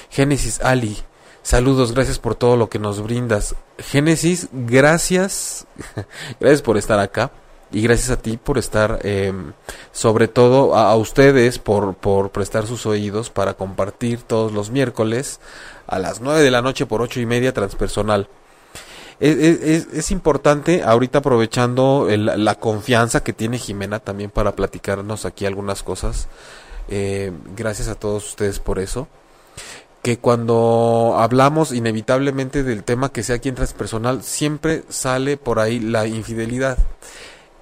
Génesis 0.10 0.62
Ali, 0.62 0.98
Saludos, 1.44 1.94
gracias 1.94 2.20
por 2.20 2.36
todo 2.36 2.56
lo 2.56 2.70
que 2.70 2.78
nos 2.78 3.02
brindas. 3.02 3.56
Génesis, 3.80 4.48
gracias, 4.52 5.66
gracias 6.40 6.62
por 6.62 6.78
estar 6.78 7.00
acá 7.00 7.32
y 7.72 7.82
gracias 7.82 8.12
a 8.12 8.22
ti 8.22 8.38
por 8.38 8.58
estar, 8.58 9.00
em, 9.04 9.54
sobre 9.92 10.28
todo 10.28 10.76
a, 10.76 10.96
ustedes 10.96 11.58
por, 11.58 11.96
por 11.96 12.30
prestar 12.30 12.68
sus 12.68 12.86
oídos 12.86 13.30
para 13.30 13.56
compartir 13.56 14.22
todos 14.22 14.52
los 14.52 14.70
miércoles 14.70 15.40
a 15.88 15.98
las 15.98 16.22
nueve 16.22 16.42
de 16.42 16.52
la 16.52 16.62
noche 16.62 16.86
por 16.86 17.02
ocho 17.02 17.20
y 17.20 17.26
media 17.26 17.54
transpersonal. 17.54 18.28
es, 19.20 20.12
importante 20.12 20.84
ahorita 20.84 21.20
aprovechando 21.20 22.08
la 22.10 22.56
confianza 22.56 23.24
que 23.24 23.34
tiene 23.34 23.60
Jimena 23.60 24.00
también 24.00 24.30
para 24.32 24.56
platicarnos 24.56 25.26
aquí 25.26 25.46
algunas 25.46 25.84
cosas. 25.84 26.28
Eh, 26.90 27.32
gracias 27.56 27.88
a 27.88 27.96
todos 27.96 28.28
ustedes 28.30 28.60
por 28.60 28.80
eso. 28.80 29.08
Que 30.02 30.18
cuando 30.18 31.16
hablamos 31.18 31.72
inevitablemente 31.72 32.64
del 32.64 32.84
tema 32.84 33.12
que 33.12 33.24
sea 33.24 33.36
aquí 33.36 33.50
en 33.50 33.56
transpersonal, 33.56 34.24
siempre 34.24 34.84
sale 34.90 35.38
por 35.38 35.60
ahí 35.60 35.80
la 35.80 36.08
infidelidad 36.08 36.78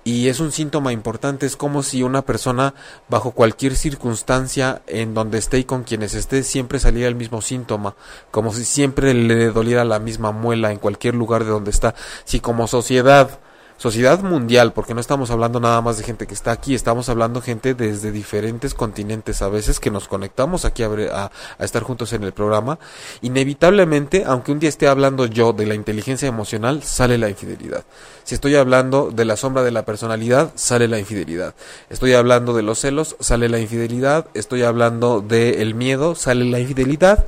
y 0.09 0.27
es 0.27 0.39
un 0.39 0.51
síntoma 0.51 0.91
importante, 0.91 1.45
es 1.45 1.55
como 1.55 1.83
si 1.83 2.03
una 2.03 2.23
persona 2.23 2.73
bajo 3.09 3.31
cualquier 3.31 3.75
circunstancia 3.75 4.81
en 4.87 5.13
donde 5.13 5.37
esté 5.37 5.59
y 5.59 5.65
con 5.65 5.83
quienes 5.83 6.15
esté 6.15 6.41
siempre 6.41 6.79
saliera 6.79 7.09
el 7.09 7.15
mismo 7.15 7.41
síntoma, 7.41 7.95
como 8.31 8.51
si 8.51 8.65
siempre 8.65 9.13
le 9.13 9.51
doliera 9.51 9.83
la 9.85 9.99
misma 9.99 10.31
muela 10.31 10.71
en 10.71 10.79
cualquier 10.79 11.15
lugar 11.15 11.43
de 11.43 11.51
donde 11.51 11.69
está. 11.69 11.93
Si 12.23 12.39
como 12.39 12.67
sociedad 12.67 13.39
sociedad 13.79 14.19
mundial, 14.19 14.73
porque 14.73 14.93
no 14.93 14.99
estamos 14.99 15.31
hablando 15.31 15.61
nada 15.61 15.79
más 15.81 15.97
de 15.97 16.03
gente 16.03 16.27
que 16.27 16.33
está 16.33 16.51
aquí, 16.51 16.75
estamos 16.75 17.07
hablando 17.07 17.41
gente 17.41 17.73
desde 17.73 18.11
diferentes 18.11 18.73
continentes, 18.73 19.41
a 19.41 19.47
veces 19.47 19.79
que 19.79 19.89
nos 19.89 20.09
conectamos 20.09 20.65
aquí 20.65 20.83
a, 20.83 21.31
estar 21.59 21.83
juntos 21.83 22.11
en 22.11 22.25
el 22.25 22.33
programa, 22.33 22.77
inevitablemente, 23.21 24.25
aunque 24.27 24.51
un 24.51 24.59
día 24.59 24.67
esté 24.67 24.89
hablando 24.89 25.25
yo 25.25 25.53
de 25.53 25.65
la 25.65 25.75
inteligencia 25.75 26.27
emocional, 26.27 26.83
sale 26.83 27.17
la 27.17 27.29
infidelidad. 27.29 27.85
Si 28.25 28.35
estoy 28.35 28.57
hablando 28.57 29.11
de 29.11 29.23
la 29.23 29.37
sombra 29.37 29.63
de 29.63 29.71
la 29.71 29.85
personalidad, 29.85 30.51
sale 30.55 30.89
la 30.89 30.99
infidelidad. 30.99 31.55
Estoy 31.89 32.13
hablando 32.13 32.53
de 32.53 32.63
los 32.63 32.79
celos, 32.79 33.15
sale 33.21 33.47
la 33.47 33.59
infidelidad. 33.59 34.27
Estoy 34.33 34.63
hablando 34.63 35.21
del 35.21 35.73
miedo, 35.73 36.15
sale 36.15 36.43
la 36.43 36.59
infidelidad. 36.59 37.25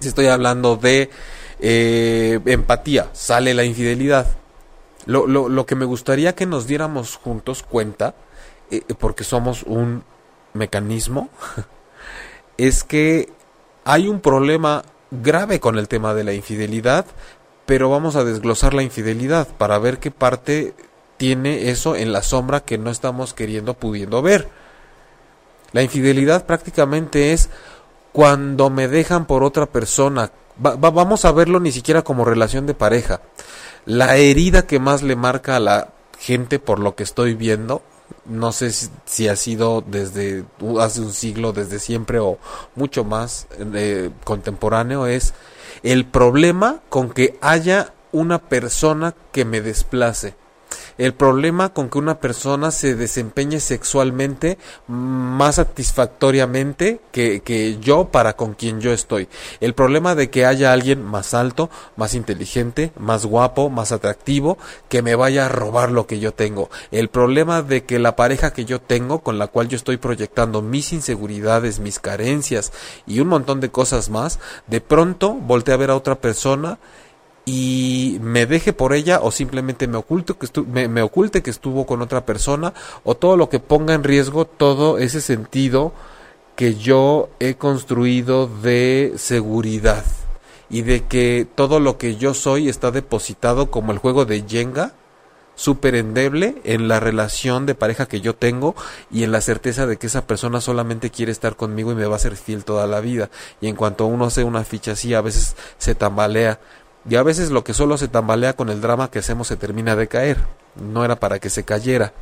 Si 0.00 0.08
estoy 0.08 0.26
hablando 0.26 0.74
de 0.74 1.08
eh, 1.60 2.40
empatía, 2.46 3.10
sale 3.12 3.54
la 3.54 3.62
infidelidad. 3.62 4.26
Lo, 5.08 5.26
lo, 5.26 5.48
lo 5.48 5.64
que 5.64 5.74
me 5.74 5.86
gustaría 5.86 6.34
que 6.34 6.44
nos 6.44 6.66
diéramos 6.66 7.16
juntos 7.16 7.62
cuenta, 7.62 8.14
eh, 8.70 8.82
porque 8.98 9.24
somos 9.24 9.62
un 9.62 10.04
mecanismo, 10.52 11.30
es 12.58 12.84
que 12.84 13.32
hay 13.84 14.06
un 14.06 14.20
problema 14.20 14.84
grave 15.10 15.60
con 15.60 15.78
el 15.78 15.88
tema 15.88 16.12
de 16.12 16.24
la 16.24 16.34
infidelidad, 16.34 17.06
pero 17.64 17.88
vamos 17.88 18.16
a 18.16 18.24
desglosar 18.24 18.74
la 18.74 18.82
infidelidad 18.82 19.48
para 19.56 19.78
ver 19.78 19.96
qué 19.96 20.10
parte 20.10 20.74
tiene 21.16 21.70
eso 21.70 21.96
en 21.96 22.12
la 22.12 22.22
sombra 22.22 22.60
que 22.60 22.76
no 22.76 22.90
estamos 22.90 23.32
queriendo 23.32 23.72
pudiendo 23.72 24.20
ver. 24.20 24.50
La 25.72 25.80
infidelidad 25.80 26.44
prácticamente 26.44 27.32
es 27.32 27.48
cuando 28.12 28.68
me 28.68 28.88
dejan 28.88 29.24
por 29.24 29.42
otra 29.42 29.64
persona. 29.64 30.32
vamos 30.58 31.24
a 31.24 31.32
verlo 31.32 31.60
ni 31.60 31.72
siquiera 31.72 32.02
como 32.02 32.26
relación 32.26 32.66
de 32.66 32.74
pareja 32.74 33.22
la 33.88 34.16
herida 34.16 34.66
que 34.66 34.78
más 34.78 35.02
le 35.02 35.16
marca 35.16 35.56
a 35.56 35.60
la 35.60 35.88
gente 36.18 36.58
por 36.58 36.78
lo 36.78 36.94
que 36.94 37.04
estoy 37.04 37.32
viendo, 37.32 37.80
no 38.26 38.52
sé 38.52 38.70
si, 39.06 39.28
ha 39.28 39.34
sido 39.34 39.80
desde 39.80 40.44
hace 40.78 41.00
un 41.00 41.14
siglo, 41.14 41.54
desde 41.54 41.78
siempre 41.78 42.18
o 42.18 42.36
mucho 42.74 43.04
más 43.04 43.46
eh, 43.58 44.10
contemporáneo, 44.24 45.06
es 45.06 45.32
el 45.82 46.04
problema 46.04 46.80
con 46.90 47.08
que 47.08 47.38
haya 47.40 47.94
una 48.12 48.38
persona 48.38 49.14
que 49.32 49.46
me 49.46 49.62
desplace 49.62 50.34
el 50.98 51.14
problema 51.14 51.72
con 51.72 51.88
que 51.88 51.98
una 51.98 52.18
persona 52.18 52.70
se 52.70 52.94
desempeñe 52.94 53.60
sexualmente 53.60 54.58
más 54.88 55.56
satisfactoriamente 55.56 57.00
que, 57.12 57.40
que 57.40 57.78
yo 57.78 58.08
para 58.08 58.34
con 58.34 58.54
quien 58.54 58.80
yo 58.80 58.92
estoy. 58.92 59.28
El 59.60 59.74
problema 59.74 60.14
de 60.14 60.28
que 60.28 60.44
haya 60.44 60.72
alguien 60.72 61.04
más 61.04 61.34
alto, 61.34 61.70
más 61.96 62.14
inteligente, 62.14 62.92
más 62.98 63.24
guapo, 63.24 63.70
más 63.70 63.92
atractivo, 63.92 64.58
que 64.88 65.02
me 65.02 65.14
vaya 65.14 65.46
a 65.46 65.48
robar 65.48 65.90
lo 65.90 66.06
que 66.06 66.18
yo 66.18 66.32
tengo. 66.32 66.68
El 66.90 67.08
problema 67.08 67.62
de 67.62 67.84
que 67.84 67.98
la 67.98 68.16
pareja 68.16 68.52
que 68.52 68.64
yo 68.64 68.80
tengo, 68.80 69.20
con 69.20 69.38
la 69.38 69.46
cual 69.46 69.68
yo 69.68 69.76
estoy 69.76 69.96
proyectando 69.96 70.62
mis 70.62 70.92
inseguridades, 70.92 71.78
mis 71.78 72.00
carencias 72.00 72.72
y 73.06 73.20
un 73.20 73.28
montón 73.28 73.60
de 73.60 73.70
cosas 73.70 74.10
más, 74.10 74.40
de 74.66 74.80
pronto 74.80 75.34
voltee 75.34 75.74
a 75.74 75.78
ver 75.78 75.90
a 75.90 75.96
otra 75.96 76.16
persona 76.16 76.78
y 77.50 78.18
me 78.20 78.44
deje 78.44 78.74
por 78.74 78.92
ella 78.92 79.20
o 79.22 79.30
simplemente 79.30 79.88
me 79.88 79.96
oculte 79.96 80.34
que 80.34 80.88
me, 80.88 81.00
oculte 81.00 81.42
que 81.42 81.48
estuvo 81.48 81.86
con 81.86 82.02
otra 82.02 82.26
persona 82.26 82.74
o 83.04 83.14
todo 83.14 83.38
lo 83.38 83.48
que 83.48 83.58
ponga 83.58 83.94
en 83.94 84.04
riesgo 84.04 84.44
todo 84.44 84.98
ese 84.98 85.22
sentido 85.22 85.94
que 86.56 86.74
yo 86.74 87.30
he 87.40 87.54
construido 87.54 88.48
de 88.48 89.14
seguridad 89.16 90.04
y 90.68 90.82
de 90.82 91.04
que 91.04 91.46
todo 91.54 91.80
lo 91.80 91.96
que 91.96 92.16
yo 92.16 92.34
soy 92.34 92.68
está 92.68 92.90
depositado 92.90 93.70
como 93.70 93.92
el 93.92 93.98
juego 93.98 94.26
de 94.26 94.44
Jenga 94.46 94.92
súper 95.58 95.96
endeble 95.96 96.54
en 96.62 96.86
la 96.86 97.00
relación 97.00 97.66
de 97.66 97.74
pareja 97.74 98.06
que 98.06 98.20
yo 98.20 98.36
tengo 98.36 98.76
y 99.10 99.24
en 99.24 99.32
la 99.32 99.40
certeza 99.40 99.86
de 99.86 99.96
que 99.96 100.06
esa 100.06 100.24
persona 100.24 100.60
solamente 100.60 101.10
quiere 101.10 101.32
estar 101.32 101.56
conmigo 101.56 101.90
y 101.90 101.96
me 101.96 102.06
va 102.06 102.14
a 102.14 102.20
ser 102.20 102.36
fiel 102.36 102.64
toda 102.64 102.86
la 102.86 103.00
vida. 103.00 103.28
Y 103.60 103.66
en 103.66 103.74
cuanto 103.74 104.06
uno 104.06 104.26
hace 104.26 104.44
una 104.44 104.62
ficha 104.62 104.92
así, 104.92 105.14
a 105.14 105.20
veces 105.20 105.56
se 105.76 105.96
tambalea 105.96 106.60
y 107.08 107.16
a 107.16 107.22
veces 107.22 107.50
lo 107.50 107.64
que 107.64 107.74
solo 107.74 107.96
se 107.96 108.08
tambalea 108.08 108.54
con 108.54 108.68
el 108.68 108.80
drama 108.80 109.10
que 109.10 109.20
hacemos 109.20 109.48
se 109.48 109.56
termina 109.56 109.96
de 109.96 110.08
caer. 110.08 110.38
No 110.76 111.04
era 111.04 111.16
para 111.16 111.38
que 111.38 111.50
se 111.50 111.64
cayera. 111.64 112.12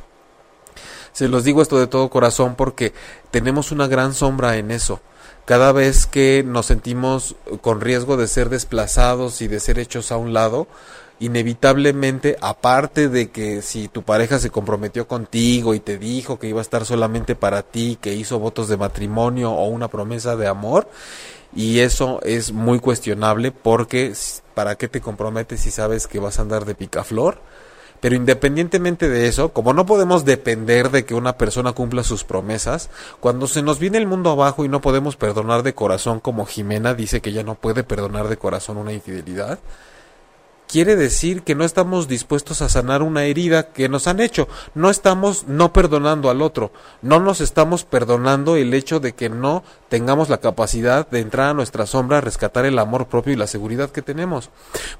Se 1.11 1.27
los 1.27 1.43
digo 1.43 1.61
esto 1.61 1.77
de 1.79 1.87
todo 1.87 2.09
corazón 2.09 2.55
porque 2.55 2.93
tenemos 3.31 3.71
una 3.71 3.87
gran 3.87 4.13
sombra 4.13 4.57
en 4.57 4.71
eso. 4.71 5.01
Cada 5.45 5.71
vez 5.71 6.05
que 6.05 6.43
nos 6.45 6.67
sentimos 6.67 7.35
con 7.61 7.81
riesgo 7.81 8.17
de 8.17 8.27
ser 8.27 8.49
desplazados 8.49 9.41
y 9.41 9.47
de 9.47 9.59
ser 9.59 9.79
hechos 9.79 10.11
a 10.11 10.17
un 10.17 10.33
lado, 10.33 10.67
inevitablemente, 11.19 12.37
aparte 12.41 13.09
de 13.09 13.29
que 13.31 13.61
si 13.61 13.87
tu 13.87 14.03
pareja 14.03 14.39
se 14.39 14.49
comprometió 14.49 15.07
contigo 15.07 15.73
y 15.73 15.79
te 15.79 15.97
dijo 15.97 16.39
que 16.39 16.47
iba 16.47 16.59
a 16.59 16.61
estar 16.61 16.85
solamente 16.85 17.35
para 17.35 17.63
ti, 17.63 17.97
que 17.99 18.13
hizo 18.13 18.39
votos 18.39 18.67
de 18.67 18.77
matrimonio 18.77 19.51
o 19.51 19.67
una 19.67 19.87
promesa 19.87 20.35
de 20.35 20.47
amor, 20.47 20.87
y 21.55 21.79
eso 21.79 22.19
es 22.23 22.51
muy 22.51 22.79
cuestionable 22.79 23.51
porque 23.51 24.13
¿para 24.53 24.75
qué 24.75 24.87
te 24.87 25.01
comprometes 25.01 25.61
si 25.61 25.71
sabes 25.71 26.07
que 26.07 26.19
vas 26.19 26.39
a 26.39 26.43
andar 26.43 26.65
de 26.65 26.75
picaflor? 26.75 27.39
Pero 27.99 28.15
independientemente 28.15 29.09
de 29.09 29.27
eso, 29.27 29.53
como 29.53 29.73
no 29.73 29.85
podemos 29.87 30.23
depender 30.23 30.91
de 30.91 31.03
que 31.03 31.15
una 31.15 31.37
persona 31.37 31.73
cumpla 31.73 32.03
sus 32.03 32.23
promesas, 32.23 32.91
cuando 33.19 33.47
se 33.47 33.63
nos 33.63 33.79
viene 33.79 33.97
el 33.97 34.05
mundo 34.05 34.29
abajo 34.29 34.63
y 34.63 34.69
no 34.69 34.81
podemos 34.81 35.15
perdonar 35.15 35.63
de 35.63 35.73
corazón, 35.73 36.19
como 36.19 36.45
Jimena 36.45 36.93
dice 36.93 37.21
que 37.21 37.31
ya 37.31 37.41
no 37.41 37.55
puede 37.55 37.83
perdonar 37.83 38.27
de 38.27 38.37
corazón 38.37 38.77
una 38.77 38.93
infidelidad, 38.93 39.57
quiere 40.67 40.95
decir 40.95 41.43
que 41.43 41.55
no 41.55 41.63
estamos 41.63 42.07
dispuestos 42.07 42.61
a 42.61 42.69
sanar 42.69 43.01
una 43.01 43.23
herida 43.23 43.71
que 43.71 43.89
nos 43.89 44.07
han 44.07 44.19
hecho. 44.19 44.47
No 44.75 44.89
estamos 44.89 45.47
no 45.47 45.73
perdonando 45.73 46.29
al 46.29 46.41
otro, 46.41 46.71
no 47.01 47.19
nos 47.19 47.41
estamos 47.41 47.83
perdonando 47.83 48.55
el 48.55 48.73
hecho 48.73 48.99
de 48.99 49.13
que 49.13 49.29
no 49.29 49.63
tengamos 49.89 50.29
la 50.29 50.39
capacidad 50.39 51.07
de 51.09 51.19
entrar 51.19 51.49
a 51.49 51.53
nuestra 51.53 51.85
sombra, 51.85 52.21
rescatar 52.21 52.65
el 52.65 52.77
amor 52.79 53.07
propio 53.07 53.33
y 53.33 53.37
la 53.37 53.47
seguridad 53.47 53.89
que 53.89 54.01
tenemos. 54.01 54.49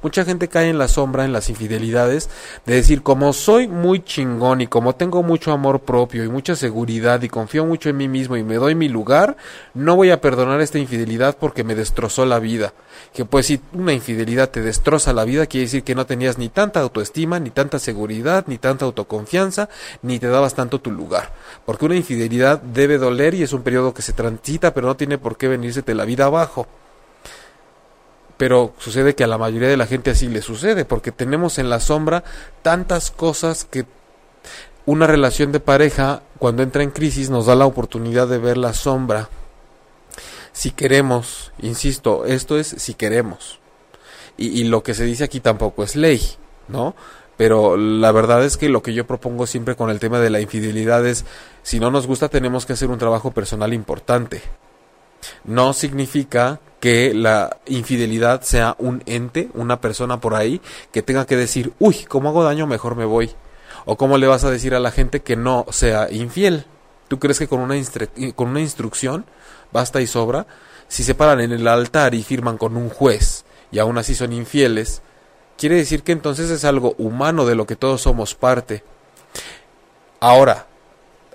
Mucha 0.02 0.24
gente 0.24 0.48
cae 0.48 0.70
en 0.70 0.78
la 0.78 0.88
sombra, 0.88 1.26
en 1.26 1.34
las 1.34 1.50
infidelidades, 1.50 2.30
de 2.66 2.76
decir, 2.76 3.04
como 3.04 3.34
soy 3.34 3.68
muy 3.68 4.04
chingón 4.04 4.62
y 4.62 4.68
como 4.68 4.96
tengo 4.96 5.24
mucho 5.24 5.52
amor 5.52 5.82
propio 5.82 6.24
y 6.24 6.30
mucha 6.30 6.56
seguridad 6.56 7.22
y 7.22 7.30
confío 7.30 7.66
mucho 7.66 7.90
en 7.90 7.98
mí 7.98 8.08
mismo 8.08 8.38
y 8.38 8.44
me 8.44 8.56
doy 8.56 8.76
mi 8.76 8.88
lugar, 8.88 9.36
no 9.74 9.96
voy 9.96 10.12
a 10.12 10.22
perdonar 10.22 10.62
esta 10.62 10.80
infidelidad 10.80 11.38
porque 11.38 11.64
me 11.64 11.76
destrozó 11.76 12.26
la 12.26 12.40
vida. 12.40 12.74
Que 13.14 13.26
pues 13.26 13.48
si 13.48 13.60
una 13.74 13.94
infidelidad 13.94 14.50
te 14.50 14.62
destroza 14.62 15.14
la 15.14 15.26
vida, 15.26 15.46
quiere 15.58 15.66
decir 15.66 15.84
que 15.84 15.96
no 15.96 16.06
tenías 16.06 16.38
ni 16.38 16.50
tanta 16.50 16.82
autoestima, 16.82 17.40
ni 17.40 17.50
tanta 17.50 17.80
seguridad, 17.80 18.46
ni 18.48 18.60
tanta 18.60 18.86
autoconfianza, 18.86 19.70
ni 20.04 20.20
te 20.20 20.28
dabas 20.28 20.54
tanto 20.54 20.80
tu 20.80 20.92
lugar. 20.92 21.34
Porque 21.66 21.86
una 21.86 21.96
infidelidad 21.96 22.62
debe 22.62 23.00
doler 23.00 23.34
y 23.34 23.42
es 23.42 23.54
un 23.54 23.64
periodo 23.64 23.94
que 23.94 24.04
se 24.04 24.14
transita, 24.14 24.74
pero 24.74 24.88
no 24.88 24.96
tiene 24.96 25.18
por 25.18 25.36
qué 25.36 25.48
venirse 25.48 25.82
de 25.82 25.96
la 25.96 26.06
vida 26.06 26.26
abajo. 26.26 26.68
Pero 28.38 28.74
sucede 28.78 29.16
que 29.16 29.24
a 29.24 29.28
la 29.28 29.40
mayoría 29.40 29.68
de 29.68 29.78
la 29.78 29.88
gente 29.88 30.12
así 30.12 30.28
le 30.28 30.44
sucede, 30.44 30.86
porque 30.86 31.12
tenemos 31.12 31.58
en 31.58 31.72
la 31.72 31.80
sombra 31.80 32.24
tantas 32.62 33.10
cosas 33.10 33.66
que 33.66 33.86
una 34.86 35.08
relación 35.08 35.52
de 35.52 35.60
pareja, 35.60 36.22
cuando 36.38 36.62
entra 36.62 36.84
en 36.84 36.92
crisis, 36.92 37.32
nos 37.32 37.48
da 37.48 37.56
la 37.56 37.66
oportunidad 37.66 38.28
de 38.28 38.38
ver 38.38 38.58
la 38.58 38.74
sombra. 38.74 39.30
Si 40.54 40.70
queremos, 40.70 41.52
insisto, 41.60 42.26
esto 42.26 42.60
es 42.60 42.68
si 42.68 42.94
queremos 42.94 43.60
y, 44.38 44.64
lo 44.66 44.84
que 44.84 44.94
se 44.94 45.04
dice 45.04 45.24
aquí 45.24 45.40
tampoco 45.40 45.84
es 45.84 45.96
ley, 45.96 46.22
¿no? 46.68 46.96
Pero 47.38 47.78
la 47.78 48.12
verdad 48.12 48.44
es 48.44 48.58
que 48.58 48.70
lo 48.70 48.82
que 48.82 48.94
yo 48.94 49.06
propongo 49.06 49.46
siempre 49.46 49.76
con 49.76 49.90
el 49.90 50.00
tema 50.00 50.20
de 50.20 50.30
la 50.30 50.40
infidelidad 50.40 51.06
es, 51.06 51.26
si 51.64 51.80
no 51.80 51.92
nos 51.92 52.08
gusta 52.08 52.30
tenemos 52.30 52.66
que 52.66 52.74
hacer 52.74 52.90
un 52.90 52.98
trabajo 52.98 53.32
personal 53.32 53.74
importante. 53.74 54.42
No 55.44 55.74
significa 55.74 56.60
que 56.80 57.14
la 57.14 57.58
infidelidad 57.66 58.42
sea 58.42 58.76
un 58.80 59.04
ente, 59.06 59.50
una 59.54 59.82
persona 59.82 60.20
por 60.20 60.36
ahí, 60.36 60.62
que 60.92 61.02
tenga 61.02 61.26
que 61.26 61.36
decir, 61.36 61.74
uy, 61.80 62.06
como 62.06 62.30
hago 62.30 62.44
daño, 62.44 62.68
mejor 62.68 62.96
me 62.96 63.06
voy. 63.06 63.32
O 63.86 63.98
cómo 63.98 64.18
le 64.18 64.28
vas 64.28 64.44
a 64.44 64.52
decir 64.52 64.76
a 64.76 64.80
la 64.80 64.92
gente 64.92 65.22
que 65.22 65.36
no 65.36 65.66
sea 65.70 66.12
infiel. 66.12 66.66
¿Tú 67.08 67.20
crees 67.20 67.40
que 67.40 67.48
con 67.48 67.62
una, 67.62 67.76
con 68.36 68.50
una 68.50 68.62
instrucción 68.62 69.26
basta 69.72 70.02
y 70.02 70.08
sobra? 70.08 70.46
Si 70.88 71.04
se 71.04 71.16
paran 71.16 71.42
en 71.42 71.52
el 71.52 71.68
altar 71.68 72.14
y 72.14 72.24
firman 72.24 72.58
con 72.58 72.78
un 72.78 72.90
juez 72.90 73.46
y 73.72 73.80
aún 73.80 73.98
así 73.98 74.16
son 74.16 74.34
infieles, 74.34 75.02
quiere 75.58 75.76
decir 75.76 76.04
que 76.04 76.12
entonces 76.12 76.50
es 76.50 76.66
algo 76.66 76.96
humano 76.98 77.46
de 77.46 77.56
lo 77.56 77.66
que 77.66 77.76
todos 77.76 78.02
somos 78.02 78.36
parte. 78.36 78.84
Ahora, 80.20 80.68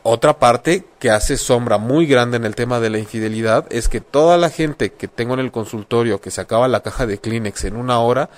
otra 0.03 0.39
parte 0.39 0.85
que 0.99 1.11
hace 1.11 1.37
sombra 1.37 1.79
muy 1.79 2.07
grande 2.07 2.37
en 2.37 2.45
el 2.45 2.57
tema 2.57 2.81
de 2.81 2.91
la 2.91 2.99
infidelidad 2.99 3.67
es 3.71 3.89
que 3.89 4.01
toda 4.01 4.37
la 4.37 4.51
gente 4.51 4.93
que 4.93 5.07
tengo 5.07 5.35
en 5.35 5.41
el 5.41 5.53
consultorio 5.53 6.21
que 6.21 6.31
se 6.31 6.41
acaba 6.41 6.67
la 6.67 6.81
caja 6.81 7.07
de 7.07 7.19
Kleenex 7.19 7.65
en 7.65 7.77
una 7.77 8.01
hora 8.01 8.29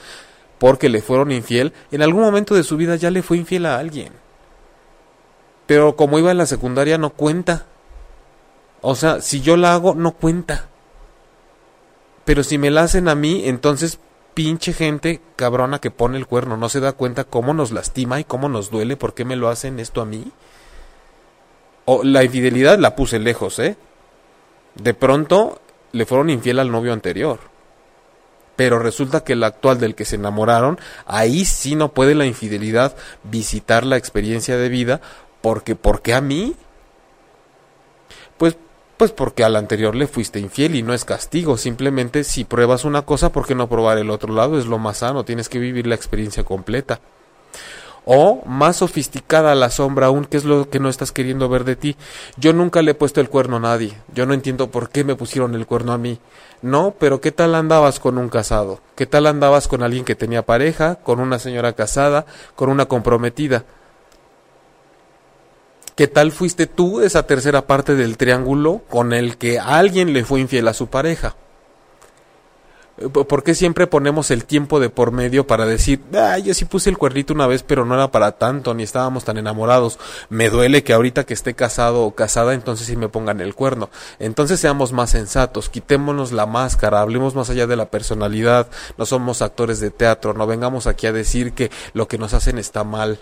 porque 0.58 0.88
le 0.88 1.02
fueron 1.02 1.32
infiel, 1.32 1.72
en 1.90 2.02
algún 2.02 2.22
momento 2.22 2.54
de 2.54 2.62
su 2.62 2.76
vida 2.76 2.96
ya 2.96 3.10
le 3.10 3.22
fue 3.22 3.38
infiel 3.38 3.66
a 3.66 3.78
alguien. 3.78 4.12
Pero 5.66 5.96
como 5.96 6.18
iba 6.18 6.30
en 6.30 6.38
la 6.38 6.46
secundaria 6.46 6.98
no 6.98 7.10
cuenta. 7.10 7.66
O 8.80 8.94
sea, 8.94 9.20
si 9.20 9.40
yo 9.40 9.56
la 9.56 9.72
hago, 9.72 9.94
no 9.94 10.12
cuenta. 10.12 10.68
Pero 12.24 12.42
si 12.42 12.58
me 12.58 12.70
la 12.70 12.82
hacen 12.82 13.08
a 13.08 13.14
mí, 13.14 13.42
entonces 13.46 13.98
pinche 14.34 14.72
gente 14.72 15.20
cabrona 15.36 15.80
que 15.80 15.90
pone 15.90 16.18
el 16.18 16.26
cuerno 16.26 16.56
no 16.56 16.68
se 16.68 16.80
da 16.80 16.92
cuenta 16.92 17.24
cómo 17.24 17.54
nos 17.54 17.70
lastima 17.70 18.18
y 18.18 18.24
cómo 18.24 18.48
nos 18.48 18.70
duele, 18.70 18.96
por 18.96 19.14
qué 19.14 19.24
me 19.24 19.36
lo 19.36 19.48
hacen 19.48 19.78
esto 19.78 20.00
a 20.00 20.06
mí. 20.06 20.32
O 21.84 22.02
la 22.02 22.24
infidelidad 22.24 22.78
la 22.78 22.96
puse 22.96 23.18
lejos, 23.18 23.58
¿eh? 23.58 23.76
De 24.74 24.94
pronto 24.94 25.60
le 25.92 26.06
fueron 26.06 26.30
infiel 26.30 26.58
al 26.58 26.72
novio 26.72 26.92
anterior. 26.92 27.38
Pero 28.56 28.78
resulta 28.78 29.24
que 29.24 29.34
el 29.34 29.44
actual 29.44 29.78
del 29.78 29.94
que 29.94 30.04
se 30.04 30.16
enamoraron, 30.16 30.78
ahí 31.06 31.44
sí 31.44 31.74
no 31.74 31.92
puede 31.92 32.14
la 32.14 32.24
infidelidad 32.24 32.96
visitar 33.24 33.84
la 33.84 33.96
experiencia 33.96 34.56
de 34.56 34.68
vida, 34.68 35.00
porque 35.40 35.76
¿por 35.76 36.02
qué 36.02 36.14
a 36.14 36.20
mí? 36.20 36.54
Pues 38.38 38.56
pues 38.96 39.10
porque 39.10 39.44
al 39.44 39.56
anterior 39.56 39.94
le 39.94 40.06
fuiste 40.06 40.40
infiel 40.40 40.76
y 40.76 40.82
no 40.82 40.94
es 40.94 41.04
castigo, 41.04 41.56
simplemente 41.56 42.24
si 42.24 42.44
pruebas 42.44 42.84
una 42.84 43.02
cosa, 43.02 43.32
¿por 43.32 43.46
qué 43.46 43.54
no 43.54 43.68
probar 43.68 43.98
el 43.98 44.10
otro 44.10 44.32
lado? 44.32 44.58
Es 44.58 44.66
lo 44.66 44.78
más 44.78 44.98
sano, 44.98 45.24
tienes 45.24 45.48
que 45.48 45.58
vivir 45.58 45.86
la 45.86 45.94
experiencia 45.94 46.44
completa. 46.44 47.00
O 48.06 48.42
más 48.44 48.76
sofisticada 48.76 49.54
la 49.54 49.70
sombra 49.70 50.06
aún, 50.06 50.26
que 50.26 50.36
es 50.36 50.44
lo 50.44 50.68
que 50.68 50.78
no 50.78 50.90
estás 50.90 51.10
queriendo 51.10 51.48
ver 51.48 51.64
de 51.64 51.74
ti. 51.74 51.96
Yo 52.36 52.52
nunca 52.52 52.82
le 52.82 52.90
he 52.90 52.94
puesto 52.94 53.20
el 53.22 53.30
cuerno 53.30 53.56
a 53.56 53.60
nadie. 53.60 53.96
Yo 54.14 54.26
no 54.26 54.34
entiendo 54.34 54.70
por 54.70 54.90
qué 54.90 55.04
me 55.04 55.16
pusieron 55.16 55.54
el 55.54 55.66
cuerno 55.66 55.92
a 55.92 55.98
mí. 55.98 56.18
No, 56.60 56.94
pero 56.98 57.22
¿qué 57.22 57.32
tal 57.32 57.54
andabas 57.54 58.00
con 58.00 58.18
un 58.18 58.28
casado? 58.28 58.80
¿Qué 58.94 59.06
tal 59.06 59.26
andabas 59.26 59.68
con 59.68 59.82
alguien 59.82 60.04
que 60.04 60.14
tenía 60.14 60.44
pareja, 60.44 60.96
con 60.96 61.18
una 61.18 61.38
señora 61.38 61.72
casada, 61.72 62.26
con 62.56 62.68
una 62.68 62.86
comprometida? 62.86 63.64
¿Qué 65.96 66.08
tal 66.08 66.32
fuiste 66.32 66.66
tú 66.66 67.02
esa 67.02 67.24
tercera 67.24 67.68
parte 67.68 67.94
del 67.94 68.16
triángulo 68.16 68.82
con 68.90 69.12
el 69.12 69.36
que 69.36 69.60
alguien 69.60 70.12
le 70.12 70.24
fue 70.24 70.40
infiel 70.40 70.66
a 70.66 70.74
su 70.74 70.88
pareja? 70.88 71.36
Eh, 72.98 73.08
¿Por 73.08 73.44
qué 73.44 73.54
siempre 73.54 73.86
ponemos 73.86 74.32
el 74.32 74.44
tiempo 74.44 74.80
de 74.80 74.90
por 74.90 75.12
medio 75.12 75.46
para 75.46 75.66
decir, 75.66 76.00
ah, 76.12 76.36
yo 76.38 76.52
sí 76.52 76.64
puse 76.64 76.90
el 76.90 76.98
cuernito 76.98 77.32
una 77.32 77.46
vez, 77.46 77.62
pero 77.62 77.84
no 77.84 77.94
era 77.94 78.10
para 78.10 78.32
tanto, 78.32 78.74
ni 78.74 78.82
estábamos 78.82 79.24
tan 79.24 79.36
enamorados? 79.36 80.00
Me 80.30 80.50
duele 80.50 80.82
que 80.82 80.94
ahorita 80.94 81.22
que 81.22 81.34
esté 81.34 81.54
casado 81.54 82.02
o 82.02 82.12
casada, 82.12 82.54
entonces 82.54 82.88
sí 82.88 82.96
me 82.96 83.08
pongan 83.08 83.40
el 83.40 83.54
cuerno. 83.54 83.88
Entonces 84.18 84.58
seamos 84.58 84.92
más 84.92 85.10
sensatos, 85.10 85.68
quitémonos 85.68 86.32
la 86.32 86.46
máscara, 86.46 87.02
hablemos 87.02 87.36
más 87.36 87.50
allá 87.50 87.68
de 87.68 87.76
la 87.76 87.90
personalidad, 87.90 88.66
no 88.98 89.06
somos 89.06 89.42
actores 89.42 89.78
de 89.78 89.92
teatro, 89.92 90.34
no 90.34 90.44
vengamos 90.48 90.88
aquí 90.88 91.06
a 91.06 91.12
decir 91.12 91.52
que 91.52 91.70
lo 91.92 92.08
que 92.08 92.18
nos 92.18 92.34
hacen 92.34 92.58
está 92.58 92.82
mal 92.82 93.20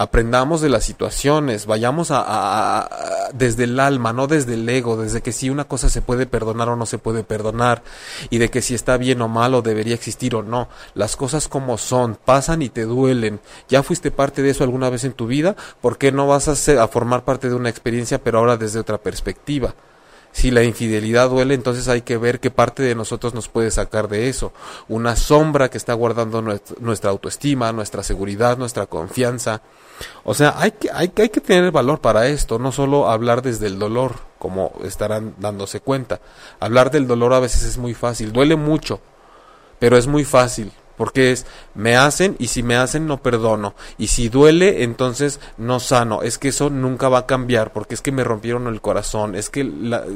aprendamos 0.00 0.62
de 0.62 0.70
las 0.70 0.82
situaciones, 0.84 1.66
vayamos 1.66 2.08
a, 2.10 3.28
desde 3.34 3.64
el 3.64 3.78
alma, 3.78 4.14
no 4.14 4.28
desde 4.28 4.54
el 4.54 4.66
ego, 4.66 4.96
desde 4.96 5.20
que 5.20 5.30
si 5.30 5.50
una 5.50 5.64
cosa 5.64 5.90
se 5.90 6.00
puede 6.00 6.24
perdonar 6.24 6.70
o 6.70 6.76
no 6.76 6.86
se 6.86 6.96
puede 6.96 7.22
perdonar, 7.22 7.82
y 8.30 8.38
de 8.38 8.48
que 8.48 8.62
si 8.62 8.74
está 8.74 8.96
bien 8.96 9.20
o 9.20 9.28
mal 9.28 9.52
o 9.52 9.60
debería 9.60 9.94
existir 9.94 10.34
o 10.34 10.42
no. 10.42 10.70
Las 10.94 11.16
cosas 11.16 11.48
como 11.48 11.76
son, 11.76 12.14
pasan 12.16 12.62
y 12.62 12.70
te 12.70 12.86
duelen. 12.86 13.40
Ya 13.68 13.82
fuiste 13.82 14.10
parte 14.10 14.40
de 14.40 14.48
eso 14.48 14.64
alguna 14.64 14.88
vez 14.88 15.04
en 15.04 15.12
tu 15.12 15.26
vida, 15.26 15.54
¿por 15.82 15.98
qué 15.98 16.12
no 16.12 16.26
vas 16.26 16.48
a, 16.48 16.82
a 16.82 16.88
formar 16.88 17.26
parte 17.26 17.50
de 17.50 17.54
una 17.54 17.68
experiencia, 17.68 18.24
pero 18.24 18.38
ahora 18.38 18.56
desde 18.56 18.80
otra 18.80 18.96
perspectiva? 18.96 19.74
Si 20.32 20.50
la 20.50 20.62
infidelidad 20.62 21.28
duele, 21.28 21.52
entonces 21.52 21.88
hay 21.88 22.00
que 22.00 22.16
ver 22.16 22.40
qué 22.40 22.50
parte 22.50 22.82
de 22.82 22.94
nosotros 22.94 23.34
nos 23.34 23.48
puede 23.48 23.70
sacar 23.70 24.08
de 24.08 24.30
eso. 24.30 24.54
Una 24.88 25.14
sombra 25.14 25.68
que 25.68 25.76
está 25.76 25.92
guardando 25.92 26.40
nuestra 26.40 27.10
autoestima, 27.10 27.70
nuestra 27.72 28.02
seguridad, 28.02 28.56
nuestra 28.56 28.86
confianza. 28.86 29.60
O 30.24 30.34
sea, 30.34 30.54
hay 30.56 30.72
que, 30.72 30.90
hay, 30.90 31.12
hay 31.16 31.28
que 31.28 31.40
tener 31.40 31.70
valor 31.70 32.00
para 32.00 32.26
esto, 32.28 32.58
no 32.58 32.72
solo 32.72 33.08
hablar 33.08 33.42
desde 33.42 33.66
el 33.66 33.78
dolor, 33.78 34.14
como 34.38 34.72
estarán 34.84 35.34
dándose 35.38 35.80
cuenta. 35.80 36.20
Hablar 36.58 36.90
del 36.90 37.06
dolor 37.06 37.32
a 37.32 37.40
veces 37.40 37.64
es 37.64 37.78
muy 37.78 37.94
fácil, 37.94 38.32
duele 38.32 38.56
mucho, 38.56 39.00
pero 39.78 39.96
es 39.96 40.06
muy 40.06 40.24
fácil 40.24 40.72
porque 41.00 41.32
es 41.32 41.46
me 41.74 41.96
hacen 41.96 42.36
y 42.38 42.48
si 42.48 42.62
me 42.62 42.76
hacen 42.76 43.06
no 43.06 43.22
perdono 43.22 43.74
y 43.96 44.08
si 44.08 44.28
duele 44.28 44.82
entonces 44.82 45.40
no 45.56 45.80
sano. 45.80 46.20
Es 46.20 46.36
que 46.36 46.48
eso 46.48 46.68
nunca 46.68 47.08
va 47.08 47.20
a 47.20 47.26
cambiar 47.26 47.72
porque 47.72 47.94
es 47.94 48.02
que 48.02 48.12
me 48.12 48.22
rompieron 48.22 48.66
el 48.66 48.82
corazón 48.82 49.34
es 49.34 49.48
que 49.48 49.66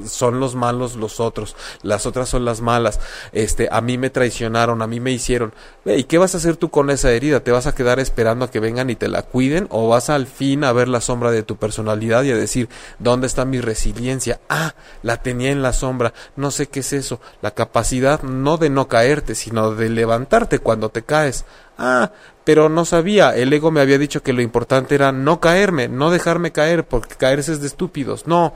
son 0.05 0.41
los 0.41 0.57
malos 0.57 0.97
los 0.97 1.21
otros 1.21 1.57
las 1.81 2.05
otras 2.05 2.29
son 2.29 2.45
las 2.45 2.61
malas. 2.61 3.01
Este 3.33 3.67
a 3.73 3.81
mí 3.81 3.97
me 3.97 4.11
traicionaron 4.11 4.83
a 4.83 4.87
mí 4.87 5.01
me 5.01 5.11
hicieron. 5.11 5.55
Y 5.87 6.05
qué 6.05 6.19
vas 6.19 6.35
a 6.35 6.37
hacer 6.37 6.57
tú 6.57 6.69
con 6.69 6.91
esa 6.91 7.11
herida 7.13 7.41
te 7.41 7.51
vas 7.51 7.67
a 7.67 7.75
quedar 7.75 7.99
esperando 7.99 8.45
a 8.45 8.51
que 8.51 8.61
vengan 8.61 8.91
y 8.91 8.95
te 8.95 9.09
la 9.09 9.23
cuiden 9.23 9.69
o 9.71 9.89
vas 9.89 10.11
al 10.11 10.27
fin 10.27 10.65
a 10.65 10.73
ver 10.75 10.89
la 10.89 11.01
sombra 11.01 11.31
de 11.31 11.43
tu 11.43 11.57
personalidad 11.57 12.25
y 12.25 12.33
a 12.33 12.37
decir 12.37 12.69
dónde 12.99 13.27
está 13.27 13.47
mi 13.47 13.63
resiliencia 13.63 14.39
ah 14.51 14.75
la 15.03 15.23
tenía 15.23 15.51
en 15.51 15.63
la 15.63 15.73
sombra. 15.73 16.13
No 16.37 16.51
sé 16.51 16.67
qué 16.67 16.81
es 16.81 16.93
eso. 16.93 17.21
La 17.41 17.53
capacidad 17.53 18.21
no 18.23 18.59
de 18.59 18.69
no 18.69 18.87
caerte 18.87 19.35
sino 19.35 19.71
de 19.71 19.89
levantarte 19.89 20.59
cuando 20.59 20.74
cuando 20.75 20.89
te 20.89 21.03
caes. 21.03 21.45
Ah, 21.79 22.11
pero 22.43 22.69
no 22.69 22.85
sabía, 22.85 23.37
el 23.37 23.53
ego 23.53 23.71
me 23.71 23.81
había 23.81 23.97
dicho 23.97 24.25
que 24.25 24.33
lo 24.33 24.43
importante 24.43 24.97
era 24.97 25.13
no 25.13 25.39
caerme, 25.39 25.87
no 25.87 26.11
dejarme 26.11 26.51
caer, 26.51 26.85
porque 26.85 27.15
caerse 27.15 27.53
es 27.53 27.61
de 27.61 27.69
estúpidos. 27.69 28.27
No, 28.27 28.53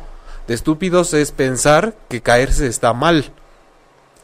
de 0.49 0.55
estúpidos 0.55 1.15
es 1.15 1.31
pensar 1.31 1.95
que 2.09 2.21
caerse 2.21 2.67
está 2.67 2.93
mal. 2.93 3.31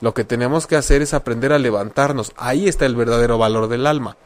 Lo 0.01 0.13
que 0.13 0.25
tenemos 0.25 0.67
que 0.67 0.75
hacer 0.75 1.03
es 1.03 1.15
aprender 1.15 1.53
a 1.53 1.59
levantarnos. 1.59 2.33
Ahí 2.37 2.69
está 2.69 2.85
el 2.85 2.97
verdadero 2.97 3.39
valor 3.39 3.69
del 3.69 3.87
alma. 3.87 4.17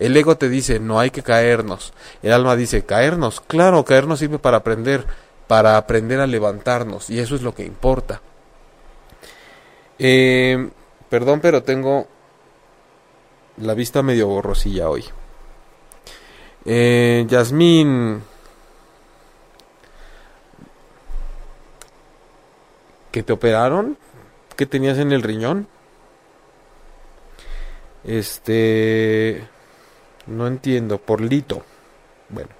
El 0.00 0.16
ego 0.16 0.36
te 0.36 0.48
dice, 0.48 0.80
no 0.80 0.98
hay 0.98 1.10
que 1.10 1.22
caernos. 1.22 1.92
El 2.24 2.32
alma 2.32 2.56
dice, 2.56 2.84
caernos. 2.84 3.40
Claro, 3.40 3.84
caernos 3.84 4.18
sirve 4.18 4.40
para 4.40 4.56
aprender, 4.58 5.06
para 5.46 5.76
aprender 5.76 6.18
a 6.18 6.26
levantarnos. 6.26 7.08
Y 7.08 7.20
eso 7.20 7.36
es 7.36 7.42
lo 7.42 7.54
que 7.54 7.64
importa. 7.64 8.20
Eh, 9.98 10.68
perdón, 11.08 11.38
pero 11.40 11.62
tengo 11.62 12.08
la 13.58 13.74
vista 13.74 14.02
medio 14.02 14.28
borrosilla 14.28 14.88
hoy. 14.88 15.04
Eh, 16.64 17.26
Yasmín. 17.28 18.22
¿Que 23.10 23.22
te 23.22 23.32
operaron? 23.32 23.98
¿Qué 24.56 24.66
tenías 24.66 24.98
en 24.98 25.12
el 25.12 25.22
riñón? 25.22 25.68
Este. 28.04 29.46
No 30.26 30.46
entiendo. 30.46 30.98
Por 30.98 31.20
lito. 31.20 31.62
Bueno. 32.28 32.50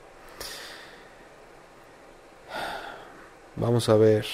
Vamos 3.57 3.89
a 3.89 3.97
ver. 3.97 4.27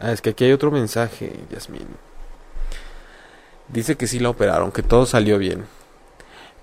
Ah, 0.00 0.12
es 0.12 0.20
que 0.20 0.30
aquí 0.30 0.44
hay 0.44 0.52
otro 0.52 0.70
mensaje, 0.70 1.32
Yasmín. 1.50 1.86
Dice 3.68 3.96
que 3.96 4.06
sí 4.06 4.18
la 4.18 4.30
operaron, 4.30 4.72
que 4.72 4.82
todo 4.82 5.06
salió 5.06 5.38
bien. 5.38 5.66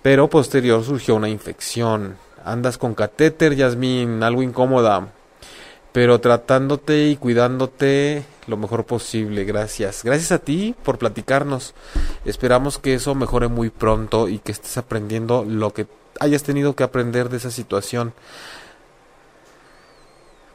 Pero 0.02 0.30
posterior 0.30 0.84
surgió 0.84 1.16
una 1.16 1.30
infección. 1.30 2.18
Andas 2.44 2.78
con 2.78 2.96
catéter, 2.96 3.56
Yasmín, 3.56 4.24
algo 4.24 4.42
incómoda. 4.42 5.10
Pero 5.92 6.20
tratándote 6.20 7.08
y 7.08 7.18
cuidándote 7.18 8.24
lo 8.48 8.58
mejor 8.58 8.86
posible. 8.86 9.44
Gracias. 9.44 10.04
Gracias 10.04 10.32
a 10.32 10.40
ti 10.40 10.74
por 10.84 10.98
platicarnos. 10.98 11.76
Esperamos 12.26 12.80
que 12.80 12.96
eso 12.96 13.14
mejore 13.14 13.48
muy 13.48 13.70
pronto 13.70 14.28
y 14.28 14.40
que 14.40 14.52
estés 14.52 14.78
aprendiendo 14.78 15.46
lo 15.46 15.72
que 15.74 15.88
hayas 16.20 16.44
tenido 16.44 16.76
que 16.76 16.84
aprender 16.84 17.30
de 17.30 17.38
esa 17.38 17.52
situación. 17.52 18.14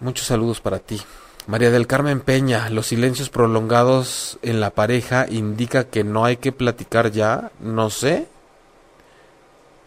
Muchos 0.01 0.27
saludos 0.27 0.61
para 0.61 0.79
ti. 0.79 1.01
María 1.47 1.71
del 1.71 1.87
Carmen 1.87 2.21
Peña, 2.21 2.69
los 2.71 2.89
silencios 2.89 3.31
prolongados 3.31 4.39
en 4.43 4.59
la 4.59 4.71
pareja 4.71 5.27
indica 5.29 5.85
que 5.85 6.03
no 6.03 6.25
hay 6.25 6.39
que 6.39 6.51
platicar 6.51 7.13
ya, 7.13 7.53
no 7.61 7.89
sé, 7.89 8.27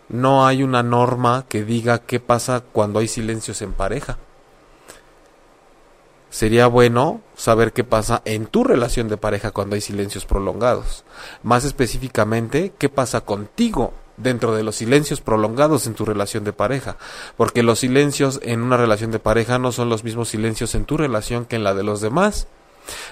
no 0.09 0.45
hay 0.45 0.63
una 0.63 0.83
norma 0.83 1.45
que 1.47 1.63
diga 1.63 1.99
qué 1.99 2.19
pasa 2.19 2.61
cuando 2.71 2.99
hay 2.99 3.07
silencios 3.07 3.61
en 3.61 3.73
pareja. 3.73 4.17
Sería 6.29 6.67
bueno 6.67 7.21
saber 7.35 7.73
qué 7.73 7.83
pasa 7.83 8.21
en 8.25 8.45
tu 8.45 8.63
relación 8.63 9.07
de 9.07 9.17
pareja 9.17 9.51
cuando 9.51 9.75
hay 9.75 9.81
silencios 9.81 10.25
prolongados. 10.25 11.03
Más 11.41 11.63
específicamente, 11.63 12.73
qué 12.77 12.89
pasa 12.89 13.21
contigo 13.21 13.93
dentro 14.17 14.55
de 14.55 14.63
los 14.63 14.75
silencios 14.75 15.21
prolongados 15.21 15.87
en 15.87 15.95
tu 15.95 16.05
relación 16.05 16.43
de 16.43 16.53
pareja. 16.53 16.97
Porque 17.35 17.63
los 17.63 17.79
silencios 17.79 18.39
en 18.43 18.61
una 18.61 18.77
relación 18.77 19.11
de 19.11 19.19
pareja 19.19 19.57
no 19.57 19.71
son 19.71 19.89
los 19.89 20.03
mismos 20.03 20.29
silencios 20.29 20.75
en 20.75 20.85
tu 20.85 20.97
relación 20.97 21.45
que 21.45 21.55
en 21.55 21.63
la 21.63 21.73
de 21.73 21.83
los 21.83 22.01
demás. 22.01 22.47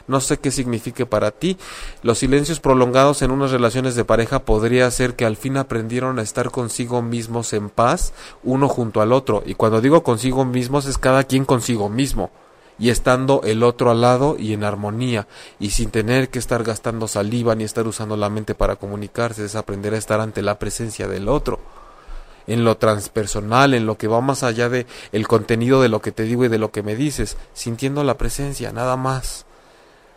No 0.08 0.20
sé 0.20 0.38
qué 0.38 0.52
signifique 0.52 1.06
para 1.06 1.32
ti. 1.32 1.58
Los 2.04 2.20
silencios 2.20 2.60
prolongados 2.60 3.22
en 3.22 3.32
unas 3.32 3.52
relaciones 3.52 3.96
de 3.96 4.06
pareja 4.06 4.40
podría 4.40 4.90
ser 4.92 5.16
que 5.16 5.26
al 5.26 5.38
fin 5.38 5.58
aprendieron 5.58 6.20
a 6.20 6.22
estar 6.22 6.52
consigo 6.52 7.02
mismos 7.02 7.54
en 7.54 7.70
paz, 7.70 8.14
uno 8.44 8.68
junto 8.68 9.02
al 9.02 9.14
otro. 9.14 9.44
Y 9.46 9.56
cuando 9.56 9.82
digo 9.82 10.04
consigo 10.04 10.46
mismos 10.46 10.86
es 10.86 10.98
cada 10.98 11.24
quien 11.24 11.46
consigo 11.46 11.90
mismo 11.90 12.32
y 12.80 12.90
estando 12.90 13.42
el 13.44 13.64
otro 13.64 13.90
al 13.92 14.02
lado 14.02 14.36
y 14.38 14.54
en 14.54 14.64
armonía 14.64 15.28
y 15.60 15.72
sin 15.72 15.90
tener 15.90 16.30
que 16.30 16.40
estar 16.40 16.64
gastando 16.64 17.08
saliva 17.08 17.56
ni 17.56 17.64
estar 17.64 17.88
usando 17.88 18.18
la 18.18 18.30
mente 18.30 18.56
para 18.56 18.76
comunicarse, 18.76 19.46
es 19.46 19.56
aprender 19.56 19.94
a 19.94 19.98
estar 19.98 20.22
ante 20.22 20.42
la 20.42 20.60
presencia 20.60 21.08
del 21.08 21.28
otro 21.28 21.60
en 22.46 22.64
lo 22.64 22.78
transpersonal, 22.78 23.74
en 23.74 23.86
lo 23.86 23.98
que 23.98 24.08
va 24.08 24.22
más 24.22 24.44
allá 24.44 24.70
de 24.70 24.88
el 25.12 25.28
contenido 25.28 25.82
de 25.82 25.90
lo 25.90 26.02
que 26.02 26.14
te 26.14 26.24
digo 26.24 26.46
y 26.46 26.48
de 26.48 26.58
lo 26.58 26.72
que 26.72 26.82
me 26.82 26.96
dices, 26.96 27.38
sintiendo 27.54 28.04
la 28.04 28.18
presencia, 28.18 28.72
nada 28.72 28.96
más. 28.96 29.46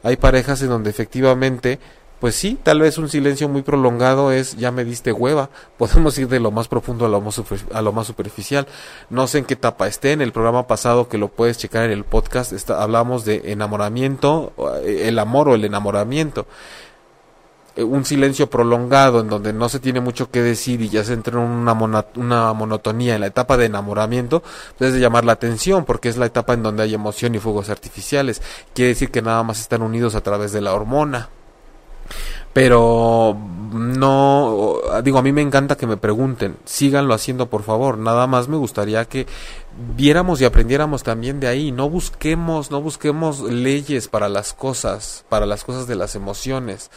Hay 0.03 0.17
parejas 0.17 0.63
en 0.63 0.69
donde 0.69 0.91
efectivamente 0.91 1.79
pues 2.21 2.35
sí, 2.35 2.59
tal 2.63 2.81
vez 2.81 2.99
un 2.99 3.09
silencio 3.09 3.49
muy 3.49 3.63
prolongado 3.63 4.31
es 4.31 4.59
ya 4.59 4.71
me 4.71 4.85
diste 4.85 5.11
hueva. 5.11 5.49
Podemos 5.79 6.17
ir 6.19 6.29
de 6.29 6.39
lo 6.39 6.51
más 6.51 6.69
profundo 6.69 7.07
a 7.07 7.09
lo 7.09 7.21
más, 7.23 7.41
a 7.73 7.83
lo 7.83 7.93
más 7.93 8.07
superficial. 8.07 8.67
No 9.09 9.27
sé 9.27 9.39
en 9.39 9.47
qué 9.47 9.55
etapa 9.55 9.89
esté. 9.89 10.13
En 10.13 10.21
el 10.21 10.31
programa 10.31 10.67
pasado 10.67 11.09
que 11.09 11.17
lo 11.17 11.29
puedes 11.29 11.57
checar 11.57 11.87
en 11.87 11.93
el 11.93 12.05
podcast 12.05 12.53
está, 12.53 12.83
hablamos 12.83 13.25
de 13.25 13.41
enamoramiento, 13.47 14.53
eh, 14.85 15.09
el 15.09 15.19
amor 15.19 15.49
o 15.49 15.55
el 15.55 15.65
enamoramiento. 15.65 16.47
Eh, 17.81 17.85
un 17.85 18.05
silencio 18.05 18.49
prolongado 18.49 19.20
en 19.20 19.28
donde 19.28 19.53
no 19.53 19.68
se 19.68 19.81
tiene 19.81 20.01
mucho 20.01 20.31
que 20.31 20.43
decir 20.43 20.81
y 20.83 20.89
ya 20.89 21.05
se 21.05 21.14
entra 21.14 21.41
en 21.41 21.49
una, 21.49 21.72
una 22.16 22.53
monotonía 22.53 23.14
en 23.14 23.22
la 23.22 23.26
etapa 23.26 23.57
de 23.57 23.66
enamoramiento, 23.66 24.43
pues 24.78 24.93
de 24.93 25.01
llamar 25.01 25.24
la 25.24 25.33
atención 25.33 25.85
porque 25.85 26.09
es 26.09 26.16
la 26.16 26.26
etapa 26.26 26.55
en 26.55 26.62
donde 26.62 26.83
hay 26.83 26.95
emoción 26.95 27.35
y 27.35 27.39
fuegos 27.39 27.70
artificiales. 27.70 28.43
Quiere 28.74 28.91
decir 28.91 29.11
que 29.11 29.22
nada 29.22 29.43
más 29.43 29.61
están 29.61 29.83
unidos 29.83 30.14
a 30.14 30.22
través 30.22 30.53
de 30.53 30.61
la 30.61 30.74
hormona. 30.74 31.31
Pero 32.53 33.37
no 33.72 34.81
digo 35.05 35.18
a 35.18 35.22
mí 35.22 35.31
me 35.31 35.41
encanta 35.41 35.76
que 35.76 35.87
me 35.87 35.97
pregunten 35.97 36.57
síganlo 36.64 37.14
haciendo 37.14 37.49
por 37.49 37.62
favor. 37.62 37.97
Nada 37.97 38.26
más 38.26 38.49
me 38.49 38.57
gustaría 38.57 39.05
que 39.05 39.26
viéramos 39.97 40.41
y 40.41 40.45
aprendiéramos 40.45 41.05
también 41.05 41.39
de 41.39 41.47
ahí. 41.47 41.70
No 41.70 41.89
busquemos 41.89 42.72
no 42.72 42.83
busquemos 42.83 43.41
leyes 43.43 44.09
para 44.09 44.28
las 44.28 44.53
cosas 44.53 45.24
para 45.28 45.47
las 45.47 45.62
cosas 45.62 45.87
de 45.87 45.95
las 45.95 46.16
emociones 46.16 46.91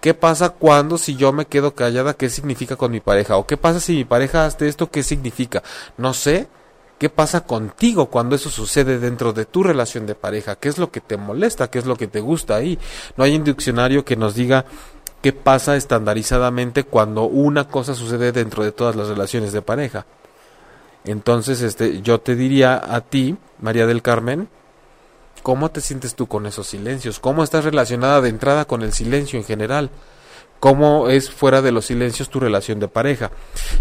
¿Qué 0.00 0.14
pasa 0.14 0.50
cuando 0.50 0.98
si 0.98 1.16
yo 1.16 1.32
me 1.32 1.46
quedo 1.46 1.74
callada? 1.74 2.14
¿Qué 2.14 2.30
significa 2.30 2.76
con 2.76 2.92
mi 2.92 3.00
pareja? 3.00 3.36
¿O 3.36 3.46
qué 3.46 3.56
pasa 3.56 3.80
si 3.80 3.94
mi 3.94 4.04
pareja 4.04 4.46
hace 4.46 4.68
esto? 4.68 4.90
¿Qué 4.90 5.02
significa? 5.02 5.62
No 5.96 6.12
sé, 6.14 6.48
¿Qué 6.98 7.10
pasa 7.10 7.42
contigo 7.42 8.06
cuando 8.06 8.36
eso 8.36 8.48
sucede 8.48 8.98
dentro 8.98 9.34
de 9.34 9.44
tu 9.44 9.62
relación 9.62 10.06
de 10.06 10.14
pareja? 10.14 10.56
¿Qué 10.56 10.70
es 10.70 10.78
lo 10.78 10.90
que 10.90 11.02
te 11.02 11.18
molesta? 11.18 11.68
¿Qué 11.68 11.78
es 11.78 11.84
lo 11.84 11.94
que 11.96 12.06
te 12.06 12.20
gusta 12.20 12.56
ahí? 12.56 12.78
No 13.18 13.24
hay 13.24 13.36
un 13.36 13.44
diccionario 13.44 14.02
que 14.02 14.16
nos 14.16 14.34
diga 14.34 14.64
qué 15.20 15.34
pasa 15.34 15.76
estandarizadamente 15.76 16.84
cuando 16.84 17.24
una 17.24 17.68
cosa 17.68 17.94
sucede 17.94 18.32
dentro 18.32 18.64
de 18.64 18.72
todas 18.72 18.96
las 18.96 19.08
relaciones 19.08 19.52
de 19.52 19.60
pareja. 19.60 20.06
Entonces, 21.04 21.60
este, 21.60 22.00
yo 22.00 22.18
te 22.18 22.34
diría 22.34 22.80
a 22.82 23.02
ti, 23.02 23.36
María 23.60 23.86
del 23.86 24.00
Carmen, 24.00 24.48
¿cómo 25.46 25.70
te 25.70 25.80
sientes 25.80 26.16
tú 26.16 26.26
con 26.26 26.44
esos 26.46 26.66
silencios? 26.66 27.20
¿Cómo 27.20 27.44
estás 27.44 27.64
relacionada 27.64 28.20
de 28.20 28.30
entrada 28.30 28.64
con 28.64 28.82
el 28.82 28.92
silencio 28.92 29.38
en 29.38 29.44
general? 29.44 29.90
cómo 30.58 31.08
es 31.08 31.30
fuera 31.30 31.60
de 31.60 31.70
los 31.70 31.84
silencios 31.84 32.30
tu 32.30 32.40
relación 32.40 32.80
de 32.80 32.88
pareja. 32.88 33.30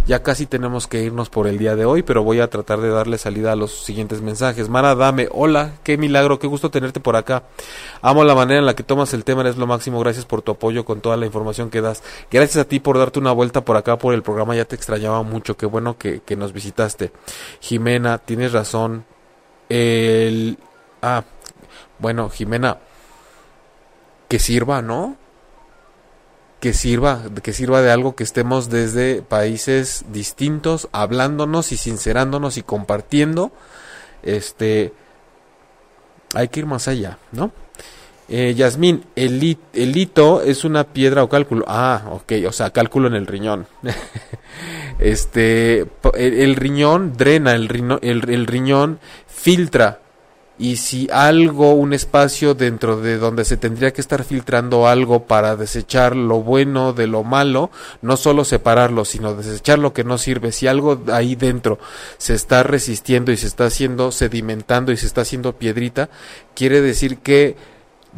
Ya 0.05 0.21
casi 0.21 0.45
tenemos 0.45 0.85
que 0.87 1.01
irnos 1.01 1.29
por 1.29 1.47
el 1.47 1.57
día 1.57 1.75
de 1.75 1.85
hoy, 1.85 2.03
pero 2.03 2.21
voy 2.21 2.41
a 2.41 2.49
tratar 2.49 2.81
de 2.81 2.89
darle 2.89 3.17
salida 3.17 3.53
a 3.53 3.55
los 3.55 3.71
siguientes 3.83 4.21
mensajes. 4.21 4.69
Mara 4.69 4.93
Dame, 4.93 5.27
hola, 5.31 5.71
qué 5.83 5.97
milagro, 5.97 6.37
qué 6.37 6.45
gusto 6.45 6.69
tenerte 6.69 6.99
por 6.99 7.15
acá. 7.15 7.43
Amo 8.01 8.25
la 8.25 8.35
manera 8.35 8.59
en 8.59 8.65
la 8.67 8.75
que 8.75 8.83
tomas 8.83 9.13
el 9.15 9.23
tema, 9.23 9.41
eres 9.41 9.55
lo 9.55 9.65
máximo. 9.65 10.01
Gracias 10.01 10.25
por 10.25 10.43
tu 10.43 10.51
apoyo 10.51 10.85
con 10.85 10.99
toda 10.99 11.17
la 11.17 11.25
información 11.25 11.71
que 11.71 11.81
das. 11.81 12.03
Gracias 12.29 12.63
a 12.63 12.67
ti 12.67 12.79
por 12.79 12.99
darte 12.99 13.17
una 13.17 13.31
vuelta 13.31 13.65
por 13.65 13.77
acá 13.77 13.97
por 13.97 14.13
el 14.13 14.21
programa, 14.21 14.55
ya 14.55 14.65
te 14.65 14.75
extrañaba 14.75 15.23
mucho, 15.23 15.57
qué 15.57 15.65
bueno 15.65 15.97
que, 15.97 16.19
que 16.19 16.35
nos 16.35 16.51
visitaste. 16.53 17.11
Jimena, 17.61 18.19
tienes 18.19 18.51
razón. 18.51 19.05
El... 19.69 20.59
Ah, 21.01 21.23
bueno, 21.99 22.29
Jimena, 22.29 22.79
que 24.27 24.39
sirva, 24.39 24.81
¿no? 24.81 25.17
que 26.65 26.73
sirva, 26.73 27.21
que 27.43 27.53
sirva 27.53 27.83
de 27.83 27.91
algo 27.91 28.15
que 28.15 28.23
estemos 28.23 28.71
desde 28.71 29.21
países 29.21 30.03
distintos, 30.11 30.89
hablándonos 30.93 31.71
y 31.71 31.77
sincerándonos 31.77 32.57
y 32.57 32.63
compartiendo. 32.63 33.51
Este, 34.23 34.91
hay 36.33 36.47
que 36.47 36.61
ir 36.61 36.65
más 36.65 36.87
allá, 36.87 37.19
¿no? 37.31 37.51
Eh, 38.27 38.55
Yasmín, 38.55 39.05
el, 39.15 39.59
el, 39.73 39.95
hito 39.95 40.41
es 40.41 40.63
una 40.65 40.85
piedra 40.85 41.23
o 41.23 41.29
cálculo. 41.29 41.65
Ah, 41.67 42.01
ok, 42.09 42.33
o 42.47 42.51
sea, 42.51 42.71
cálculo 42.71 43.09
en 43.09 43.13
el 43.13 43.27
riñón. 43.27 43.67
este, 44.99 45.85
el, 46.15 46.55
riñón 46.55 47.15
drena, 47.15 47.53
el, 47.53 47.99
el 48.01 48.47
riñón 48.47 48.99
filtra 49.27 49.99
y 50.57 50.77
si 50.77 51.09
algo, 51.11 51.73
un 51.73 51.93
espacio 51.93 52.53
dentro 52.53 53.01
de 53.01 53.17
donde 53.17 53.43
se 53.43 53.57
tendría 53.57 53.91
que 53.91 53.99
estar 53.99 54.23
filtrando 54.23 54.87
algo 54.87 55.23
para 55.23 55.57
desechar 55.57 56.15
lo 56.15 56.41
bueno 56.41 56.93
de 56.93 57.07
lo 57.07 57.23
malo, 57.23 57.71
no 58.01 58.15
solo 58.15 58.45
separarlo, 58.45 59.03
sino 59.03 59.35
desechar 59.35 59.79
lo 59.79 59.93
que 59.93 60.05
no 60.05 60.17
sirve, 60.17 60.53
si 60.53 60.67
algo 60.67 61.01
ahí 61.11 61.35
dentro 61.35 61.77
se 62.17 62.35
está 62.35 62.63
resistiendo 62.63 63.33
y 63.33 63.37
se 63.37 63.47
está 63.47 63.65
haciendo 63.65 64.11
sedimentando 64.11 64.93
y 64.93 64.97
se 64.97 65.07
está 65.07 65.21
haciendo 65.21 65.57
piedrita, 65.57 66.09
quiere 66.53 66.79
decir 66.79 67.17
que 67.17 67.57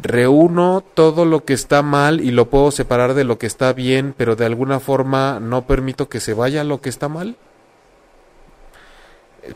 reúno 0.00 0.84
todo 0.94 1.24
lo 1.24 1.44
que 1.44 1.54
está 1.54 1.82
mal 1.82 2.20
y 2.20 2.30
lo 2.30 2.50
puedo 2.50 2.70
separar 2.70 3.14
de 3.14 3.24
lo 3.24 3.38
que 3.38 3.48
está 3.48 3.72
bien, 3.72 4.14
pero 4.16 4.36
de 4.36 4.46
alguna 4.46 4.78
forma 4.78 5.40
no 5.40 5.66
permito 5.66 6.08
que 6.08 6.20
se 6.20 6.34
vaya 6.34 6.62
lo 6.62 6.80
que 6.80 6.88
está 6.88 7.08
mal. 7.08 7.36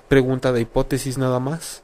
Pregunta 0.08 0.52
de 0.52 0.62
hipótesis 0.62 1.16
nada 1.16 1.38
más. 1.38 1.82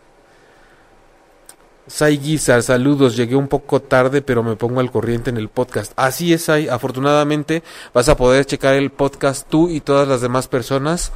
Sai 1.88 2.18
Guizar, 2.18 2.62
saludos, 2.62 3.16
llegué 3.16 3.34
un 3.34 3.48
poco 3.48 3.80
tarde, 3.80 4.20
pero 4.20 4.42
me 4.42 4.56
pongo 4.56 4.80
al 4.80 4.90
corriente 4.90 5.30
en 5.30 5.38
el 5.38 5.48
podcast. 5.48 5.92
Así 5.96 6.32
es, 6.32 6.44
Sai, 6.44 6.68
afortunadamente 6.68 7.62
vas 7.94 8.08
a 8.08 8.16
poder 8.16 8.44
checar 8.44 8.74
el 8.74 8.90
podcast 8.90 9.48
tú 9.48 9.70
y 9.70 9.80
todas 9.80 10.06
las 10.06 10.20
demás 10.20 10.48
personas 10.48 11.12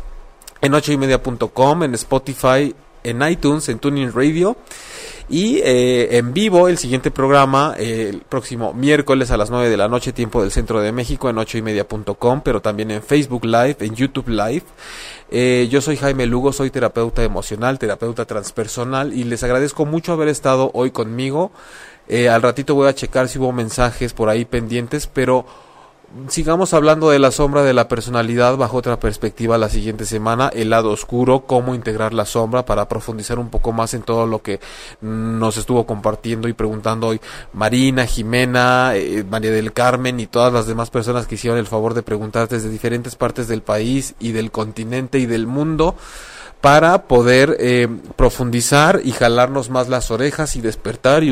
en 0.63 0.73
ochoymedia.com, 0.73 1.83
en 1.83 1.95
Spotify, 1.95 2.75
en 3.05 3.23
iTunes, 3.23 3.69
en 3.69 3.79
Tuning 3.79 4.13
Radio 4.13 4.57
y 5.29 5.59
eh, 5.59 6.19
en 6.19 6.33
vivo 6.33 6.69
el 6.69 6.79
siguiente 6.79 7.11
programa 7.11 7.75
eh, 7.79 8.09
el 8.11 8.21
próximo 8.21 8.75
miércoles 8.75 9.31
a 9.31 9.37
las 9.37 9.51
9 9.51 9.69
de 9.69 9.77
la 9.77 9.89
noche 9.89 10.13
tiempo 10.13 10.43
del 10.43 10.51
centro 10.51 10.81
de 10.81 10.93
México 10.93 11.31
en 11.31 11.39
ochoymedia.com 11.39 12.41
pero 12.45 12.61
también 12.61 12.91
en 12.91 13.03
Facebook 13.03 13.45
Live, 13.45 13.77
en 13.81 13.95
YouTube 13.95 14.29
Live 14.29 14.65
eh, 15.35 15.67
yo 15.71 15.81
soy 15.81 15.97
Jaime 15.97 16.27
Lugo, 16.27 16.53
soy 16.53 16.69
terapeuta 16.69 17.25
emocional, 17.25 17.79
terapeuta 17.79 18.27
transpersonal 18.27 19.15
y 19.15 19.25
les 19.25 19.43
agradezco 19.43 19.87
mucho 19.87 20.13
haber 20.13 20.29
estado 20.29 20.71
hoy 20.75 20.91
conmigo. 20.91 21.53
Eh, 22.07 22.29
al 22.29 22.43
ratito 22.43 22.75
voy 22.75 22.87
a 22.87 22.95
checar 22.95 23.29
si 23.31 23.39
hubo 23.39 23.51
mensajes 23.51 24.13
por 24.13 24.29
ahí 24.29 24.45
pendientes, 24.45 25.07
pero 25.07 25.47
sigamos 26.29 26.75
hablando 26.75 27.11
de 27.11 27.19
la 27.19 27.31
sombra 27.31 27.63
de 27.63 27.73
la 27.73 27.89
personalidad 27.89 28.57
bajo 28.57 28.77
otra 28.77 28.99
perspectiva 28.99 29.59
la 29.59 29.69
siguiente 29.69 30.05
semana, 30.05 30.51
el 30.53 30.71
lado 30.71 30.91
oscuro, 30.91 31.47
cómo 31.47 31.75
integrar 31.75 32.13
la 32.13 32.27
sombra 32.27 32.65
para 32.65 32.89
profundizar 32.89 33.39
un 33.39 33.51
poco 33.51 33.73
más 33.73 33.95
en 33.95 34.03
todo 34.03 34.27
lo 34.27 34.43
que 34.43 34.61
nos 35.01 35.57
estuvo 35.57 35.87
compartiendo 35.87 36.49
y 36.49 36.53
preguntando 36.53 37.09
hoy 37.09 37.21
Marina, 37.53 38.07
Jimena, 38.07 38.93
eh, 38.95 39.25
María 39.29 39.51
del 39.51 39.73
Carmen 39.73 40.21
y 40.21 40.27
todas 40.27 40.53
las 40.53 40.67
demás 40.67 40.91
personas 40.91 41.27
que 41.27 41.37
hicieron 41.37 41.59
el 41.59 41.67
favor 41.67 41.95
de 41.95 42.03
preguntar 42.03 42.49
desde 42.49 42.69
diferentes 42.69 43.17
partes 43.17 43.49
del 43.49 43.63
país 43.63 44.15
y 44.21 44.33
del 44.33 44.51
continente 44.51 45.19
y 45.19 45.27
del 45.27 45.47
mundo 45.47 45.97
para 46.61 47.09
poder 47.09 47.57
eh, 47.59 47.89
profundizar 48.17 49.01
y 49.03 49.13
jalarnos 49.13 49.69
más 49.69 49.89
las 49.89 50.11
orejas 50.11 50.57
y 50.57 50.61
despertar 50.61 51.25
y 51.25 51.31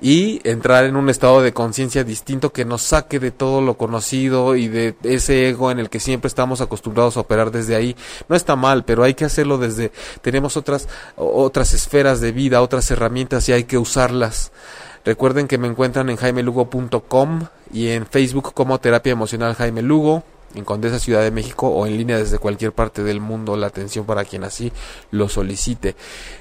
y 0.00 0.40
entrar 0.48 0.84
en 0.84 0.96
un 0.96 1.08
estado 1.08 1.42
de 1.42 1.52
conciencia 1.52 2.04
distinto 2.04 2.52
que 2.52 2.64
nos 2.64 2.82
saque 2.82 3.18
de 3.20 3.30
todo 3.30 3.60
lo 3.60 3.76
conocido 3.76 4.56
y 4.56 4.68
de 4.68 4.94
ese 5.02 5.48
ego 5.48 5.70
en 5.70 5.78
el 5.78 5.88
que 5.88 6.00
siempre 6.00 6.28
estamos 6.28 6.60
acostumbrados 6.60 7.16
a 7.16 7.20
operar 7.20 7.50
desde 7.50 7.76
ahí. 7.76 7.96
No 8.28 8.36
está 8.36 8.56
mal, 8.56 8.84
pero 8.84 9.02
hay 9.02 9.14
que 9.14 9.24
hacerlo 9.24 9.58
desde 9.58 9.92
tenemos 10.22 10.56
otras 10.56 10.88
otras 11.16 11.72
esferas 11.74 12.20
de 12.20 12.32
vida, 12.32 12.62
otras 12.62 12.90
herramientas 12.90 13.48
y 13.48 13.52
hay 13.52 13.64
que 13.64 13.78
usarlas. 13.78 14.52
Recuerden 15.04 15.48
que 15.48 15.58
me 15.58 15.68
encuentran 15.68 16.08
en 16.08 16.16
jaimelugo.com 16.16 17.46
y 17.72 17.88
en 17.88 18.06
Facebook 18.06 18.54
como 18.54 18.78
Terapia 18.78 19.12
Emocional 19.12 19.54
Jaime 19.54 19.82
Lugo 19.82 20.24
en 20.54 20.64
Condesa 20.64 20.98
Ciudad 20.98 21.22
de 21.22 21.30
México 21.30 21.68
o 21.68 21.86
en 21.86 21.96
línea 21.96 22.18
desde 22.18 22.38
cualquier 22.38 22.72
parte 22.72 23.02
del 23.02 23.20
mundo 23.20 23.56
la 23.56 23.66
atención 23.66 24.04
para 24.04 24.24
quien 24.24 24.44
así 24.44 24.72
lo 25.10 25.28
solicite. 25.28 25.96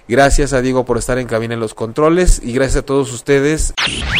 Gracias 0.08 0.54
a 0.54 0.62
Diego 0.62 0.86
por 0.86 0.98
estar 0.98 1.18
en 1.18 1.28
cabina 1.28 1.54
en 1.54 1.60
los 1.60 1.74
controles 1.74 2.42
y 2.44 2.54
gracias 2.54 2.84
a 2.84 2.86
todos 2.86 3.12
ustedes. 3.14 3.74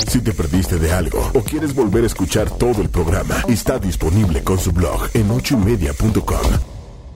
Si 0.08 0.22
te 0.22 0.34
perdiste 0.34 0.78
de 0.78 0.92
algo 0.92 1.32
o 1.34 1.42
quieres 1.42 1.76
volver 1.76 2.04
a 2.04 2.08
escuchar 2.08 2.50
todo 2.50 2.82
el 2.82 2.90
programa, 2.90 3.44
está 3.48 3.80
disponible 3.80 4.44
con 4.44 4.60
su 4.60 4.72
blog 4.72 5.10
en 5.14 5.30
ochoymedia.com 5.32 6.74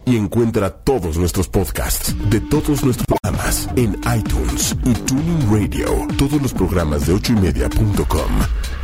y 0.07 0.15
encuentra 0.15 0.69
todos 0.69 1.17
nuestros 1.17 1.49
podcasts 1.49 2.15
de 2.30 2.39
todos 2.39 2.84
nuestros 2.84 3.05
programas 3.05 3.67
en 3.75 3.99
iTunes 4.17 4.75
y 4.86 4.93
Tuning 4.93 5.51
Radio. 5.51 6.07
Todos 6.17 6.41
los 6.41 6.53
programas 6.53 7.05
de 7.07 7.13
ochoymedia.com 7.13 8.32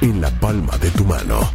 en 0.02 0.22
la 0.22 0.30
palma 0.40 0.78
de 0.78 0.92
tu 0.92 1.06
mano. 1.06 1.50